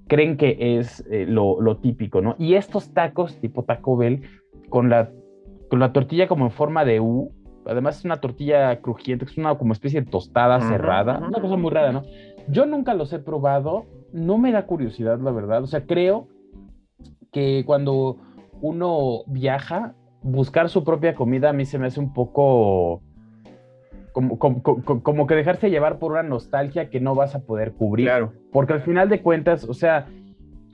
creen 0.07 0.37
que 0.37 0.79
es 0.79 1.05
eh, 1.11 1.27
lo, 1.27 1.77
típico, 1.79 2.21
¿no? 2.21 2.37
Y 2.39 2.55
estos 2.55 2.93
tacos 2.93 3.37
tipo 3.41 3.65
Taco 3.65 3.97
Bell, 3.97 4.23
con 4.69 4.89
la, 4.91 5.11
con 5.69 5.81
la 5.81 5.93
tortilla 5.93 6.29
como 6.29 6.47
en 6.47 6.51
forma 6.51 6.85
de 6.85 7.01
U, 7.01 7.33
además 7.67 7.99
es 7.99 8.05
una 8.05 8.21
tortilla 8.21 8.81
crujiente, 8.81 9.25
es 9.25 9.37
una 9.37 9.57
como 9.57 9.73
especie 9.73 10.01
de 10.01 10.11
tostada 10.11 10.61
cerrada, 10.61 11.19
una 11.19 11.41
cosa 11.41 11.57
muy 11.57 11.71
rara, 11.71 11.93
¿no? 11.93 12.03
Yo 12.49 12.67
nunca 12.67 12.95
los 12.95 13.13
he 13.13 13.19
probado, 13.19 13.87
no 14.13 14.39
me 14.39 14.53
da 14.53 14.67
curiosidad, 14.67 15.19
la 15.21 15.33
verdad, 15.33 15.63
o 15.63 15.67
sea, 15.67 15.85
creo 15.85 16.29
que 17.33 17.65
cuando 17.67 18.19
uno 18.61 19.23
viaja, 19.27 19.95
buscar 20.23 20.69
su 20.69 20.85
propia 20.85 21.15
comida 21.15 21.51
a 21.51 21.53
mí 21.53 21.65
se 21.65 21.79
me 21.79 21.87
hace 21.87 22.01
un 22.01 22.13
poco 22.13 23.03
como, 24.13 25.27
que 25.27 25.35
dejarse 25.35 25.69
llevar 25.69 25.99
por 25.99 26.13
una 26.13 26.23
nostalgia 26.23 26.89
que 26.89 27.01
no 27.01 27.15
vas 27.15 27.35
a 27.35 27.41
poder 27.41 27.73
cubrir. 27.73 28.07
Claro. 28.07 28.33
Porque 28.51 28.73
al 28.73 28.81
final 28.81 29.11
de 29.11 29.21
cuentas, 29.21 29.65
o 29.65 29.75
sea, 29.75 30.07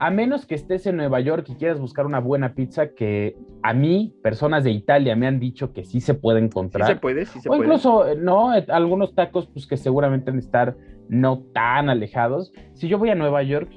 a 0.03 0.09
menos 0.09 0.45
que 0.45 0.55
estés 0.55 0.85
en 0.85 0.97
Nueva 0.97 1.21
York 1.21 1.45
y 1.47 1.55
quieras 1.55 1.79
buscar 1.79 2.05
una 2.05 2.19
buena 2.19 2.55
pizza, 2.55 2.89
que 2.89 3.37
a 3.61 3.73
mí, 3.73 4.13
personas 4.21 4.65
de 4.65 4.71
Italia 4.71 5.15
me 5.15 5.27
han 5.27 5.39
dicho 5.39 5.71
que 5.71 5.85
sí 5.85 6.01
se 6.01 6.13
puede 6.13 6.39
encontrar. 6.39 6.87
Sí 6.87 6.93
se 6.95 6.99
puede, 6.99 7.25
sí 7.25 7.39
se 7.39 7.47
o 7.49 7.55
incluso, 7.55 8.13
¿no? 8.17 8.51
Algunos 8.67 9.15
tacos, 9.15 9.47
pues 9.47 9.65
que 9.65 9.77
seguramente 9.77 10.29
han 10.29 10.35
de 10.35 10.41
estar 10.41 10.75
no 11.07 11.43
tan 11.53 11.89
alejados. 11.89 12.51
Si 12.73 12.89
yo 12.89 12.97
voy 12.97 13.11
a 13.11 13.15
Nueva 13.15 13.43
York, 13.43 13.71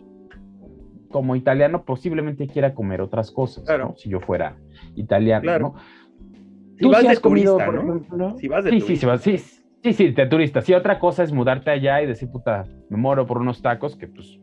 como 1.11 1.37
italiano, 1.37 1.85
posiblemente 1.85 2.49
quiera 2.49 2.75
comer 2.75 3.03
otras 3.03 3.31
cosas, 3.31 3.63
claro. 3.65 3.95
Si 3.97 4.11
yo 4.11 4.19
fuera 4.19 4.57
italiano, 4.97 5.43
claro. 5.43 5.75
¿no? 5.75 6.77
Si 6.77 6.89
vas 6.89 7.07
de 7.07 7.17
turista, 7.19 7.71
¿no? 7.71 8.37
Si 8.37 8.49
vas 8.49 8.65
de 8.65 8.71
sí, 8.73 8.81
turista. 8.81 9.19
Sí, 9.19 9.39
sí, 9.39 9.63
sí, 9.85 9.93
sí, 9.93 10.11
de 10.11 10.27
turista. 10.27 10.61
Sí, 10.61 10.75
otra 10.75 10.99
cosa 10.99 11.23
es 11.23 11.33
mudarte 11.33 11.71
allá 11.71 12.03
y 12.03 12.07
decir, 12.07 12.29
puta, 12.33 12.65
me 12.91 12.97
moro 12.97 13.27
por 13.27 13.39
unos 13.39 13.63
tacos, 13.63 13.95
que 13.95 14.09
pues 14.09 14.41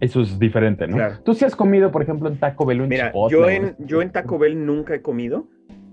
eso 0.00 0.22
es 0.22 0.38
diferente, 0.38 0.86
¿no? 0.86 0.96
Tú 1.24 1.34
sí 1.34 1.44
has 1.44 1.54
comido, 1.54 1.90
por 1.90 2.02
ejemplo, 2.02 2.28
en 2.28 2.38
Taco 2.38 2.64
Bell 2.64 2.80
un 2.80 2.88
Mira, 2.88 3.12
yo 3.30 3.48
en, 3.48 3.76
yo 3.78 4.02
en 4.02 4.10
Taco 4.10 4.38
Bell 4.38 4.64
nunca 4.64 4.94
he 4.94 5.02
comido 5.02 5.48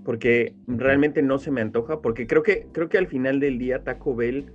porque 0.08 0.54
realmente 0.66 1.20
no 1.20 1.38
se 1.38 1.50
me 1.50 1.60
antoja, 1.60 2.00
porque 2.00 2.26
creo 2.26 2.42
que, 2.42 2.66
creo 2.72 2.88
que 2.88 2.96
al 2.96 3.08
final 3.08 3.40
del 3.40 3.58
día 3.58 3.84
Taco 3.84 4.16
Bell 4.16 4.52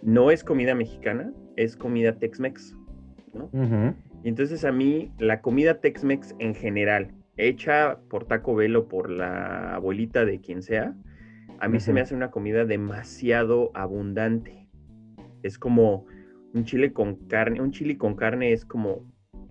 no 0.00 0.30
es 0.30 0.44
comida 0.44 0.74
mexicana, 0.74 1.30
es 1.56 1.76
comida 1.76 2.18
Tex-Mex, 2.18 2.74
¿no? 3.34 3.50
Y 4.24 4.28
entonces 4.28 4.64
a 4.64 4.72
mí 4.72 5.12
la 5.18 5.42
comida 5.42 5.80
Tex-Mex 5.80 6.36
en 6.38 6.54
general, 6.54 7.12
hecha 7.36 7.98
por 8.08 8.24
Taco 8.24 8.54
Bell 8.54 8.74
o 8.76 8.88
por 8.88 9.10
la 9.10 9.74
abuelita 9.74 10.24
de 10.24 10.40
quien 10.40 10.62
sea, 10.62 10.94
a 11.60 11.68
mí 11.68 11.78
se 11.78 11.92
me 11.92 12.00
hace 12.00 12.14
una 12.14 12.30
comida 12.30 12.64
demasiado 12.64 13.70
abundante. 13.74 14.68
Es 15.42 15.58
como 15.58 16.06
un 16.54 16.64
chile 16.64 16.92
con 16.92 17.16
carne, 17.28 17.60
un 17.60 17.70
chile 17.70 17.96
con 17.96 18.14
carne 18.14 18.52
es 18.52 18.64
como 18.64 19.04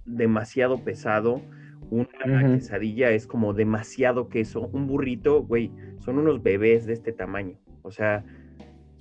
demasiado 0.05 0.83
pesado, 0.83 1.41
una 1.89 2.53
quesadilla 2.53 3.11
es 3.11 3.27
como 3.27 3.53
demasiado 3.53 4.29
queso, 4.29 4.69
un 4.71 4.87
burrito, 4.87 5.43
güey, 5.43 5.71
son 5.99 6.19
unos 6.19 6.41
bebés 6.41 6.85
de 6.85 6.93
este 6.93 7.11
tamaño. 7.11 7.59
O 7.81 7.91
sea, 7.91 8.23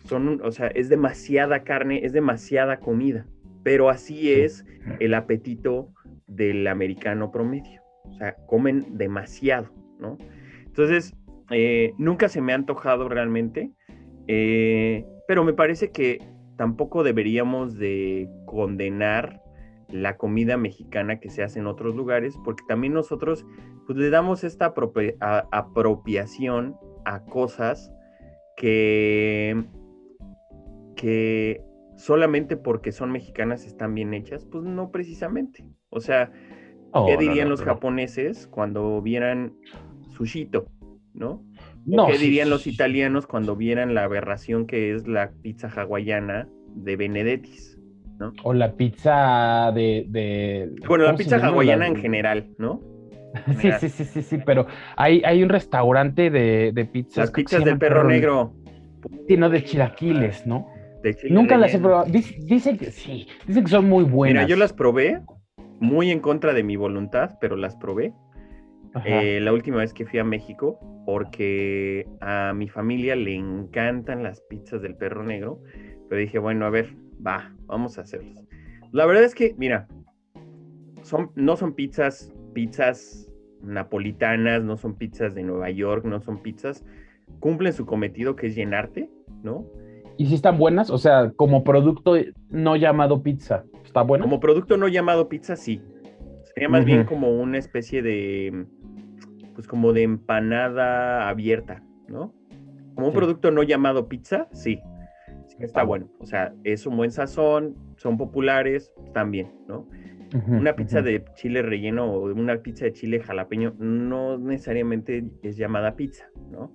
son, 0.04 0.40
o 0.42 0.50
sea, 0.50 0.68
es 0.68 0.88
demasiada 0.88 1.62
carne, 1.62 2.04
es 2.04 2.12
demasiada 2.12 2.80
comida. 2.80 3.26
Pero 3.62 3.90
así 3.90 4.32
es 4.32 4.64
el 4.98 5.14
apetito 5.14 5.92
del 6.26 6.66
americano 6.66 7.30
promedio. 7.30 7.80
O 8.04 8.12
sea, 8.14 8.34
comen 8.46 8.96
demasiado, 8.96 9.70
¿no? 9.98 10.18
Entonces, 10.64 11.14
eh, 11.50 11.92
nunca 11.98 12.28
se 12.28 12.40
me 12.40 12.52
ha 12.52 12.56
antojado 12.56 13.08
realmente, 13.08 13.70
eh, 14.26 15.04
pero 15.28 15.44
me 15.44 15.52
parece 15.52 15.90
que 15.90 16.20
tampoco 16.60 17.02
deberíamos 17.04 17.78
de 17.78 18.28
condenar 18.44 19.42
la 19.88 20.18
comida 20.18 20.58
mexicana 20.58 21.18
que 21.18 21.30
se 21.30 21.42
hace 21.42 21.58
en 21.58 21.66
otros 21.66 21.96
lugares, 21.96 22.38
porque 22.44 22.62
también 22.68 22.92
nosotros 22.92 23.46
pues, 23.86 23.98
le 23.98 24.10
damos 24.10 24.44
esta 24.44 24.74
apropiación 25.52 26.76
a 27.06 27.24
cosas 27.24 27.90
que, 28.58 29.64
que 30.96 31.64
solamente 31.96 32.58
porque 32.58 32.92
son 32.92 33.10
mexicanas 33.10 33.64
están 33.64 33.94
bien 33.94 34.12
hechas, 34.12 34.44
pues 34.44 34.62
no 34.62 34.90
precisamente. 34.90 35.64
O 35.88 36.00
sea, 36.00 36.30
Oh, 36.92 37.06
¿qué 37.06 37.14
no, 37.14 37.20
dirían 37.20 37.46
no, 37.46 37.52
los 37.52 37.62
japoneses 37.62 38.48
cuando 38.48 39.00
vieran 39.00 39.54
sushito, 40.08 40.66
no? 41.14 41.42
¿O 41.88 41.96
No, 41.96 42.06
¿Qué 42.06 42.18
dirían 42.18 42.50
los 42.50 42.66
italianos 42.66 43.26
cuando 43.26 43.56
vieran 43.56 43.94
la 43.94 44.04
aberración 44.04 44.66
que 44.66 44.94
es 44.94 45.06
la 45.08 45.30
pizza 45.42 45.68
hawaiana 45.68 46.48
de 46.74 46.96
Benedettis? 46.96 47.78
O 48.44 48.52
la 48.52 48.74
pizza 48.76 49.72
de. 49.74 50.04
de- 50.08 50.70
Bueno, 50.86 51.04
la 51.04 51.10
¿cómo 51.12 51.18
se 51.18 51.24
pizza 51.24 51.36
hawaiana 51.46 51.84
La- 51.84 51.86
en 51.88 51.96
general, 51.96 52.50
¿no? 52.58 52.80
Sí, 53.60 53.70
sí, 53.80 53.88
sí, 53.88 54.04
sí, 54.04 54.22
sí, 54.22 54.38
pero 54.44 54.66
hay, 54.96 55.22
hay 55.24 55.42
un 55.42 55.48
restaurante 55.48 56.30
de, 56.30 56.72
de 56.74 56.84
pizzas. 56.84 57.16
Las 57.16 57.30
pizzas 57.30 57.64
del 57.64 57.78
perro 57.78 58.04
negro. 58.04 58.52
Sí, 59.26 59.36
no 59.36 59.48
de 59.48 59.64
chilaquiles, 59.64 60.46
¿no? 60.46 60.66
De 61.02 61.14
chile 61.14 61.32
Nunca 61.32 61.56
las 61.56 61.72
he 61.72 61.78
probado. 61.78 62.06
Dic- 62.06 62.36
Dicen 62.44 62.76
que 62.76 62.90
sí, 62.90 63.26
dicen 63.46 63.64
que 63.64 63.70
son 63.70 63.88
muy 63.88 64.04
buenas. 64.04 64.42
Mira, 64.42 64.48
yo 64.48 64.56
las 64.56 64.72
probé, 64.74 65.20
muy 65.78 66.10
en 66.10 66.20
contra 66.20 66.52
de 66.52 66.62
mi 66.62 66.76
voluntad, 66.76 67.38
pero 67.40 67.56
las 67.56 67.76
probé. 67.76 68.12
Eh, 69.04 69.38
la 69.40 69.52
última 69.52 69.78
vez 69.78 69.94
que 69.94 70.04
fui 70.04 70.18
a 70.18 70.24
México, 70.24 70.78
porque 71.06 72.08
a 72.20 72.52
mi 72.54 72.68
familia 72.68 73.14
le 73.14 73.34
encantan 73.34 74.22
las 74.22 74.40
pizzas 74.42 74.82
del 74.82 74.96
perro 74.96 75.24
negro, 75.24 75.62
pero 76.08 76.20
dije, 76.20 76.38
bueno, 76.38 76.66
a 76.66 76.70
ver, 76.70 76.94
va, 77.24 77.54
vamos 77.66 77.98
a 77.98 78.02
hacerlas. 78.02 78.44
La 78.92 79.06
verdad 79.06 79.24
es 79.24 79.34
que, 79.34 79.54
mira, 79.56 79.86
son, 81.02 81.30
no 81.36 81.56
son 81.56 81.74
pizzas, 81.74 82.32
pizzas 82.52 83.30
napolitanas, 83.62 84.62
no 84.64 84.76
son 84.76 84.94
pizzas 84.96 85.34
de 85.34 85.42
Nueva 85.42 85.70
York, 85.70 86.04
no 86.04 86.20
son 86.20 86.42
pizzas, 86.42 86.84
cumplen 87.38 87.72
su 87.72 87.86
cometido 87.86 88.34
que 88.34 88.48
es 88.48 88.56
llenarte, 88.56 89.10
¿no? 89.42 89.66
¿Y 90.16 90.26
si 90.26 90.34
están 90.34 90.58
buenas? 90.58 90.90
O 90.90 90.98
sea, 90.98 91.32
como 91.34 91.64
producto 91.64 92.14
no 92.50 92.76
llamado 92.76 93.22
pizza. 93.22 93.64
¿Está 93.84 94.02
bueno? 94.02 94.24
Como 94.24 94.40
producto 94.40 94.76
no 94.76 94.88
llamado 94.88 95.28
pizza, 95.28 95.56
sí. 95.56 95.80
Sería 96.54 96.68
más 96.68 96.84
bien 96.84 97.04
como 97.04 97.30
una 97.40 97.58
especie 97.58 98.02
de, 98.02 98.66
pues 99.54 99.66
como 99.66 99.92
de 99.92 100.02
empanada 100.02 101.28
abierta, 101.28 101.82
¿no? 102.08 102.32
Como 102.94 103.06
un 103.06 103.12
Sí. 103.12 103.18
producto 103.18 103.50
no 103.50 103.62
llamado 103.62 104.08
pizza, 104.08 104.48
sí. 104.52 104.80
Sí 105.46 105.56
está 105.60 105.82
bueno. 105.84 106.08
O 106.18 106.26
sea, 106.26 106.52
es 106.64 106.86
un 106.86 106.96
buen 106.96 107.10
sazón, 107.10 107.76
son 107.96 108.16
populares, 108.16 108.92
están 109.04 109.30
bien, 109.30 109.52
¿no? 109.68 109.88
Una 110.46 110.76
pizza 110.76 111.02
de 111.02 111.24
chile 111.34 111.60
relleno 111.60 112.04
o 112.12 112.32
una 112.32 112.56
pizza 112.62 112.84
de 112.84 112.92
chile 112.92 113.18
jalapeño 113.20 113.74
no 113.78 114.38
necesariamente 114.38 115.24
es 115.42 115.56
llamada 115.56 115.96
pizza, 115.96 116.26
¿no? 116.50 116.72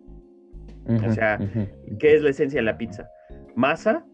O 0.88 1.12
sea. 1.12 1.40
¿Qué 2.00 2.16
es 2.16 2.22
la 2.22 2.32
esencia 2.32 2.60
de 2.60 2.64
la 2.66 2.78
pizza? 2.78 3.08
Masa, 3.56 4.06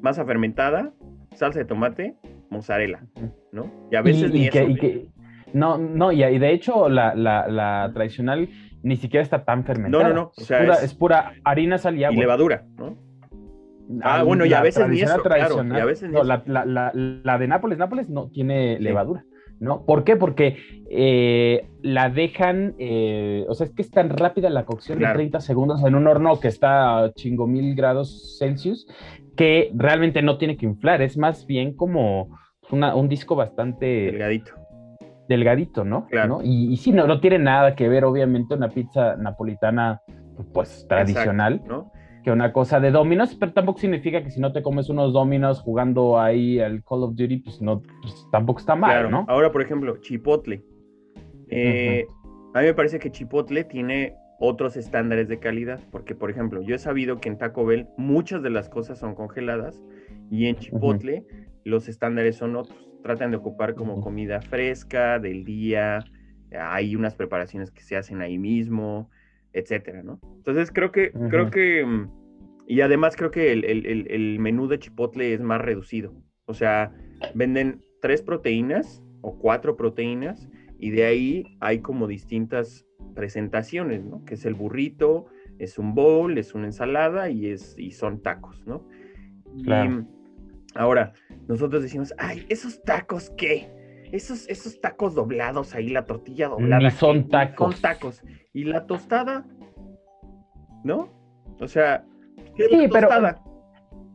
masa 0.00 0.24
fermentada, 0.24 0.94
salsa 1.34 1.58
de 1.58 1.66
tomate, 1.66 2.16
mozzarella, 2.48 3.04
¿no? 3.52 3.70
Y 3.90 3.96
a 3.96 4.02
veces 4.02 4.30
y, 4.30 4.32
ni 4.34 4.46
y 4.46 4.50
que, 4.50 4.58
eso. 4.60 4.68
y 4.70 4.72
¿eh? 4.74 4.78
que- 4.78 5.06
no, 5.52 5.78
no, 5.78 6.12
y, 6.12 6.22
y 6.22 6.38
de 6.38 6.52
hecho 6.52 6.88
la, 6.88 7.14
la, 7.14 7.48
la 7.48 7.90
tradicional 7.92 8.48
ni 8.82 8.96
siquiera 8.96 9.22
está 9.22 9.44
tan 9.44 9.64
fermentada. 9.64 10.08
no, 10.08 10.14
no, 10.14 10.22
o 10.26 10.32
Es, 10.36 10.46
sea, 10.46 10.60
pura, 10.60 10.74
es- 10.74 10.82
es 10.84 10.94
pura 10.94 11.32
harina, 11.44 11.76
sal 11.78 11.96
y 11.96 12.00
y 12.00 12.04
agua. 12.04 12.20
levadura, 12.20 12.64
¿no? 12.78 12.96
Ah, 14.02 14.22
bueno, 14.22 14.44
y 14.46 14.52
a 14.54 14.60
veces 14.62 14.86
ni 14.88 15.00
eso, 15.00 15.20
claro, 15.20 15.64
y 15.64 15.80
a 15.80 15.84
veces 15.84 16.08
ni 16.08 16.14
no, 16.14 16.20
eso. 16.20 16.28
la, 16.28 16.42
la- 16.46 16.64
la- 16.64 16.92
la 16.94 17.38
de 17.38 17.48
Nápoles, 17.48 17.76
Nápoles 17.76 18.08
no 18.08 18.28
tiene 18.28 18.76
Sí. 18.76 18.84
levadura, 18.84 19.24
¿no? 19.58 19.84
¿Por 19.84 20.04
qué? 20.04 20.14
Porque 20.14 20.58
eh, 20.88 21.68
la 21.82 22.08
dejan, 22.08 22.76
eh, 22.78 23.44
o 23.48 23.54
sea, 23.54 23.66
es 23.66 23.72
que 23.72 23.82
es 23.82 23.90
tan 23.90 24.10
rápida 24.10 24.48
la 24.48 24.64
cocción 24.64 24.98
Claro. 24.98 25.14
de 25.14 25.24
30 25.24 25.40
segundos 25.40 25.82
en 25.84 25.96
un 25.96 26.06
horno 26.06 26.38
que 26.38 26.46
está 26.46 27.02
a 27.02 27.12
chingo 27.14 27.48
mil 27.48 27.74
grados 27.74 28.36
Celsius, 28.38 28.86
que 29.36 29.72
realmente 29.74 30.22
no 30.22 30.38
tiene 30.38 30.56
que 30.56 30.66
inflar, 30.66 31.02
es 31.02 31.18
más 31.18 31.44
bien 31.46 31.74
como 31.74 32.28
una- 32.72 32.94
un 32.94 33.08
disco 33.08 33.34
bastante 33.36 33.86
Delgadito. 33.86 34.52
delgadito, 35.28 35.84
¿no? 35.84 36.06
Claro. 36.06 36.38
¿No? 36.38 36.42
Y, 36.42 36.72
y 36.72 36.76
sí, 36.76 36.92
no, 36.92 37.06
no 37.06 37.20
tiene 37.20 37.38
nada 37.38 37.74
que 37.74 37.88
ver, 37.88 38.04
obviamente, 38.04 38.54
una 38.54 38.68
pizza 38.68 39.16
napolitana, 39.16 40.00
pues, 40.52 40.86
tradicional, 40.88 41.54
Exacto, 41.54 41.72
¿no? 41.72 41.92
que 42.24 42.30
una 42.30 42.52
cosa 42.52 42.80
de 42.80 42.90
Domino's, 42.90 43.34
pero 43.34 43.52
tampoco 43.52 43.78
significa 43.78 44.22
que 44.22 44.30
si 44.30 44.40
no 44.40 44.52
te 44.52 44.62
comes 44.62 44.90
unos 44.90 45.12
Domino's 45.14 45.60
jugando 45.60 46.18
ahí 46.20 46.60
al 46.60 46.82
Call 46.84 47.04
of 47.04 47.14
Duty, 47.14 47.38
pues, 47.38 47.62
no, 47.62 47.80
pues, 48.02 48.26
tampoco 48.30 48.58
está 48.60 48.74
mal, 48.74 48.90
Claro. 48.90 49.10
¿no? 49.10 49.24
Ahora, 49.28 49.50
por 49.52 49.62
ejemplo, 49.62 49.96
Chipotle. 49.98 50.62
Eh, 51.48 52.06
A 52.52 52.60
mí 52.60 52.66
me 52.66 52.74
parece 52.74 52.98
que 52.98 53.10
Chipotle 53.10 53.62
tiene 53.64 54.14
otros 54.40 54.76
estándares 54.76 55.28
de 55.28 55.38
calidad, 55.38 55.78
porque, 55.92 56.14
por 56.16 56.30
ejemplo, 56.30 56.62
yo 56.62 56.74
he 56.74 56.78
sabido 56.78 57.20
que 57.20 57.28
en 57.28 57.38
Taco 57.38 57.64
Bell 57.64 57.86
muchas 57.96 58.42
de 58.42 58.50
las 58.50 58.68
cosas 58.68 58.98
son 58.98 59.14
congeladas 59.14 59.80
y 60.30 60.46
en 60.46 60.56
Chipotle 60.56 61.24
los 61.64 61.88
estándares 61.88 62.36
son 62.36 62.56
otros. 62.56 62.88
Tratan 63.02 63.30
de 63.30 63.38
ocupar 63.38 63.74
como 63.74 64.00
comida 64.00 64.40
fresca 64.42 65.18
del 65.18 65.44
día, 65.44 66.04
hay 66.58 66.96
unas 66.96 67.14
preparaciones 67.14 67.70
que 67.70 67.80
se 67.82 67.96
hacen 67.96 68.20
ahí 68.20 68.38
mismo, 68.38 69.08
etcétera, 69.52 70.02
¿no? 70.02 70.20
Entonces 70.36 70.70
creo 70.72 70.92
que, 70.92 71.12
creo 71.30 71.50
que, 71.50 71.84
mm, 71.84 72.10
y 72.66 72.80
además 72.82 73.16
creo 73.16 73.30
que 73.30 73.52
el, 73.52 73.64
el- 73.64 73.86
el- 73.86 74.10
el 74.10 74.38
menú 74.38 74.66
de 74.68 74.78
Chipotle 74.78 75.32
es 75.32 75.40
más 75.40 75.60
reducido. 75.60 76.14
O 76.46 76.54
sea, 76.54 76.92
venden 77.34 77.80
tres 78.00 78.22
proteínas 78.22 79.02
o 79.22 79.38
cuatro 79.38 79.76
proteínas 79.76 80.48
y 80.78 80.90
de 80.90 81.04
ahí 81.04 81.44
hay 81.60 81.80
como 81.80 82.06
distintas 82.06 82.86
presentaciones, 83.14 84.04
¿no? 84.04 84.24
Que 84.24 84.34
es 84.34 84.44
el 84.44 84.54
burrito, 84.54 85.26
es 85.58 85.78
un 85.78 85.94
bowl, 85.94 86.36
es 86.38 86.54
una 86.54 86.66
ensalada 86.66 87.28
y, 87.30 87.46
es, 87.46 87.74
y 87.78 87.90
son 87.92 88.22
tacos, 88.22 88.66
¿no? 88.66 88.86
Y 89.56 89.62
Claro. 89.64 90.06
ahora, 90.74 91.12
nosotros 91.50 91.82
decimos, 91.82 92.14
ay, 92.18 92.46
esos 92.48 92.82
tacos, 92.82 93.30
¿qué? 93.36 93.68
Esos, 94.12 94.48
esos 94.48 94.80
tacos 94.80 95.14
doblados 95.14 95.74
ahí, 95.74 95.88
la 95.88 96.06
tortilla 96.06 96.48
doblada. 96.48 96.82
Ni 96.82 96.90
son 96.90 97.28
tacos. 97.28 97.74
Son 97.74 97.82
tacos. 97.82 98.22
Y 98.52 98.64
la 98.64 98.86
tostada, 98.86 99.44
¿no? 100.84 101.12
O 101.60 101.68
sea, 101.68 102.04
¿qué 102.56 102.64
es 102.64 102.70
Sí, 102.70 102.76
la 102.76 102.88
pero- 102.88 103.08
tostada? 103.08 103.42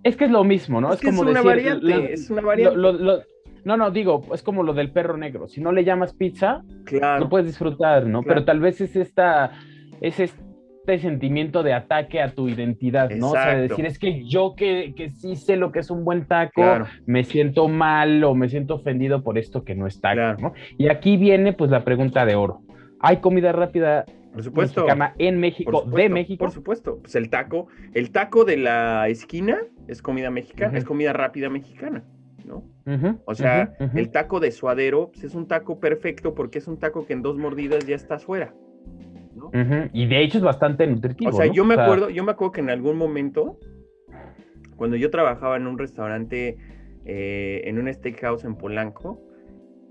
Es 0.04 0.16
que 0.18 0.26
es 0.26 0.32
lo 0.32 0.44
mismo, 0.44 0.80
¿no? 0.82 0.94
Es 0.94 1.00
que 1.02 1.10
es 1.10 1.16
como 1.16 1.30
una 1.30 1.42
decir, 1.42 1.48
variante, 1.82 2.14
es 2.14 2.30
una 2.30 2.42
variante. 2.42 2.78
lo- 2.78 2.92
lo- 2.94 3.22
no, 3.64 3.78
no, 3.78 3.90
digo, 3.90 4.22
es 4.34 4.44
como 4.44 4.62
lo 4.62 4.74
del 4.74 4.92
perro 4.92 5.18
negro. 5.18 5.48
Si 5.48 5.60
no 5.62 5.72
le 5.72 5.84
llamas 5.84 6.14
pizza, 6.14 6.62
Claro. 6.86 7.22
lo 7.24 7.30
puedes 7.30 7.48
disfrutar, 7.48 8.06
¿no? 8.06 8.22
Claro. 8.22 8.36
Pero 8.36 8.46
tal 8.46 8.60
vez 8.60 8.80
es 8.82 8.96
esta, 8.96 9.52
es 10.02 10.20
este 10.20 10.44
sentimiento 11.00 11.64
de 11.64 11.74
ataque 11.74 12.22
a 12.22 12.34
tu 12.34 12.48
identidad, 12.50 13.10
¿no? 13.10 13.30
O 13.30 13.32
sea, 13.32 13.56
de 13.56 13.68
decir, 13.68 13.86
es 13.86 14.00
que 14.00 14.24
yo 14.26 14.56
que, 14.56 14.94
que 14.96 15.10
sí 15.10 15.36
sé 15.36 15.56
lo 15.58 15.72
que 15.72 15.80
es 15.80 15.90
un 15.90 16.06
buen 16.06 16.26
taco, 16.26 16.62
Claro. 16.62 16.86
me 17.06 17.24
siento 17.24 17.68
mal 17.68 18.24
o 18.24 18.36
me 18.36 18.48
siento 18.50 18.76
ofendido 18.76 19.24
por 19.24 19.38
esto 19.38 19.64
que 19.64 19.76
no 19.76 19.88
es 19.88 20.00
taco, 20.02 20.16
Claro. 20.16 20.38
¿no? 20.40 20.54
Y 20.78 20.88
aquí 20.90 21.18
viene 21.18 21.54
pues 21.54 21.72
la 21.72 21.84
pregunta 21.84 22.26
de 22.26 22.36
oro. 22.36 22.62
¿Hay 23.00 23.18
comida 23.18 23.52
rápida 23.52 24.06
Por 24.34 24.44
supuesto. 24.44 24.82
mexicana 24.82 25.14
en 25.18 25.40
México, 25.40 25.72
supuesto, 25.72 25.98
de 25.98 26.10
México? 26.10 26.46
Por 26.46 26.52
supuesto. 26.52 27.00
Pues 27.02 27.16
el 27.16 27.30
taco, 27.30 27.68
el 27.94 28.12
taco 28.12 28.46
de 28.46 28.58
la 28.58 29.08
esquina 29.10 29.58
es 29.88 30.02
comida 30.02 30.30
mexicana, 30.32 30.78
es 30.78 30.86
comida 30.86 31.14
rápida 31.14 31.50
mexicana, 31.50 32.04
¿no? 32.46 32.64
O 33.26 33.36
sea, 33.36 33.74
el 33.96 34.10
taco 34.12 34.40
de 34.40 34.52
suadero 34.52 35.10
pues, 35.12 35.24
es 35.24 35.36
un 35.36 35.48
taco 35.48 35.80
perfecto 35.80 36.34
porque 36.36 36.60
es 36.60 36.68
un 36.68 36.78
taco 36.78 37.06
que 37.06 37.14
en 37.14 37.22
dos 37.22 37.38
mordidas 37.38 37.86
ya 37.86 37.96
estás 37.96 38.24
fuera. 38.26 38.54
Y 39.94 40.06
de 40.08 40.24
hecho 40.24 40.38
es 40.38 40.44
bastante 40.44 40.88
nutritivo. 40.88 41.30
O 41.30 41.34
sea, 41.34 41.48
¿no? 41.48 41.54
yo 41.54 41.66
me 41.66 41.74
O 41.76 41.78
sea, 41.78 41.86
acuerdo, 41.86 42.10
yo 42.10 42.24
me 42.24 42.32
acuerdo 42.32 42.52
que 42.54 42.62
en 42.62 42.70
algún 42.70 42.98
momento, 42.98 43.60
cuando 44.76 44.96
yo 44.98 45.10
trabajaba 45.10 45.58
en 45.58 45.68
un 45.68 45.78
restaurante, 45.78 46.58
eh, 47.06 47.62
en 47.66 47.78
un 47.80 47.94
steakhouse 47.94 48.46
en 48.46 48.56
Polanco, 48.56 49.22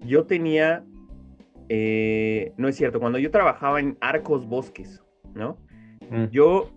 yo 0.00 0.24
tenía, 0.26 0.84
eh, 1.68 2.52
no 2.56 2.68
es 2.68 2.76
cierto, 2.76 3.00
cuando 3.00 3.18
yo 3.18 3.30
trabajaba 3.30 3.80
en 3.80 3.96
Arcos 4.00 4.46
Bosques, 4.46 5.02
¿no? 5.34 5.58
mm. 6.10 6.24
Yo, 6.30 6.70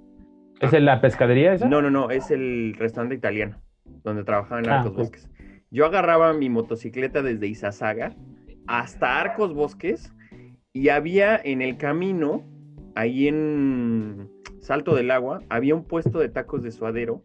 ¿Es 0.59 0.73
en 0.73 0.85
la 0.85 1.01
pescadería 1.01 1.53
esa? 1.53 1.67
no, 1.67 1.81
no, 1.81 1.89
no, 1.91 2.09
es 2.09 2.31
el 2.31 2.75
restaurante 2.77 3.15
italiano, 3.15 3.61
donde 4.03 4.23
trabajaba 4.23 4.59
en 4.61 4.69
Ah, 4.69 4.79
Arcos. 4.79 4.95
Bosques. 4.95 5.29
Yo 5.69 5.85
agarraba 5.85 6.33
mi 6.33 6.49
motocicleta 6.49 7.21
desde 7.21 7.47
Izazaga 7.47 8.15
hasta 8.67 9.19
Arcos 9.19 9.53
Bosques 9.53 10.13
y 10.73 10.89
había 10.89 11.35
en 11.43 11.61
el 11.61 11.77
camino, 11.77 12.43
ahí 12.97 13.27
en 13.27 14.27
Salto 14.59 14.95
del 14.95 15.11
Agua, 15.11 15.41
había 15.49 15.75
un 15.75 15.83
puesto 15.83 16.17
de 16.19 16.29
tacos 16.29 16.63
de 16.63 16.71
suadero 16.71 17.21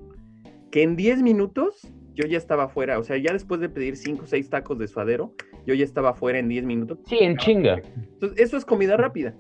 que 0.71 0.83
en 0.83 0.97
10 0.97 1.23
minutos 1.23 1.91
yo 2.15 2.27
ya 2.27 2.37
estaba 2.37 2.69
fuera. 2.69 2.99
O 2.99 3.05
sea, 3.05 3.17
ya 3.17 3.33
después 3.33 3.61
de 3.61 3.71
pedir 3.71 3.97
5 3.97 4.25
o 4.25 4.27
6 4.27 4.51
tacos 4.51 4.79
de 4.79 4.87
suadero, 4.87 5.33
yo 5.67 5.75
ya 5.75 5.85
estaba 5.85 6.13
fuera 6.13 6.39
en 6.39 6.49
10 6.49 6.65
minutos. 6.65 6.99
Sí, 7.07 7.19
en 7.21 7.39
chinga. 7.39 7.81
Entonces, 7.97 8.39
eso 8.39 8.59
es 8.59 8.67
comida 8.67 8.99
rápida. 8.99 9.35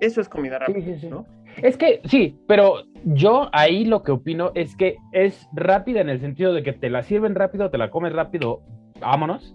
Eso 0.00 0.20
es 0.22 0.28
comida 0.28 0.58
Sí, 0.64 0.72
rápida, 0.72 0.94
sí, 0.94 1.00
sí. 1.00 1.08
¿no? 1.08 1.26
Es 1.62 1.76
que 1.76 2.00
sí, 2.04 2.38
pero 2.46 2.84
yo 3.04 3.48
ahí 3.52 3.84
lo 3.84 4.02
que 4.02 4.12
opino 4.12 4.52
es 4.54 4.76
que 4.76 4.96
es 5.12 5.46
rápida 5.54 6.00
en 6.00 6.08
el 6.08 6.20
sentido 6.20 6.54
de 6.54 6.62
que 6.62 6.72
te 6.72 6.90
la 6.90 7.02
sirven 7.02 7.34
rápido, 7.34 7.70
te 7.70 7.78
la 7.78 7.90
comes 7.90 8.12
rápido, 8.12 8.62
vámonos, 9.00 9.54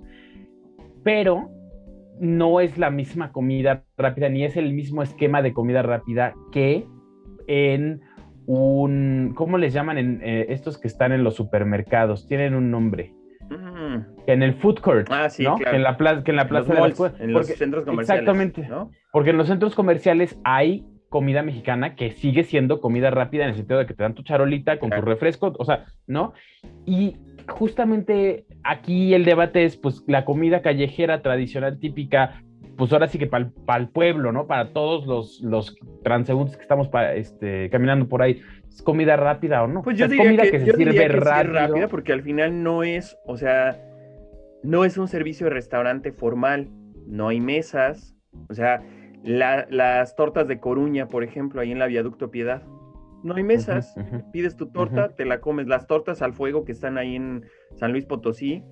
pero 1.03 1.49
no 2.21 2.59
es 2.61 2.77
la 2.77 2.91
misma 2.91 3.31
comida 3.31 3.83
rápida 3.97 4.29
ni 4.29 4.45
es 4.45 4.55
el 4.55 4.71
mismo 4.73 5.01
esquema 5.01 5.41
de 5.41 5.53
comida 5.53 5.81
rápida 5.81 6.33
que 6.51 6.85
en 7.47 8.01
un, 8.45 9.33
¿cómo 9.35 9.57
les 9.57 9.73
llaman 9.73 9.97
en 9.97 10.21
eh, 10.23 10.45
estos 10.49 10.77
que 10.77 10.87
están 10.87 11.11
en 11.11 11.23
los 11.23 11.35
supermercados? 11.35 12.27
Tienen 12.27 12.53
un 12.55 12.69
nombre. 12.71 13.13
Mm. 13.49 13.97
En 14.27 14.43
el 14.43 14.53
food 14.53 14.79
court, 14.79 15.07
Ah, 15.11 15.29
sí, 15.29 15.43
¿no? 15.43 15.55
claro. 15.57 15.75
En 15.75 15.83
la 15.83 15.97
plaza, 15.97 16.23
que 16.23 16.31
en 16.31 16.37
la 16.37 16.43
En 16.43 16.47
plaza 16.49 16.67
los 16.69 16.75
de 16.77 16.87
las 16.89 16.97
cosas- 16.97 17.19
en 17.21 17.33
los 17.33 17.41
porque- 17.47 17.57
centros 17.57 17.85
comerciales. 17.85 18.21
Exactamente. 18.21 18.67
¿no? 18.69 18.91
Porque 19.11 19.31
en 19.31 19.37
los 19.37 19.47
centros 19.47 19.75
comerciales 19.75 20.39
hay 20.43 20.85
comida 21.09 21.41
mexicana 21.43 21.95
que 21.95 22.11
sigue 22.11 22.43
siendo 22.43 22.79
comida 22.79 23.09
rápida 23.09 23.43
en 23.43 23.49
el 23.49 23.55
sentido 23.55 23.79
de 23.79 23.85
que 23.85 23.93
te 23.93 24.03
dan 24.03 24.13
tu 24.13 24.23
charolita 24.23 24.79
con 24.79 24.89
Claro. 24.89 25.03
tu 25.03 25.09
refresco, 25.09 25.53
o 25.59 25.65
sea, 25.65 25.85
¿no? 26.07 26.31
Y 26.85 27.17
justamente 27.51 28.45
aquí 28.63 29.13
el 29.13 29.25
debate 29.25 29.63
es, 29.65 29.77
pues, 29.77 30.03
la 30.07 30.25
comida 30.25 30.61
callejera 30.61 31.21
tradicional 31.21 31.79
típica, 31.79 32.41
pues 32.77 32.91
ahora 32.93 33.07
sí 33.07 33.19
que 33.19 33.27
para 33.27 33.49
el 33.77 33.89
pueblo, 33.89 34.31
¿no? 34.31 34.47
Para 34.47 34.73
todos 34.73 35.05
los, 35.05 35.39
los 35.41 35.75
transeúntes 36.03 36.55
que 36.57 36.63
estamos 36.63 36.87
pa- 36.87 37.13
este, 37.13 37.69
caminando 37.69 38.07
por 38.07 38.21
ahí, 38.21 38.41
¿es 38.67 38.81
comida 38.81 39.15
rápida 39.17 39.63
o 39.63 39.67
no? 39.67 39.83
Pues 39.83 39.95
O 39.95 39.99
yo 39.99 40.05
sea, 40.05 40.05
es 40.07 40.11
diría 40.11 40.25
comida 40.25 40.43
que, 40.51 40.59
se 40.59 40.65
yo 40.65 40.73
sirve 40.73 40.85
diría 40.91 41.07
que 41.07 41.13
sí 41.13 41.17
es 41.19 41.23
rápido. 41.23 41.53
rápida 41.53 41.87
porque 41.89 42.13
al 42.13 42.21
final 42.23 42.63
no 42.63 42.83
es, 42.83 43.17
o 43.25 43.37
sea, 43.37 43.79
no 44.63 44.85
es 44.85 44.97
un 44.97 45.07
servicio 45.07 45.45
de 45.47 45.51
restaurante 45.53 46.11
formal, 46.11 46.69
no 47.07 47.27
hay 47.27 47.39
mesas, 47.39 48.15
o 48.49 48.53
sea, 48.53 48.81
la- 49.23 49.67
las 49.69 50.15
tortas 50.15 50.47
de 50.47 50.59
Coruña, 50.59 51.07
por 51.07 51.23
ejemplo, 51.23 51.61
ahí 51.61 51.71
en 51.71 51.79
la 51.79 51.85
Viaducto 51.87 52.31
Piedad, 52.31 52.63
no 53.23 53.35
hay 53.35 53.43
mesas, 53.43 53.95
pides 54.31 54.55
tu 54.55 54.67
torta, 54.71 55.09
te 55.09 55.25
la 55.25 55.39
comes, 55.41 55.67
las 55.67 55.87
tortas 55.87 56.21
al 56.21 56.33
fuego 56.33 56.63
que 56.65 56.71
están 56.71 56.97
ahí 56.97 57.15
en 57.15 57.45
San 57.75 57.91
Luis 57.91 58.05
Potosí, 58.05 58.63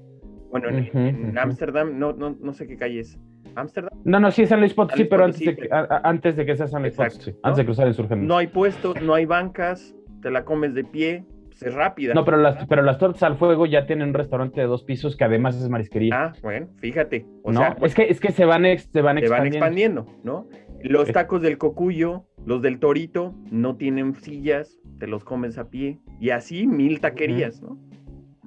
bueno, 0.51 0.69
en-. 0.69 1.37
Ámsterdam, 1.37 1.97
no, 1.99 2.13
no, 2.13 2.35
no 2.39 2.53
sé 2.53 2.67
qué 2.67 2.75
calle 2.77 2.99
es, 3.01 3.19
Ámsterdam, 3.55 3.91
No, 4.03 4.19
no, 4.19 4.31
sí 4.31 4.43
es 4.43 4.49
San 4.49 4.59
Luis 4.59 4.73
Potosí, 4.73 5.05
pero 5.05 5.25
antes 5.25 5.39
de, 5.39 5.55
que, 5.55 5.69
a- 5.71 6.01
antes 6.03 6.35
de 6.35 6.45
que 6.45 6.55
sea 6.55 6.67
San 6.67 6.81
Luis 6.81 6.93
Exacto, 6.93 7.17
Potosí, 7.19 7.31
¿no? 7.33 7.39
antes 7.43 7.57
de 7.57 7.65
cruzar 7.65 7.87
Insurgentes. 7.87 8.27
no 8.27 8.37
hay 8.37 8.47
puestos, 8.47 9.01
no 9.01 9.13
hay 9.13 9.25
bancas, 9.25 9.95
te 10.21 10.31
la 10.31 10.43
comes 10.45 10.73
de 10.73 10.83
pie, 10.83 11.23
pues 11.49 11.63
es 11.63 11.73
rápida. 11.73 12.13
No, 12.13 12.25
pero 12.25 12.37
las, 12.37 12.65
pero 12.67 12.81
las 12.83 12.97
tortas 12.97 13.23
al 13.23 13.35
fuego 13.37 13.65
ya 13.65 13.85
tienen 13.85 14.09
un 14.09 14.13
restaurante 14.13 14.61
de 14.61 14.67
dos 14.67 14.83
pisos 14.83 15.15
que 15.17 15.23
además 15.23 15.55
es 15.55 15.67
marisquería. 15.69 16.13
Ah, 16.15 16.33
bueno, 16.41 16.67
fíjate, 16.77 17.25
o 17.43 17.51
¿no? 17.51 17.59
sea, 17.59 17.75
es, 17.81 17.95
que, 17.95 18.03
es 18.09 18.19
que 18.19 18.31
se 18.31 18.45
van, 18.45 18.65
ex- 18.65 18.89
se 18.91 19.01
van 19.01 19.17
se 19.19 19.27
van 19.29 19.47
expandiendo, 19.47 20.05
¿no? 20.23 20.47
Los 20.81 21.11
tacos 21.11 21.41
del 21.41 21.57
cocuyo, 21.57 22.25
los 22.45 22.61
del 22.61 22.79
torito, 22.79 23.35
no 23.51 23.75
tienen 23.75 24.15
sillas, 24.15 24.79
te 24.99 25.07
los 25.07 25.23
comes 25.23 25.57
a 25.57 25.69
pie. 25.69 25.99
Y 26.19 26.29
así 26.29 26.67
mil 26.67 26.99
taquerías, 26.99 27.61
¿no? 27.61 27.77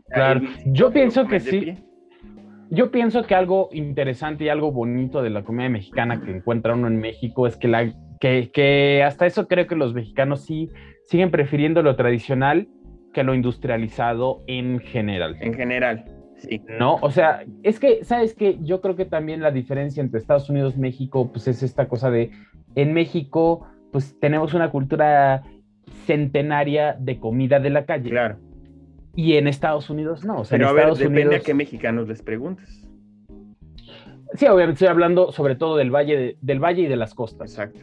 Claro. 0.09 0.43
Yo 0.67 0.93
pienso 0.93 1.27
que 1.27 1.41
sí. 1.41 1.61
pie. 1.61 1.77
Yo 2.71 2.91
pienso 2.91 3.25
que 3.27 3.35
algo 3.35 3.69
interesante 3.73 4.45
y 4.45 4.49
algo 4.49 4.73
bonito 4.73 5.23
de 5.23 5.29
la 5.29 5.43
comida 5.43 5.69
mexicana 5.69 6.23
que 6.23 6.31
encuentra 6.31 6.75
uno 6.75 6.87
en 6.87 6.99
México 6.99 7.47
es 7.47 7.57
que, 7.59 7.69
la, 7.69 7.93
que, 8.19 8.51
que 8.51 9.03
hasta 9.03 9.27
eso 9.27 9.47
creo 9.47 9.67
que 9.67 9.77
los 9.77 9.93
mexicanos 9.93 10.47
sí 10.47 10.71
siguen 11.05 11.31
prefiriendo 11.31 11.83
lo 11.83 11.97
tradicional 11.97 12.69
que 13.13 13.25
lo 13.25 13.35
industrializado 13.35 14.43
en 14.47 14.79
general. 14.81 15.37
En 15.41 15.53
general, 15.53 16.05
sí. 16.49 16.63
No, 16.79 16.97
o 17.01 17.11
sea, 17.11 17.45
es 17.63 17.79
que, 17.81 18.05
¿sabes 18.05 18.35
qué? 18.35 18.59
Yo 18.63 18.81
creo 18.81 18.97
que 18.97 19.05
también 19.05 19.41
la 19.41 19.51
diferencia 19.51 20.01
entre 20.01 20.19
Estados 20.21 20.49
Unidos 20.51 20.75
y 20.77 20.81
México, 20.81 21.31
pues 21.33 21.49
es 21.49 21.63
esta 21.63 21.89
cosa 21.89 22.11
de, 22.11 22.31
en 22.75 22.93
México, 22.93 23.67
pues 23.91 24.19
tenemos 24.21 24.55
una 24.55 24.71
cultura 24.71 25.43
centenaria 26.07 26.97
de 26.99 27.19
comida 27.19 27.61
de 27.61 27.71
la 27.71 27.85
calle. 27.85 28.11
Claro. 28.11 28.39
Y 29.15 29.35
en 29.35 29.47
Estados 29.47 29.91
Unidos 29.91 30.25
no. 30.25 30.41
O 30.41 30.45
sea, 30.45 30.57
Pero 30.57 30.69
a 30.69 30.73
ver, 30.73 30.81
Estados 30.83 30.99
depende 31.01 31.23
Unidos... 31.27 31.43
a 31.43 31.45
qué 31.45 31.55
mexicanos 31.55 32.09
les 32.09 32.23
preguntes. 32.23 32.89
Sí, 34.35 34.47
obviamente 34.47 34.73
estoy 34.75 34.89
hablando 34.89 35.31
sobre 35.33 35.57
todo 35.57 35.77
del 35.77 35.91
valle, 35.95 36.17
de- 36.17 36.37
del 36.41 36.59
valle 36.59 36.83
y 36.83 36.87
de 36.87 36.97
las 36.97 37.15
costas. 37.15 37.51
Exacto. 37.51 37.81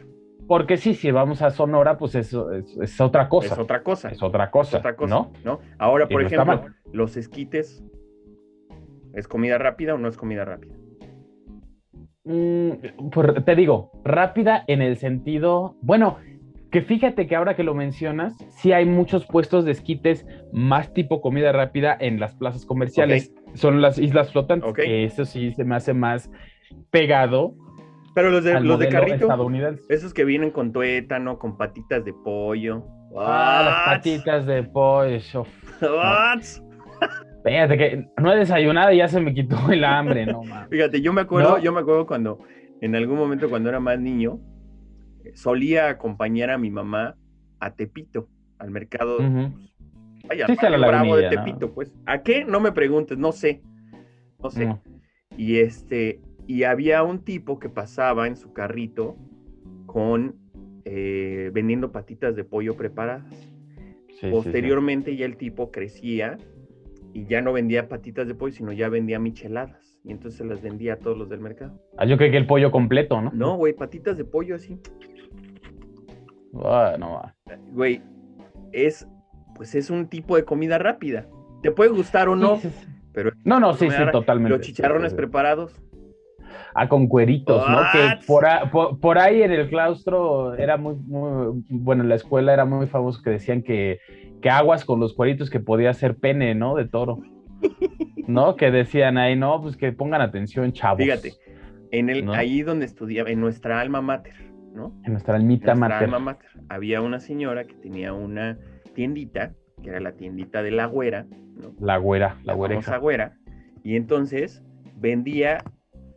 Porque 0.48 0.76
sí, 0.76 0.94
si 0.94 1.12
vamos 1.12 1.42
a 1.42 1.50
Sonora, 1.50 1.96
pues 1.96 2.16
eso 2.16 2.50
es, 2.50 2.76
es 2.78 3.00
otra 3.00 3.28
cosa. 3.28 3.54
Es 3.54 3.58
otra 3.60 3.84
cosa. 3.84 4.08
Es 4.10 4.20
otra 4.20 4.44
Es 4.46 4.50
cosa, 4.50 4.78
otra 4.78 4.96
cosa, 4.96 5.14
¿no? 5.14 5.32
¿no? 5.44 5.60
Ahora, 5.78 6.08
por 6.08 6.22
ejemplo, 6.24 6.64
los 6.92 7.16
esquites, 7.16 7.84
¿es 9.20 9.28
comida 9.28 9.56
rápida 9.58 9.94
o 9.94 9.98
no 9.98 10.08
es 10.08 10.16
comida 10.16 10.44
rápida? 10.44 10.74
Mm, 12.24 13.08
por- 13.12 13.42
te 13.44 13.54
digo, 13.54 13.92
rápida 14.04 14.64
en 14.66 14.82
el 14.82 14.96
sentido, 14.96 15.76
bueno, 15.82 16.18
que 16.70 16.82
fíjate 16.82 17.26
que 17.26 17.34
ahora 17.34 17.56
que 17.56 17.64
lo 17.64 17.74
mencionas, 17.74 18.36
sí 18.50 18.72
hay 18.72 18.84
muchos 18.84 19.26
puestos 19.26 19.64
de 19.64 19.72
esquites 19.72 20.26
más 20.52 20.92
tipo 20.92 21.20
comida 21.20 21.50
rápida 21.52 21.96
en 21.98 22.20
las 22.20 22.34
plazas 22.34 22.64
comerciales. 22.66 23.32
Son 23.54 23.80
las 23.80 23.98
islas 23.98 24.30
flotantes, 24.30 24.72
que 24.74 25.04
eso 25.04 25.24
sí 25.24 25.52
se 25.52 25.64
me 25.64 25.74
hace 25.74 25.94
más 25.94 26.30
pegado 26.90 27.54
Pero 28.14 28.30
los 28.30 28.44
de, 28.44 28.52
al 28.54 28.64
los 28.64 28.78
de 28.78 28.88
carrito, 28.88 29.28
esos 29.88 30.14
que 30.14 30.24
vienen 30.24 30.50
con 30.52 30.72
tuétano, 30.72 31.38
con 31.38 31.56
patitas 31.56 32.04
de 32.04 32.12
pollo. 32.12 32.84
Ah, 33.16 33.62
las 33.64 33.96
patitas 33.96 34.46
de 34.46 34.62
pollo. 34.62 35.44
What? 35.80 36.42
Fíjate 37.44 37.78
que 37.78 38.08
no 38.20 38.32
he 38.32 38.36
desayunado 38.36 38.92
y 38.92 38.98
ya 38.98 39.08
se 39.08 39.20
me 39.20 39.32
quitó 39.34 39.56
el 39.70 39.84
hambre, 39.84 40.26
no. 40.26 40.42
Fíjate, 40.70 41.00
yo 41.00 41.12
me 41.12 41.22
acuerdo, 41.22 41.56
¿No? 41.56 41.62
yo 41.62 41.72
me 41.72 41.80
acuerdo 41.80 42.06
cuando, 42.06 42.40
en 42.80 42.94
algún 42.94 43.16
momento 43.16 43.48
cuando 43.48 43.68
era 43.68 43.80
más 43.80 43.98
niño, 43.98 44.40
solía 45.34 45.88
acompañar 45.88 46.50
a 46.50 46.58
mi 46.58 46.70
mamá 46.70 47.16
a 47.58 47.74
Tepito, 47.74 48.28
al 48.58 48.70
mercado, 48.70 49.18
Ujú. 49.18 49.52
vaya, 50.26 50.46
Sí, 50.46 50.56
la 50.60 50.76
bravo 50.76 51.16
de 51.16 51.22
lagunilla, 51.22 51.30
¿no? 51.30 51.44
Tepito, 51.44 51.74
pues. 51.74 51.92
¿A 52.06 52.22
qué? 52.22 52.44
No 52.44 52.60
me 52.60 52.72
preguntes, 52.72 53.16
no 53.16 53.32
sé, 53.32 53.62
no 54.42 54.50
sé. 54.50 54.66
No. 54.66 54.82
Y 55.36 55.58
este, 55.58 56.20
y 56.46 56.64
había 56.64 57.02
un 57.02 57.24
tipo 57.24 57.58
que 57.58 57.68
pasaba 57.68 58.26
en 58.26 58.36
su 58.36 58.52
carrito 58.52 59.16
con, 59.86 60.36
eh, 60.84 61.50
vendiendo 61.54 61.92
patitas 61.92 62.36
de 62.36 62.44
pollo 62.44 62.76
preparadas. 62.76 63.30
Sí, 63.30 64.16
sí, 64.16 64.26
sí. 64.26 64.30
Posteriormente 64.30 65.16
ya 65.16 65.24
el 65.24 65.36
tipo 65.36 65.70
crecía 65.70 66.36
y 67.12 67.26
ya 67.26 67.40
no 67.40 67.52
vendía 67.52 67.88
patitas 67.88 68.26
de 68.28 68.34
pollo, 68.34 68.52
sino 68.54 68.72
ya 68.72 68.88
vendía 68.88 69.18
micheladas. 69.18 69.98
Y 70.04 70.12
entonces 70.12 70.38
se 70.38 70.44
las 70.44 70.62
vendía 70.62 70.94
a 70.94 70.96
todos 70.96 71.16
los 71.18 71.28
del 71.28 71.40
mercado. 71.40 71.78
Ah, 71.98 72.06
yo 72.06 72.16
creí 72.16 72.30
que 72.30 72.36
el 72.38 72.46
pollo 72.46 72.70
completo, 72.70 73.20
¿no? 73.20 73.30
No, 73.34 73.56
güey, 73.56 73.74
patitas 73.74 74.16
de 74.16 74.24
pollo 74.24 74.54
así. 74.54 74.78
Ah, 76.64 76.96
no, 76.98 77.12
va. 77.14 77.36
Güey, 77.72 78.02
es, 78.72 79.06
pues 79.54 79.74
es 79.74 79.90
un 79.90 80.08
tipo 80.08 80.36
de 80.36 80.44
comida 80.44 80.78
rápida. 80.78 81.26
Te 81.62 81.70
puede 81.70 81.90
gustar 81.90 82.28
o 82.28 82.36
no, 82.36 82.56
Sí, 82.56 82.68
sí, 82.68 82.74
sí. 82.80 82.86
pero 83.12 83.32
No, 83.44 83.60
no, 83.60 83.74
sí, 83.74 83.90
sí, 83.90 83.96
totalmente. 84.12 84.50
los 84.56 84.60
chicharrones 84.66 85.14
preparados. 85.14 85.74
Ah, 86.82 86.88
con 86.88 87.08
cueritos, 87.08 87.62
¿no? 87.68 87.78
Que 87.92 88.24
por, 88.26 88.46
a- 88.46 88.70
por, 88.70 88.98
por 89.00 89.18
ahí 89.18 89.42
en 89.42 89.52
el 89.52 89.68
claustro 89.68 90.54
era 90.54 90.78
muy, 90.78 90.94
muy, 90.94 91.62
bueno, 91.68 92.02
en 92.02 92.08
la 92.08 92.14
escuela 92.14 92.54
era 92.54 92.64
muy 92.64 92.86
famoso 92.86 93.20
que 93.22 93.28
decían 93.28 93.62
que, 93.62 93.98
que 94.40 94.48
aguas 94.48 94.86
con 94.86 94.98
los 94.98 95.12
cueritos 95.12 95.50
que 95.50 95.60
podía 95.60 95.92
ser 95.92 96.16
pene, 96.16 96.54
¿no? 96.54 96.74
De 96.76 96.88
toro. 96.88 97.18
¿No? 98.26 98.56
Que 98.56 98.70
decían 98.70 99.18
ahí, 99.18 99.36
no, 99.36 99.60
pues 99.60 99.76
que 99.76 99.92
pongan 99.92 100.22
atención, 100.22 100.72
chavos. 100.72 101.02
Fíjate, 101.02 101.34
en 101.90 102.08
el, 102.08 102.24
¿No? 102.24 102.32
ahí 102.32 102.62
donde 102.62 102.86
estudiaba, 102.86 103.28
en 103.28 103.40
nuestra 103.40 103.78
alma 103.78 104.00
mater, 104.00 104.36
¿no? 104.72 104.94
En 105.04 105.12
nuestra 105.12 105.36
almita 105.36 105.74
nuestra 105.74 105.88
mater. 105.88 106.04
alma 106.04 106.18
mater, 106.18 106.48
había 106.70 107.02
una 107.02 107.20
señora 107.20 107.64
que 107.64 107.74
tenía 107.74 108.14
una 108.14 108.56
tiendita, 108.94 109.52
que 109.82 109.90
era 109.90 110.00
la 110.00 110.12
tiendita 110.12 110.62
de 110.62 110.70
la 110.70 110.86
güera, 110.86 111.26
¿no? 111.56 111.74
La 111.78 111.98
güera, 111.98 112.38
la 112.44 112.54
la 112.54 112.98
güera, 112.98 113.34
y 113.84 113.96
entonces 113.96 114.62
vendía 114.96 115.58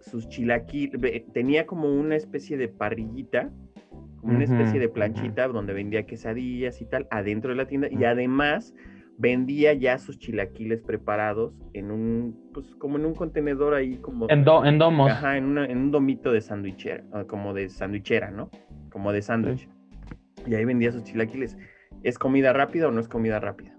sus 0.03 0.27
chilaquiles, 0.29 1.23
tenía 1.33 1.65
como 1.65 1.91
una 1.93 2.15
especie 2.15 2.57
de 2.57 2.67
parrillita, 2.67 3.51
como 4.19 4.35
una 4.35 4.43
especie 4.45 4.79
de 4.79 4.87
planchita 4.89 5.47
donde 5.47 5.73
vendía 5.73 6.05
quesadillas 6.05 6.81
y 6.81 6.85
tal, 6.85 7.07
adentro 7.11 7.49
de 7.51 7.55
la 7.57 7.65
tienda, 7.67 7.87
y 7.91 8.03
además 8.05 8.73
vendía 9.17 9.73
ya 9.73 9.97
sus 9.97 10.17
chilaquiles 10.17 10.81
preparados 10.81 11.53
en 11.73 11.91
un, 11.91 12.49
pues 12.53 12.73
como 12.75 12.97
en 12.97 13.05
un 13.05 13.13
contenedor 13.15 13.73
ahí 13.73 13.97
como... 13.97 14.27
En, 14.29 14.43
do- 14.43 14.65
en 14.65 14.77
domos. 14.79 15.11
Ajá, 15.11 15.37
en, 15.37 15.45
una- 15.45 15.65
en 15.65 15.77
un 15.77 15.91
domito 15.91 16.31
de 16.31 16.41
sandwichera, 16.41 17.03
ah, 17.11 17.25
como 17.27 17.53
de 17.53 17.69
sandwichera, 17.69 18.31
¿no? 18.31 18.49
Como 18.91 19.11
de 19.11 19.21
sándwich. 19.21 19.67
Y 20.47 20.55
ahí 20.55 20.65
vendía 20.65 20.91
sus 20.91 21.03
chilaquiles. 21.03 21.57
¿Es 22.03 22.17
comida 22.17 22.53
rápida 22.53 22.87
o 22.87 22.91
no 22.91 22.99
es 22.99 23.07
comida 23.07 23.39
rápida? 23.39 23.77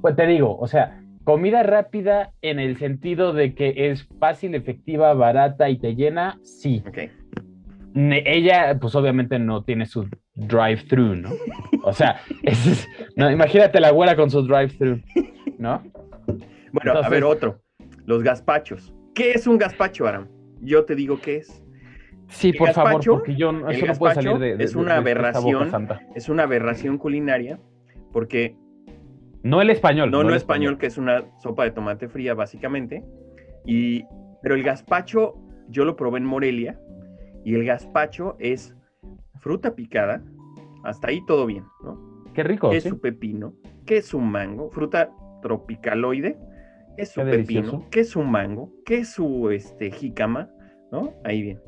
Pues 0.00 0.16
te 0.16 0.26
digo, 0.26 0.56
o 0.58 0.66
sea, 0.66 0.99
comida 1.24 1.62
rápida 1.62 2.32
en 2.42 2.58
el 2.58 2.76
sentido 2.78 3.32
de 3.32 3.54
que 3.54 3.90
es 3.90 4.08
fácil, 4.18 4.54
efectiva, 4.54 5.12
barata 5.14 5.68
y 5.70 5.78
te 5.78 5.94
llena, 5.94 6.38
sí. 6.42 6.82
Ella, 7.94 8.78
pues 8.80 8.94
obviamente 8.94 9.38
no 9.38 9.64
tiene 9.64 9.84
su 9.86 10.08
drive-thru, 10.34 11.16
¿no? 11.16 11.30
O 11.82 11.92
sea, 11.92 12.20
ese 12.42 12.72
es- 12.72 12.88
no, 13.16 13.30
imagínate 13.30 13.80
la 13.80 13.90
güera 13.90 14.14
con 14.16 14.30
su 14.30 14.42
drive-thru, 14.42 15.00
¿no? 15.58 15.82
Bueno, 16.72 16.92
a 17.02 17.08
ver, 17.08 17.24
otro. 17.24 17.60
Los 18.06 18.22
gazpachos. 18.22 18.94
¿Qué 19.14 19.32
es 19.32 19.46
un 19.46 19.58
gazpacho, 19.58 20.06
Aram? 20.06 20.28
Yo 20.60 20.84
te 20.84 20.94
digo 20.94 21.20
qué 21.20 21.38
es. 21.38 21.64
Sí, 22.28 22.50
El 22.50 22.56
por 22.58 22.70
favor, 22.72 23.02
porque 23.04 23.34
yo 23.34 23.50
eso 23.50 23.56
no 23.58 23.64
puede 23.64 23.86
gazpacho 23.88 24.14
salir 24.22 24.38
de, 24.38 24.56
de- 24.56 24.64
es 24.64 24.72
de- 24.74 24.78
una 24.78 25.00
de 25.00 25.10
esta 25.10 25.40
boca 25.40 25.56
aberración. 25.56 25.70
santa. 25.70 26.00
Es 26.14 26.28
una 26.28 26.44
aberración 26.44 26.96
culinaria 26.96 27.58
porque 28.12 28.54
No 29.42 29.62
el 29.62 29.70
español. 29.70 30.10
no, 30.10 30.22
no 30.22 30.30
el 30.30 30.36
español, 30.36 30.78
que 30.78 30.86
es 30.86 30.98
una 30.98 31.24
sopa 31.38 31.64
de 31.64 31.70
tomate 31.70 32.08
fría, 32.08 32.34
básicamente. 32.34 33.04
Y, 33.64 34.04
pero 34.42 34.54
el 34.54 34.62
gazpacho, 34.62 35.34
yo 35.68 35.84
lo 35.84 35.96
probé 35.96 36.18
en 36.18 36.24
Morelia, 36.24 36.78
y 37.44 37.54
el 37.54 37.64
gazpacho 37.64 38.36
es 38.38 38.74
fruta 39.38 39.74
picada, 39.74 40.22
Hasta 40.84 41.08
ahí 41.08 41.24
todo 41.26 41.46
bien, 41.46 41.64
¿no? 41.82 42.24
Qué 42.34 42.42
rico. 42.42 42.70
¿Qué 42.70 42.78
es 42.78 42.84
su 42.84 43.00
pepino? 43.00 43.54
¿Qué 43.84 43.98
es 43.98 44.06
su 44.06 44.20
mango? 44.20 44.70
Fruta 44.70 45.10
tropicaloide. 45.42 46.38
¿Qué 46.96 47.02
es 47.02 47.10
su 47.10 47.22
Qué 47.22 47.30
pepino? 47.30 47.86
¿Qué 47.90 48.00
es 48.00 48.10
su 48.10 48.22
mango? 48.22 48.72
¿Qué 48.84 48.98
es 48.98 49.12
su 49.12 49.50
este, 49.50 49.90
jícama? 49.90 50.50
¿No? 50.92 51.12
Ahí 51.24 51.42
bien. 51.42 51.60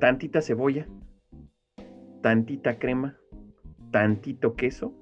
Tantita 0.00 0.42
cebolla, 0.42 0.86
tantita 2.22 2.78
crema, 2.78 3.16
tantito 3.90 4.54
queso, 4.54 4.92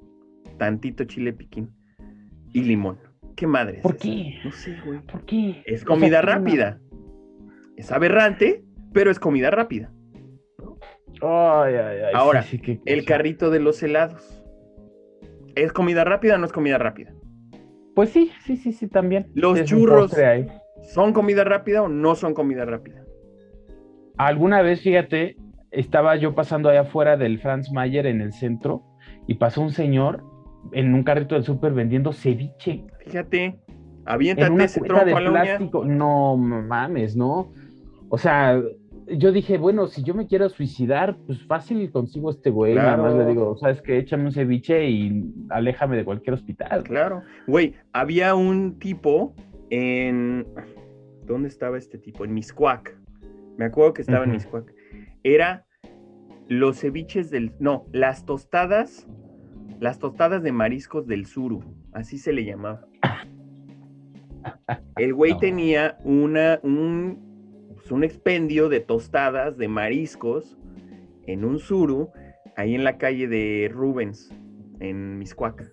tantito 0.58 1.04
chile 1.04 1.32
piquín 1.32 1.70
y 2.52 2.62
limón. 2.62 2.98
¿Qué 3.36 3.46
madre 3.46 3.78
es 3.78 3.82
¿Por 3.82 3.94
esa? 3.96 4.02
qué? 4.02 4.38
No 4.44 4.52
sé, 4.52 4.76
güey. 4.84 5.00
¿Por 5.00 5.24
qué? 5.24 5.62
Es 5.66 5.82
O 5.82 5.86
sea, 5.86 5.86
comida 5.86 6.22
rápida. 6.22 6.80
Es 7.76 7.90
aberrante, 7.90 8.64
pero 8.92 9.10
es 9.10 9.18
comida 9.18 9.50
rápida. 9.50 9.92
Ay, 11.20 11.74
ay, 11.74 11.98
ay. 12.06 12.12
Ahora, 12.14 12.42
sí, 12.42 12.58
sí, 12.58 12.62
qué 12.62 12.80
El 12.84 13.04
carrito 13.04 13.50
de 13.50 13.60
los 13.60 13.82
helados. 13.82 14.42
¿Es 15.54 15.72
comida 15.72 16.04
rápida 16.04 16.34
o 16.34 16.38
no 16.38 16.46
es 16.46 16.52
comida 16.52 16.78
rápida? 16.78 17.12
Pues 17.94 18.10
sí, 18.10 18.30
sí, 18.44 18.56
sí, 18.56 18.72
sí, 18.72 18.88
también. 18.88 19.30
Los 19.34 19.58
Es 19.58 19.66
churros. 19.66 20.14
¿Son 20.82 21.12
comida 21.12 21.44
rápida 21.44 21.82
o 21.82 21.88
no 21.88 22.14
son 22.14 22.34
comida 22.34 22.64
rápida? 22.64 23.04
Alguna 24.16 24.62
vez, 24.62 24.80
fíjate, 24.82 25.36
estaba 25.70 26.16
yo 26.16 26.34
pasando 26.34 26.68
allá 26.68 26.82
afuera 26.82 27.16
del 27.16 27.40
Franz 27.40 27.72
Mayer 27.72 28.06
en 28.06 28.20
el 28.20 28.32
centro 28.32 28.82
y 29.26 29.34
pasó 29.34 29.62
un 29.62 29.70
señor 29.72 30.22
en 30.72 30.94
un 30.94 31.02
carrito 31.02 31.34
del 31.34 31.44
súper 31.44 31.72
vendiendo 31.72 32.12
ceviche 32.12 32.84
Fíjate, 33.04 33.44
en 33.44 33.60
aviéntate 34.06 34.50
una 34.50 34.64
ese 34.64 34.80
cubeta 34.80 35.04
de 35.04 35.14
plástico. 35.14 35.84
No 35.84 36.36
mames, 36.36 37.16
¿no? 37.16 37.52
O 38.08 38.18
sea, 38.18 38.60
yo 39.08 39.32
dije, 39.32 39.58
bueno, 39.58 39.86
si 39.86 40.02
yo 40.02 40.14
me 40.14 40.26
quiero 40.26 40.48
suicidar, 40.48 41.16
pues 41.26 41.44
fácil 41.46 41.90
consigo 41.90 42.30
este 42.30 42.50
güey. 42.50 42.74
Nada 42.74 42.96
más 42.96 43.14
le 43.14 43.26
digo, 43.26 43.56
¿sabes 43.56 43.82
qué? 43.82 43.98
Échame 43.98 44.24
un 44.24 44.32
ceviche 44.32 44.88
y 44.88 45.32
aléjame 45.50 45.96
de 45.96 46.04
cualquier 46.04 46.34
hospital. 46.34 46.82
Claro. 46.84 47.22
Güey, 47.46 47.74
había 47.92 48.34
un 48.34 48.78
tipo 48.78 49.34
en. 49.70 50.46
¿Dónde 51.26 51.48
estaba 51.48 51.78
este 51.78 51.98
tipo? 51.98 52.24
En 52.24 52.34
Miscuac. 52.34 52.98
Me 53.56 53.66
acuerdo 53.66 53.94
que 53.94 54.02
estaba 54.02 54.24
en. 54.24 54.32
Miscuac. 54.32 54.72
Era 55.22 55.64
los 56.48 56.80
ceviches 56.80 57.30
del. 57.30 57.52
No, 57.58 57.86
las 57.92 58.24
tostadas. 58.24 59.06
Las 59.84 59.98
tostadas 59.98 60.42
de 60.42 60.50
mariscos 60.50 61.06
del 61.06 61.26
Suru. 61.26 61.62
Así 61.92 62.16
se 62.16 62.32
le 62.32 62.46
llamaba. 62.46 62.86
El 64.96 65.12
güey 65.12 65.32
No. 65.32 65.38
tenía 65.40 65.98
una, 66.04 66.58
un, 66.62 67.68
pues, 67.74 67.92
un 67.92 68.02
expendio 68.02 68.70
de 68.70 68.80
tostadas 68.80 69.58
de 69.58 69.68
mariscos 69.68 70.56
en 71.26 71.44
un 71.44 71.58
Suru, 71.58 72.08
ahí 72.56 72.74
en 72.74 72.82
la 72.82 72.96
calle 72.96 73.28
de 73.28 73.70
Rubens, 73.70 74.32
en 74.80 75.18
Miscuac. 75.18 75.70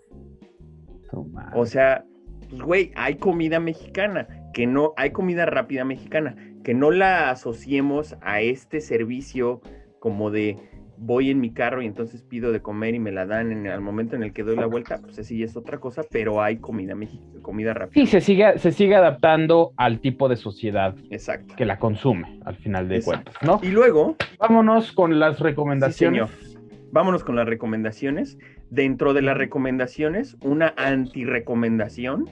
No 1.14 1.24
mames. 1.24 1.54
O 1.56 1.66
sea, 1.66 2.04
pues 2.50 2.62
güey, 2.64 2.92
hay 2.98 3.16
comida 3.16 3.62
mexicana, 3.62 4.28
que 4.54 4.68
no, 4.68 4.92
hay 4.98 5.12
comida 5.12 5.46
rápida 5.46 5.86
mexicana, 5.86 6.36
que 6.66 6.74
no 6.74 6.92
la 6.92 7.30
asociemos 7.30 8.18
a 8.20 8.42
este 8.42 8.82
servicio 8.82 9.62
como 10.00 10.32
de 10.32 10.58
voy 11.04 11.32
en 11.32 11.40
mi 11.40 11.52
carro 11.52 11.82
y 11.82 11.88
entonces 11.88 12.22
pido 12.22 12.52
de 12.52 12.62
comer 12.62 12.94
y 12.94 13.00
me 13.00 13.12
la 13.12 13.26
dan 13.26 13.52
en 13.52 13.66
el 13.66 13.82
momento 13.82 14.16
en 14.16 14.22
el 14.22 14.34
que 14.34 14.44
doy 14.44 14.56
la 14.56 14.68
vuelta, 14.68 15.00
pues 15.02 15.18
así 15.18 15.42
es 15.42 15.58
otra 15.58 15.80
cosa, 15.80 16.04
pero 16.10 16.44
hay 16.44 16.58
comida 16.58 16.96
comida 17.42 17.74
rápida. 17.74 18.06
Sí, 18.06 18.08
se 18.10 18.22
sigue, 18.22 18.60
se 18.60 18.72
sigue 18.72 18.96
adaptando 18.96 19.74
al 19.78 20.00
tipo 20.00 20.30
de 20.30 20.36
sociedad 20.36 20.96
Exacto. 21.10 21.56
que 21.56 21.66
la 21.66 21.80
consume, 21.80 22.40
al 22.46 22.56
final 22.56 22.88
de 22.88 22.98
Exacto. 22.98 23.32
cuentas, 23.32 23.44
¿no? 23.64 23.68
Y 23.68 23.72
luego, 23.72 24.16
Vámonos 24.40 24.92
con 24.92 25.20
las 25.20 25.38
sí, 25.38 25.44
recomendaciones. 25.44 26.30
señor. 26.30 26.60
Vámonos 26.92 27.24
con 27.24 27.36
las 27.36 27.48
recomendaciones. 27.48 28.38
Dentro 28.70 29.14
de 29.14 29.24
las 29.24 29.38
recomendaciones, 29.38 30.38
una 30.42 30.74
anti-recomendación. 30.78 32.30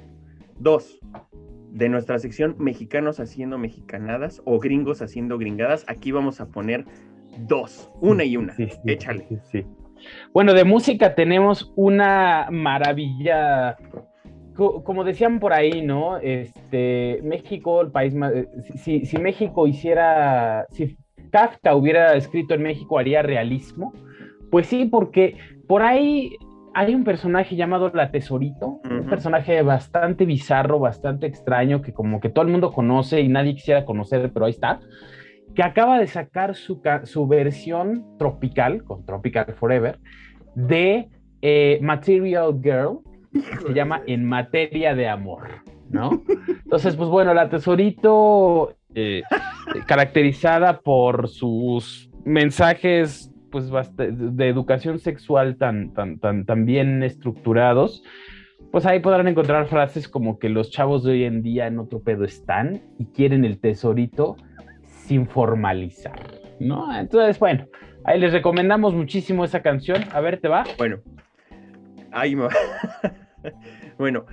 Dos, 0.60 1.00
de 1.72 1.90
nuestra 1.90 2.20
sección 2.20 2.56
Mexicanos 2.60 3.20
haciendo 3.20 3.58
mexicanadas 3.58 4.42
o 4.46 4.60
gringos 4.60 5.02
haciendo 5.02 5.38
gringadas. 5.38 5.86
Aquí 5.88 6.12
vamos 6.12 6.42
a 6.42 6.50
poner 6.50 6.86
dos, 7.38 7.90
una 8.02 8.24
y 8.24 8.38
una. 8.38 8.54
Sí, 8.54 8.68
sí, 8.70 8.78
Échale. 8.86 9.26
sí. 9.52 9.66
Bueno, 10.34 10.54
de 10.54 10.64
música 10.64 11.14
tenemos 11.16 11.72
una 11.76 12.48
maravilla. 12.52 13.78
Co- 14.56 14.84
Como 14.84 15.04
decían 15.04 15.40
por 15.40 15.54
ahí, 15.54 15.82
¿no? 15.82 16.18
Este, 16.18 17.20
México, 17.24 17.82
el 17.82 17.92
país 17.92 18.14
más. 18.16 18.34
eh, 18.34 18.48
Si, 18.76 19.06
si- 19.06 19.18
México 19.18 19.68
hiciera. 19.68 20.66
Si 20.72 20.98
Kafka 21.32 21.76
hubiera 21.76 22.14
escrito 22.16 22.54
en 22.56 22.64
México, 22.64 22.98
haría 22.98 23.22
realismo. 23.22 23.94
Pues 24.52 24.68
sí, 24.68 24.86
porque 24.86 25.38
por 25.68 25.84
ahí 25.84 26.36
hay 26.74 26.96
un 26.96 27.04
personaje 27.04 27.56
llamado 27.56 27.92
La 27.94 28.10
Tesorito, 28.12 28.80
un 28.90 29.06
personaje 29.10 29.62
bastante 29.62 30.26
bizarro, 30.26 30.80
bastante 30.80 31.28
extraño, 31.28 31.82
que 31.82 31.94
como 31.94 32.20
que 32.20 32.30
todo 32.30 32.46
el 32.46 32.52
mundo 32.52 32.72
conoce 32.72 33.22
y 33.22 33.28
nadie 33.28 33.54
quisiera 33.56 33.86
conocer, 33.86 34.32
pero 34.34 34.46
ahí 34.46 34.52
está 34.52 34.80
que 35.56 35.64
acaba 35.64 36.00
de 36.00 36.08
sacar 36.08 36.56
su, 36.56 36.82
su 37.04 37.28
versión 37.28 38.18
tropical, 38.18 38.84
con 38.84 39.06
Tropical 39.06 39.54
Forever, 39.60 40.00
de 40.56 41.10
eh, 41.42 41.80
Material 41.82 42.60
Girl, 42.62 43.00
que 43.32 43.68
se 43.68 43.74
llama 43.74 44.02
En 44.08 44.26
Materia 44.26 44.96
de 44.96 45.08
Amor, 45.08 45.48
¿no? 45.90 46.24
Entonces, 46.64 46.96
pues 46.96 47.10
bueno, 47.10 47.34
la 47.34 47.50
Tesorito, 47.50 48.76
eh, 48.96 49.24
caracterizada 49.86 50.80
por 50.80 51.28
sus 51.28 52.10
mensajes 52.26 53.32
pues 53.52 53.72
de 53.98 54.48
educación 54.48 55.00
sexual 55.00 55.58
tan, 55.58 55.92
tan, 55.94 56.20
tan, 56.20 56.46
tan 56.46 56.66
bien 56.66 57.02
estructurados, 57.02 58.04
pues 58.72 58.86
ahí 58.86 59.00
podrán 59.00 59.28
encontrar 59.28 59.68
frases 59.68 60.08
como 60.08 60.38
que 60.38 60.50
los 60.50 60.70
chavos 60.70 61.04
de 61.04 61.14
hoy 61.14 61.24
en 61.24 61.42
día 61.42 61.66
en 61.66 61.80
otro 61.80 62.02
pedo 62.02 62.26
están 62.26 62.82
y 63.00 63.06
quieren 63.06 63.46
el 63.46 63.60
tesorito 63.60 64.36
sin 65.10 65.26
formalizar, 65.26 66.20
¿no? 66.60 66.96
Entonces, 66.96 67.40
bueno, 67.40 67.66
ahí 68.04 68.20
les 68.20 68.32
recomendamos 68.32 68.94
muchísimo 68.94 69.44
esa 69.44 69.64
canción. 69.64 70.04
A 70.12 70.22
ver, 70.22 70.40
¿te 70.40 70.48
va? 70.48 70.64
Bueno, 70.78 71.00
ahí 72.12 72.36
me 72.36 72.44
va. 72.44 72.52
bueno, 73.98 74.28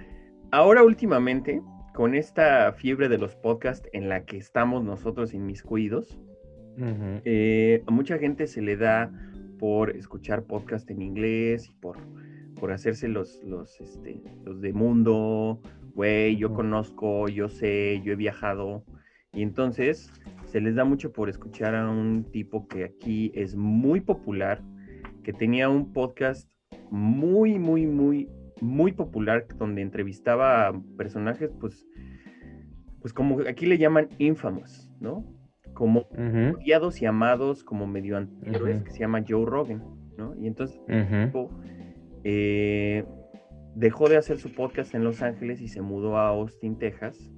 ahora 0.51 0.83
últimamente, 0.83 1.63
con 1.95 2.15
esta 2.15 2.75
fiebre 2.75 3.09
de 3.09 3.17
los 3.17 3.35
podcasts 3.37 3.89
en 3.95 4.11
la 4.11 4.27
que 4.27 4.37
estamos 4.37 4.85
nosotros 4.85 5.33
inmiscuidos, 5.33 6.21
eh, 7.25 7.83
a 7.87 7.91
mucha 7.91 8.19
gente 8.19 8.47
se 8.47 8.61
le 8.61 8.77
da 8.77 9.11
por 9.59 9.97
escuchar 9.97 10.43
podcast 10.43 10.91
en 10.91 11.01
inglés 11.01 11.71
y 11.71 11.73
por, 11.73 11.97
por 12.61 12.71
hacerse 12.71 13.09
los, 13.09 13.43
los, 13.45 13.81
este, 13.81 14.21
los 14.45 14.61
de 14.61 14.75
mundo, 14.75 15.59
güey, 15.95 16.37
yo 16.37 16.53
conozco, 16.53 17.31
yo 17.31 17.49
sé, 17.49 18.03
yo 18.05 18.13
he 18.13 18.17
viajado. 18.17 18.85
Y 19.33 19.43
entonces 19.43 20.13
se 20.57 20.63
les 20.63 20.75
da 20.75 20.87
mucho 20.87 21.13
por 21.13 21.29
escuchar 21.29 21.75
a 21.75 21.87
un 21.87 22.25
tipo 22.33 22.67
que 22.67 22.85
aquí 22.85 23.31
es 23.35 23.55
muy 23.55 24.01
popular, 24.01 24.63
que 25.23 25.35
tenía 25.35 25.69
un 25.69 25.93
podcast 25.93 26.51
muy, 26.91 27.59
muy, 27.59 27.87
muy, 27.87 28.31
muy 28.63 28.93
popular 28.93 29.47
donde 29.59 29.83
entrevistaba 29.83 30.69
a 30.69 30.83
personajes, 30.97 31.51
pues, 31.61 31.87
pues 33.03 33.13
como 33.13 33.41
aquí 33.41 33.67
le 33.67 33.77
llaman 33.77 34.09
infamous, 34.17 34.91
¿no? 34.99 35.27
Como 35.75 36.07
Ujú, 36.13 36.57
odiados 36.57 37.03
y 37.03 37.05
amados 37.05 37.63
como 37.63 37.87
medio 37.87 38.19
Ujú. 38.19 38.83
que 38.83 38.91
se 38.93 39.01
llama 39.01 39.23
Joe 39.29 39.45
Rogan, 39.45 39.85
¿no? 40.17 40.35
Y 40.41 40.47
entonces 40.47 40.81
ujú. 40.89 41.27
tipo, 41.27 41.51
eh, 42.25 43.05
dejó 43.75 44.09
de 44.09 44.17
hacer 44.17 44.39
su 44.39 44.55
podcast 44.55 44.95
en 44.95 45.05
Los 45.05 45.21
Ángeles 45.21 45.61
y 45.61 45.69
se 45.69 45.83
mudó 45.83 46.17
a 46.17 46.29
Austin, 46.29 46.79
Texas. 46.79 47.31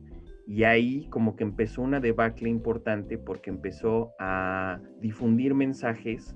Y 0.49 0.64
ahí 0.64 1.07
como 1.11 1.36
que 1.36 1.44
empezó 1.44 1.82
una 1.82 2.01
debacle 2.01 2.49
importante 2.49 3.18
porque 3.18 3.51
empezó 3.51 4.12
a 4.18 4.80
difundir 4.99 5.53
mensajes 5.53 6.34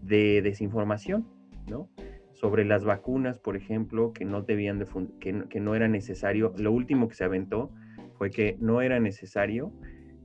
de 0.00 0.42
desinformación, 0.42 1.26
¿no? 1.68 1.90
Sobre 2.34 2.64
las 2.64 2.84
vacunas, 2.84 3.40
por 3.40 3.56
ejemplo, 3.56 4.12
que 4.12 4.24
no 4.24 4.42
debían 4.42 4.78
de 4.78 4.86
que 5.18 5.60
no 5.60 5.74
era 5.74 5.88
necesario. 5.88 6.54
Lo 6.56 6.70
último 6.70 7.08
que 7.08 7.16
se 7.16 7.24
aventó 7.24 7.72
fue 8.16 8.30
que 8.30 8.56
no 8.60 8.80
era 8.80 9.00
necesario 9.00 9.72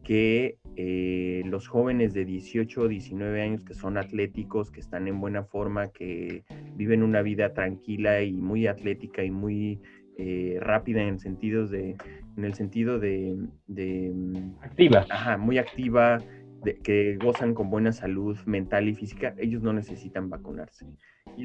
que 0.04 0.60
eh, 0.76 1.42
los 1.46 1.68
jóvenes 1.68 2.14
de 2.14 2.26
18 2.26 2.82
o 2.82 2.88
19 2.88 3.42
años 3.42 3.62
que 3.64 3.74
son 3.74 3.98
atléticos, 3.98 4.70
que 4.70 4.80
están 4.80 5.08
en 5.08 5.20
buena 5.20 5.44
forma, 5.44 5.92
que 5.92 6.44
viven 6.76 7.02
una 7.02 7.24
vida 7.24 7.54
tranquila 7.54 8.22
y 8.22 8.34
muy 8.34 8.68
atlética 8.68 9.24
y 9.24 9.32
muy 9.32 9.82
eh, 10.18 10.58
rápida 10.60 11.02
en 11.02 11.20
sentidos 11.20 11.72
de, 11.72 11.96
en 12.38 12.46
el 12.46 12.54
sentido 12.54 13.00
de, 13.00 13.36
de, 13.68 14.12
mm, 14.14 14.64
Activa. 14.64 15.06
ajá, 15.10 15.38
muy 15.38 15.58
activa, 15.58 16.20
de- 16.64 16.78
que 16.80 17.18
gozan 17.18 17.54
con 17.54 17.70
buena 17.70 17.92
salud 17.92 18.38
mental 18.46 18.88
y 18.88 18.96
física, 18.96 19.34
ellos 19.38 19.62
no 19.62 19.74
necesitan 19.74 20.30
vacunarse. 20.30 20.86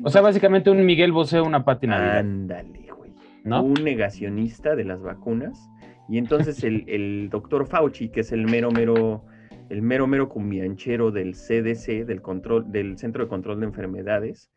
O 0.04 0.10
sea, 0.10 0.20
básicamente 0.20 0.70
un 0.70 0.84
Miguel 0.84 1.12
Bosé, 1.12 1.40
una 1.40 1.64
Pati 1.64 1.86
Navidad, 1.86 2.18
ándale, 2.18 2.90
güey 2.96 3.12
¿no? 3.44 3.62
un 3.62 3.74
negacionista 3.84 4.76
de 4.76 4.84
las 4.84 5.00
vacunas. 5.02 5.68
Y 6.08 6.18
entonces 6.18 6.62
el, 6.64 6.84
el 6.88 7.28
doctor 7.30 7.66
Fauci, 7.66 8.08
que 8.10 8.20
es 8.20 8.32
el 8.32 8.46
mero, 8.46 8.70
mero 8.70 9.24
el 9.70 9.82
mero 9.82 10.06
mero 10.06 10.28
cumbianchero 10.30 11.10
del 11.10 11.34
CDC, 11.34 12.06
del 12.06 12.22
control, 12.22 12.72
del 12.72 12.96
Centro 12.96 13.24
de 13.24 13.28
Control 13.28 13.60
de 13.60 13.66
Enfermedades, 13.66 14.50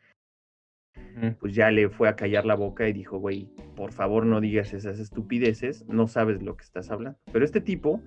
pues 1.40 1.54
ya 1.54 1.72
le 1.72 1.90
fue 1.90 2.08
a 2.10 2.16
callar 2.16 2.46
la 2.46 2.56
boca 2.56 2.88
y 2.88 2.94
dijo, 2.94 3.20
güey, 3.20 3.50
por 3.76 3.92
favor 3.92 4.26
no 4.26 4.42
digas 4.42 4.74
esas 4.74 5.00
estupideces, 5.00 5.86
no 5.88 6.08
sabes 6.08 6.42
lo 6.42 6.56
que 6.56 6.64
estás 6.64 6.90
hablando. 6.92 7.20
Pero 7.32 7.46
este 7.46 7.62
tipo 7.62 8.02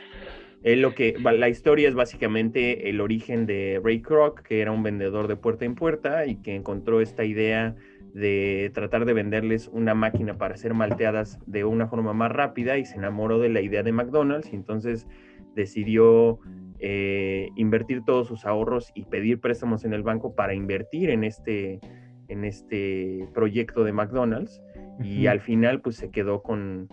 él 0.62 0.82
lo 0.82 0.94
que, 0.94 1.16
la 1.18 1.48
historia 1.48 1.88
es 1.88 1.94
básicamente 1.94 2.90
el 2.90 3.00
origen 3.00 3.46
de 3.46 3.80
Ray 3.82 4.02
Kroc, 4.02 4.42
que 4.42 4.60
era 4.60 4.70
un 4.70 4.82
vendedor 4.82 5.26
de 5.26 5.36
puerta 5.36 5.64
en 5.64 5.74
puerta 5.74 6.26
y 6.26 6.36
que 6.36 6.54
encontró 6.54 7.00
esta 7.00 7.24
idea 7.24 7.74
de 8.14 8.70
tratar 8.74 9.04
de 9.04 9.12
venderles 9.12 9.68
una 9.72 9.94
máquina 9.94 10.36
para 10.36 10.54
hacer 10.54 10.74
malteadas 10.74 11.38
de 11.46 11.64
una 11.64 11.86
forma 11.86 12.12
más 12.12 12.32
rápida 12.32 12.78
y 12.78 12.84
se 12.84 12.96
enamoró 12.96 13.38
de 13.38 13.48
la 13.48 13.60
idea 13.60 13.82
de 13.82 13.92
McDonald's 13.92 14.52
y 14.52 14.56
entonces 14.56 15.06
decidió 15.54 16.38
eh, 16.78 17.50
invertir 17.56 18.02
todos 18.04 18.26
sus 18.26 18.46
ahorros 18.46 18.90
y 18.94 19.04
pedir 19.04 19.40
préstamos 19.40 19.84
en 19.84 19.92
el 19.92 20.02
banco 20.02 20.34
para 20.34 20.54
invertir 20.54 21.10
en 21.10 21.24
este, 21.24 21.80
en 22.28 22.44
este 22.44 23.28
proyecto 23.34 23.84
de 23.84 23.92
McDonald's. 23.92 24.62
Y 25.02 25.26
al 25.26 25.40
final 25.40 25.80
pues 25.80 25.96
se 25.96 26.10
quedó 26.10 26.42
con, 26.42 26.88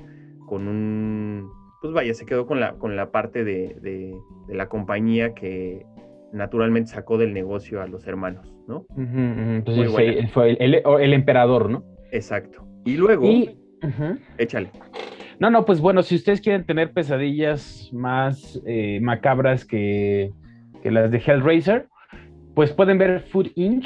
con 0.45 0.67
un, 0.67 1.49
pues 1.81 1.93
vaya, 1.93 2.13
se 2.13 2.25
quedó 2.25 2.45
con 2.45 2.59
la, 2.59 2.73
con 2.73 2.95
la 2.95 3.11
parte 3.11 3.43
de, 3.43 3.75
de 3.81 4.55
la 4.55 4.69
compañía 4.69 5.33
que 5.33 5.85
naturalmente 6.31 6.91
sacó 6.91 7.17
del 7.17 7.33
negocio 7.33 7.81
a 7.81 7.87
los 7.87 8.07
hermanos, 8.07 8.56
¿no? 8.67 8.85
Entonces 8.97 9.91
fue, 10.31 10.57
el, 10.59 11.13
emperador, 11.13 11.69
¿no? 11.69 11.83
Exacto. 12.11 12.65
Y 12.85 12.95
luego, 12.95 13.27
échale. 14.37 14.69
No, 15.39 15.51
no, 15.51 15.65
pues 15.65 15.79
bueno, 15.79 16.01
si 16.01 16.15
ustedes 16.15 16.41
quieren 16.41 16.65
tener 16.65 16.93
pesadillas 16.93 17.89
más 17.93 18.59
eh, 18.65 18.99
macabras 19.01 19.65
que, 19.65 20.31
las 20.83 21.11
de 21.11 21.17
Hellraiser, 21.17 21.87
pues 22.55 22.71
pueden 22.71 22.97
ver 22.97 23.21
Food 23.21 23.49
Inc. 23.55 23.85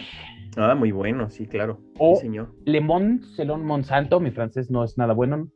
Ah, 0.56 0.76
muy 0.76 0.92
bueno, 0.92 1.30
sí, 1.30 1.48
claro. 1.48 1.80
O 1.98 2.16
sí, 2.16 2.24
señor. 2.24 2.54
Le 2.66 2.80
Monde 2.80 3.26
selon 3.36 3.66
Monsanto, 3.66 4.20
mi 4.20 4.32
francés 4.32 4.70
no 4.70 4.84
es 4.84 4.98
nada 4.98 5.14
bueno, 5.14 5.50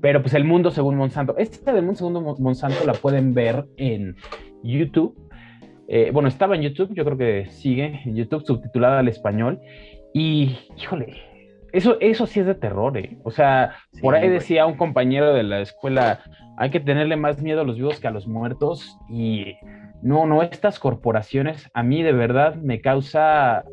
pero 0.00 0.22
pues 0.22 0.34
El 0.34 0.44
Mundo 0.44 0.70
según 0.70 0.96
Monsanto. 0.96 1.36
Esta 1.36 1.72
del 1.72 1.84
Mundo 1.84 1.98
según 1.98 2.42
Monsanto 2.42 2.84
la 2.84 2.94
pueden 2.94 3.32
ver 3.34 3.66
en 3.76 4.16
YouTube 4.62 5.27
eh, 5.88 6.10
bueno, 6.12 6.28
estaba 6.28 6.54
en 6.54 6.62
YouTube, 6.62 6.94
yo 6.94 7.04
creo 7.04 7.16
que 7.16 7.46
sigue 7.46 8.02
en 8.04 8.14
YouTube, 8.14 8.44
subtitulada 8.44 8.98
al 8.98 9.08
español. 9.08 9.58
Y, 10.12 10.58
híjole, 10.76 11.16
eso, 11.72 11.96
eso 12.00 12.26
sí 12.26 12.40
es 12.40 12.46
de 12.46 12.54
terror, 12.54 12.96
¿eh? 12.98 13.18
O 13.24 13.30
sea, 13.30 13.74
por 14.02 14.14
ahí 14.14 14.28
decía 14.28 14.66
un 14.66 14.76
compañero 14.76 15.32
de 15.32 15.42
la 15.42 15.60
escuela, 15.60 16.20
hay 16.58 16.70
que 16.70 16.80
tenerle 16.80 17.16
más 17.16 17.40
miedo 17.40 17.62
a 17.62 17.64
los 17.64 17.76
vivos 17.76 18.00
que 18.00 18.06
a 18.06 18.10
los 18.10 18.26
muertos. 18.26 18.98
Y 19.08 19.56
no, 20.02 20.26
no, 20.26 20.42
estas 20.42 20.78
corporaciones 20.78 21.70
a 21.72 21.82
mí 21.82 22.02
de 22.02 22.12
verdad 22.12 22.54
me 22.56 22.80
causa 22.82 23.64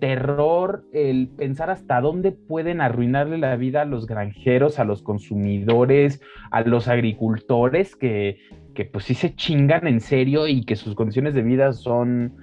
terror 0.00 0.84
el 0.92 1.28
pensar 1.28 1.70
hasta 1.70 2.00
dónde 2.00 2.32
pueden 2.32 2.80
arruinarle 2.80 3.38
la 3.38 3.56
vida 3.56 3.82
a 3.82 3.86
los 3.86 4.06
granjeros, 4.06 4.78
a 4.78 4.84
los 4.84 5.02
consumidores, 5.02 6.20
a 6.50 6.62
los 6.62 6.88
agricultores 6.88 7.96
que 7.96 8.38
que 8.74 8.84
pues 8.84 9.04
sí 9.04 9.14
se 9.14 9.34
chingan 9.34 9.86
en 9.86 10.00
serio 10.00 10.46
y 10.46 10.64
que 10.64 10.76
sus 10.76 10.94
condiciones 10.94 11.34
de 11.34 11.42
vida 11.42 11.72
son 11.72 12.34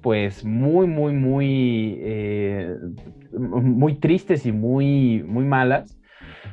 pues 0.00 0.44
muy, 0.44 0.86
muy, 0.86 1.12
muy, 1.12 1.96
eh, 2.00 2.74
muy 3.32 3.94
tristes 3.96 4.46
y 4.46 4.52
muy, 4.52 5.22
muy 5.22 5.44
malas. 5.44 5.98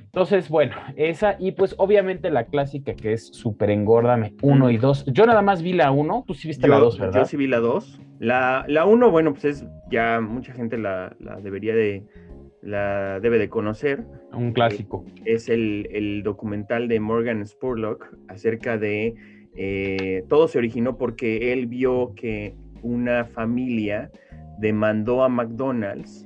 Entonces, 0.05 0.49
bueno, 0.49 0.75
esa 0.95 1.36
y 1.39 1.51
pues 1.51 1.75
obviamente 1.77 2.32
la 2.32 2.45
clásica 2.45 2.95
que 2.95 3.13
es 3.13 3.27
súper 3.27 3.69
engórdame, 3.69 4.34
uno 4.41 4.69
y 4.69 4.77
dos. 4.77 5.05
Yo 5.05 5.25
nada 5.25 5.41
más 5.41 5.61
vi 5.61 5.73
la 5.73 5.91
uno, 5.91 6.23
tú 6.27 6.34
sí 6.34 6.47
viste 6.47 6.67
la 6.67 6.80
dos, 6.80 6.99
¿verdad? 6.99 7.21
Yo 7.21 7.25
sí 7.25 7.38
vi 7.38 7.47
la 7.47 7.59
dos. 7.59 7.99
La, 8.19 8.65
la 8.67 8.86
uno, 8.86 9.11
bueno, 9.11 9.32
pues 9.34 9.45
es 9.45 9.65
ya 9.89 10.19
mucha 10.19 10.53
gente 10.53 10.77
la, 10.77 11.15
la 11.19 11.39
debería 11.39 11.75
de, 11.75 12.03
la 12.62 13.20
debe 13.20 13.38
de 13.38 13.49
conocer. 13.49 14.05
Un 14.34 14.51
clásico. 14.51 15.05
es 15.26 15.49
el, 15.49 16.22
documental 16.24 16.88
de 16.88 16.99
Morgan 16.99 17.45
Spurlock 17.45 18.16
acerca 18.28 18.78
de... 18.78 19.16
Eh, 19.55 20.24
todo 20.30 20.47
se 20.47 20.57
originó 20.57 20.97
porque 20.97 21.51
él 21.51 21.66
vio 21.68 22.14
que 22.16 22.55
una 22.82 23.26
familia 23.26 24.12
demandó 24.60 25.24
a 25.24 25.30
McDonald's 25.30 26.26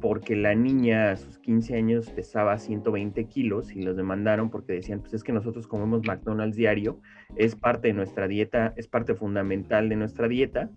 porque 0.00 0.36
la 0.36 0.54
niña 0.54 1.12
a 1.12 1.16
sus 1.16 1.38
15 1.38 1.76
años 1.76 2.10
pesaba 2.10 2.58
120 2.58 3.24
kilos 3.26 3.74
y 3.74 3.82
los 3.82 3.96
demandaron 3.96 4.50
porque 4.50 4.74
decían, 4.74 5.00
pues 5.00 5.14
es 5.14 5.24
que 5.24 5.32
nosotros 5.32 5.66
comemos 5.66 6.06
McDonald's 6.06 6.56
diario, 6.56 7.00
es 7.36 7.56
parte 7.56 7.88
de 7.88 7.94
nuestra 7.94 8.28
dieta, 8.28 8.72
es 8.76 8.86
parte 8.86 9.14
fundamental 9.14 9.88
de 9.88 9.96
nuestra 9.96 10.28
dieta 10.28 10.70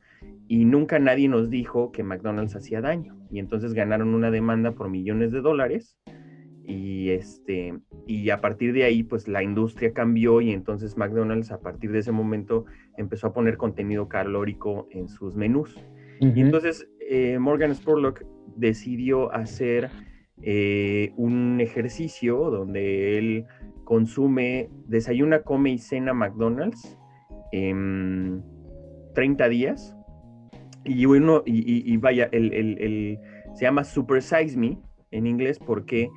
y 0.52 0.66
nunca 0.66 1.00
nadie 1.00 1.30
nos 1.30 1.50
dijo 1.50 1.94
que 1.94 2.04
McDonald's 2.04 2.58
hacía 2.58 2.82
daño. 2.82 3.16
Y 3.32 3.40
entonces 3.40 3.74
ganaron 3.74 4.14
una 4.14 4.32
demanda 4.32 4.74
por 4.74 4.90
millones 4.90 5.32
de 5.32 5.40
dólares 5.40 5.98
y 6.66 7.12
este 7.12 7.80
y 8.06 8.30
a 8.32 8.42
partir 8.42 8.74
de 8.74 8.84
ahí 8.84 9.02
pues 9.02 9.30
la 9.30 9.44
industria 9.44 9.94
cambió 9.94 10.42
y 10.42 10.52
entonces 10.52 10.98
McDonald's 10.98 11.54
a 11.54 11.62
partir 11.62 11.94
de 11.94 12.00
ese 12.00 12.12
momento 12.12 12.66
empezó 12.98 13.28
a 13.28 13.34
poner 13.34 13.56
contenido 13.56 14.10
calórico 14.10 14.90
en 14.92 15.08
sus 15.08 15.38
menús. 15.38 15.74
Y 16.20 16.42
entonces 16.42 16.86
eh, 17.00 17.40
Morgan 17.40 17.74
Spurlock 17.74 18.26
decidió 18.58 19.32
hacer 19.32 19.90
eh, 20.42 21.14
un 21.16 21.62
ejercicio 21.62 22.50
donde 22.50 23.18
él 23.18 23.46
consume, 23.86 24.70
desayuna, 24.86 25.44
come 25.44 25.72
y 25.72 25.78
cena 25.78 26.14
McDonald's 26.14 27.00
en 27.54 28.44
30 29.16 29.48
días. 29.48 29.96
Y 30.84 31.06
uno, 31.06 31.44
y, 31.46 31.96
vaya, 31.98 32.28
el, 32.32 33.20
se 33.54 33.66
llama 33.66 33.84
Super 33.84 34.22
Size 34.22 34.58
Me 34.58 34.78
en 35.12 35.28
inglés 35.28 35.60
porque 35.60 36.10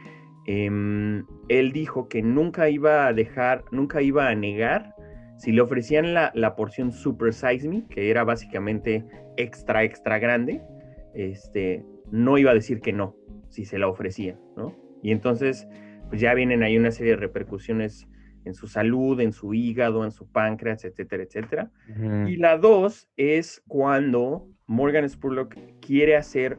em, 0.47 1.25
él 1.49 1.73
dijo 1.73 2.09
que 2.09 2.23
nunca 2.23 2.71
iba 2.71 3.07
a 3.07 3.13
dejar, 3.13 3.65
nunca 3.73 4.01
iba 4.01 4.29
a 4.29 4.35
negar 4.35 4.95
si 5.37 5.53
le 5.53 5.61
ofrecían 5.61 6.15
la, 6.15 6.31
la 6.35 6.57
porción 6.57 6.93
Super 6.93 7.35
Size 7.35 7.69
Me, 7.69 7.87
que 7.89 8.11
era 8.11 8.25
básicamente 8.25 9.05
extra, 9.37 9.85
extra 9.85 10.19
grande, 10.19 10.63
este, 11.15 11.85
no 12.11 12.39
iba 12.39 12.51
a 12.51 12.55
decir 12.55 12.81
que 12.81 12.93
no. 12.93 13.17
si 13.49 13.65
se 13.65 13.79
la 13.79 13.89
ofrecían, 13.89 14.39
¿no? 14.57 14.75
Y 15.03 15.13
entonces, 15.13 15.69
pues 16.09 16.21
ya 16.21 16.35
vienen 16.35 16.63
ahí 16.63 16.77
una 16.77 16.91
serie 16.91 17.13
de 17.13 17.19
repercusiones 17.19 18.09
en 18.45 18.55
su 18.55 18.67
salud, 18.67 19.21
en 19.21 19.33
su 19.33 19.55
hígado, 19.55 20.05
en 20.05 20.11
su 20.11 20.27
páncreas, 20.27 20.85
etcétera, 20.85 21.23
etcétera. 21.23 21.71
Y 22.27 22.37
la 22.37 22.59
dos 22.59 23.09
es 23.17 23.63
cuando 23.67 24.49
Morgan 24.67 25.09
Spurlock 25.09 25.57
quiere 25.81 26.17
hacer, 26.17 26.59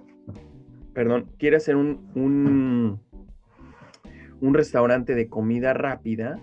perdón, 0.94 1.32
quiere 1.38 1.58
hacer 1.58 1.76
un, 1.76 2.10
un, 2.16 3.00
un 4.42 4.54
restaurante 4.54 5.16
de 5.16 5.28
comida 5.28 5.74
rápida 5.74 6.40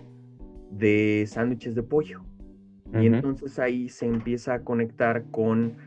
de 0.71 1.25
sándwiches 1.27 1.75
de 1.75 1.83
pollo. 1.83 2.23
Y 2.93 3.07
entonces 3.07 3.57
ahí 3.57 3.89
se 3.89 4.05
empieza 4.05 4.53
a 4.53 4.63
conectar 4.63 5.25
con 5.31 5.77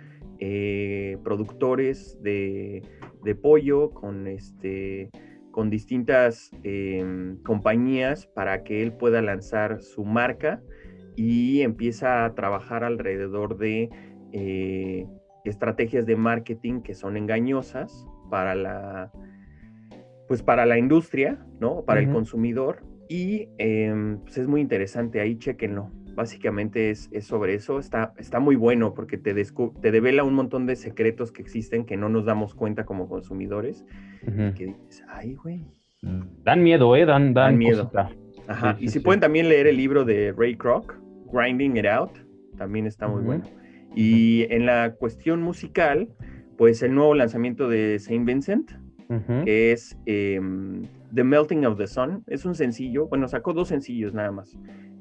eh, 0.40 1.18
productores 1.22 2.20
de, 2.20 2.82
de, 3.22 3.34
pollo, 3.36 3.90
con 3.90 4.26
este 4.26 5.10
con 5.56 5.70
distintas 5.70 6.50
em, 6.64 7.38
compañías 7.42 8.26
para 8.26 8.62
que 8.62 8.82
él 8.82 8.92
pueda 8.92 9.22
lanzar 9.22 9.80
su 9.80 10.04
marca 10.04 10.60
y 11.16 11.62
empieza 11.62 12.26
a 12.26 12.34
trabajar 12.34 12.84
alrededor 12.84 13.56
de 13.56 13.88
eh, 14.32 15.06
estrategias 15.46 16.04
de 16.04 16.14
marketing 16.14 16.82
que 16.82 16.92
son 16.92 17.16
engañosas 17.16 18.06
para 18.28 18.54
la 18.54 19.10
pues 20.28 20.42
para 20.42 20.66
la 20.66 20.76
industria, 20.76 21.42
¿no? 21.58 21.86
Para 21.86 22.00
el 22.00 22.10
consumidor. 22.10 22.84
Y 23.08 23.48
em, 23.56 24.18
pues 24.18 24.36
es 24.36 24.48
muy 24.48 24.60
interesante, 24.60 25.22
ahí 25.22 25.38
chequenlo. 25.38 25.90
Básicamente 26.16 26.90
es, 26.90 27.10
sobre 27.20 27.54
eso, 27.54 27.78
está, 27.78 28.14
está 28.16 28.40
muy 28.40 28.56
bueno 28.56 28.94
porque 28.94 29.18
te, 29.18 29.34
te 29.34 29.90
devela 29.92 30.24
un 30.24 30.34
montón 30.34 30.64
de 30.66 30.74
secretos 30.74 31.30
que 31.30 31.42
existen 31.42 31.84
que 31.84 31.98
no 31.98 32.08
nos 32.08 32.24
damos 32.24 32.54
cuenta 32.54 32.86
como 32.86 33.06
consumidores. 33.08 33.84
Que 34.24 34.66
dices, 34.66 35.04
ay, 35.08 35.34
güey. 35.34 35.64
Dan 36.42 36.62
miedo, 36.62 36.96
¿eh? 36.96 37.04
Dan, 37.04 37.34
dan, 37.34 37.58
miedo. 37.58 37.90
Ajá. 38.48 38.76
y 38.80 38.88
si 38.88 39.00
pueden 39.00 39.20
también 39.20 39.48
leer 39.48 39.66
el 39.66 39.76
libro 39.76 40.04
de 40.04 40.32
Ray 40.32 40.56
Kroc, 40.56 40.94
Grinding 41.32 41.76
It 41.76 41.86
Out, 41.86 42.12
también 42.56 42.86
está 42.86 43.06
muy 43.08 43.22
bueno. 43.22 43.44
Y 43.94 44.46
en 44.50 44.66
la 44.66 44.94
cuestión 44.94 45.42
musical, 45.42 46.08
pues 46.56 46.82
el 46.82 46.94
nuevo 46.94 47.14
lanzamiento 47.14 47.68
de 47.68 47.98
Saint 47.98 48.26
Vincent, 48.26 48.72
que 49.44 49.72
es 49.72 49.96
em, 50.06 50.82
The 51.14 51.24
Melting 51.24 51.64
of 51.66 51.78
the 51.78 51.86
Sun, 51.86 52.24
es 52.26 52.44
un 52.44 52.54
sencillo, 52.54 53.06
bueno, 53.08 53.28
sacó 53.28 53.52
dos 53.52 53.68
sencillos 53.68 54.14
nada 54.14 54.32
más. 54.32 54.56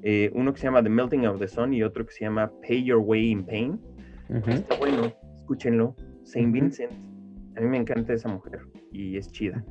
Eh, 0.07 0.29
uno 0.35 0.53
que 0.53 0.59
se 0.59 0.67
llama 0.67 0.83
The 0.83 0.89
Melting 0.89 1.25
of 1.25 1.39
the 1.39 1.47
Sun 1.47 1.73
y 1.73 1.81
otro 1.81 2.05
que 2.05 2.13
se 2.13 2.25
llama 2.25 2.51
Pay 2.61 2.83
Your 2.83 2.99
Way 2.99 3.31
in 3.31 3.43
Pain. 3.43 3.81
Está 4.47 4.75
bueno, 4.77 5.11
escúchenlo. 5.35 5.95
Saint 6.23 6.53
Vincent. 6.53 6.91
A 7.57 7.61
mí 7.61 7.67
me 7.67 7.77
encanta 7.77 8.13
esa 8.13 8.29
mujer 8.29 8.59
y 8.91 9.17
es 9.17 9.31
chida. 9.31 9.63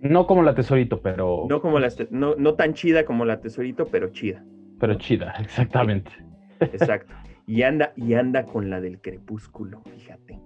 No 0.00 0.26
como 0.26 0.42
la 0.42 0.54
Tesorito, 0.54 1.00
pero. 1.00 1.46
No, 1.48 1.60
como 1.60 1.78
la, 1.78 1.88
no, 2.10 2.34
no 2.34 2.54
tan 2.54 2.74
chida 2.74 3.04
como 3.04 3.24
la 3.24 3.40
Tesorito, 3.40 3.86
pero 3.86 4.10
chida. 4.10 4.44
Pero 4.80 4.94
chida, 4.94 5.32
exactamente. 5.40 6.10
Exacto. 6.58 7.14
Y 7.46 7.62
anda, 7.62 7.92
y 7.96 8.14
anda 8.14 8.44
con 8.44 8.68
la 8.68 8.80
del 8.80 9.00
crepúsculo, 9.00 9.82
fíjate. 9.82 10.40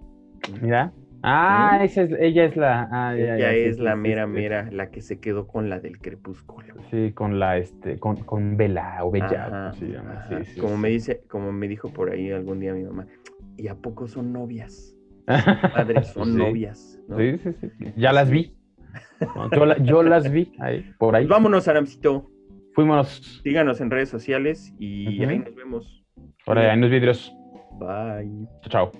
Mira. 0.60 0.92
Ah, 1.22 1.80
esa 1.82 2.02
es, 2.02 2.12
ella 2.18 2.44
es 2.44 2.56
la. 2.56 2.88
Ah, 2.90 3.16
ella 3.16 3.52
es 3.52 3.78
la 3.78 3.96
mera, 3.96 4.26
mera, 4.26 4.68
la 4.70 4.90
que 4.90 5.00
se 5.00 5.18
quedó 5.18 5.46
con 5.46 5.68
la 5.68 5.80
del 5.80 5.98
crepúsculo. 5.98 6.74
Sí, 6.90 7.12
con 7.12 7.38
la, 7.38 7.58
este, 7.58 7.98
con, 7.98 8.16
con 8.16 8.56
Bella 8.56 9.04
o 9.04 9.10
Bella. 9.10 9.72
como 10.60 10.76
me 10.76 10.90
dice, 10.90 11.22
como 11.28 11.52
me 11.52 11.68
dijo 11.68 11.90
por 11.90 12.10
ahí 12.10 12.30
algún 12.30 12.60
día 12.60 12.74
mi 12.74 12.84
mamá, 12.84 13.06
¿y 13.56 13.68
a 13.68 13.74
poco 13.74 14.06
son 14.06 14.32
novias? 14.32 14.96
Padres 15.74 16.08
son 16.08 16.36
novias. 16.36 17.00
Sí, 17.16 17.38
sí, 17.38 17.50
sí. 17.60 17.92
Ya 17.96 18.12
las 18.12 18.30
vi. 18.30 18.56
yo, 19.82 20.02
las 20.02 20.30
vi 20.30 20.52
ahí, 20.60 20.84
por 20.98 21.16
ahí. 21.16 21.26
Vámonos, 21.26 21.66
Aramcito. 21.68 22.30
Fuimos. 22.74 23.40
Síganos 23.42 23.80
en 23.80 23.90
redes 23.90 24.10
sociales 24.10 24.74
y 24.78 25.24
ahí 25.24 25.38
nos 25.38 25.54
vemos. 25.54 26.04
Por 26.44 26.58
ahí, 26.58 26.72
en 26.72 26.82
los 26.82 26.90
vidrios. 26.90 27.34
Bye. 27.78 28.46
Chao. 28.68 28.92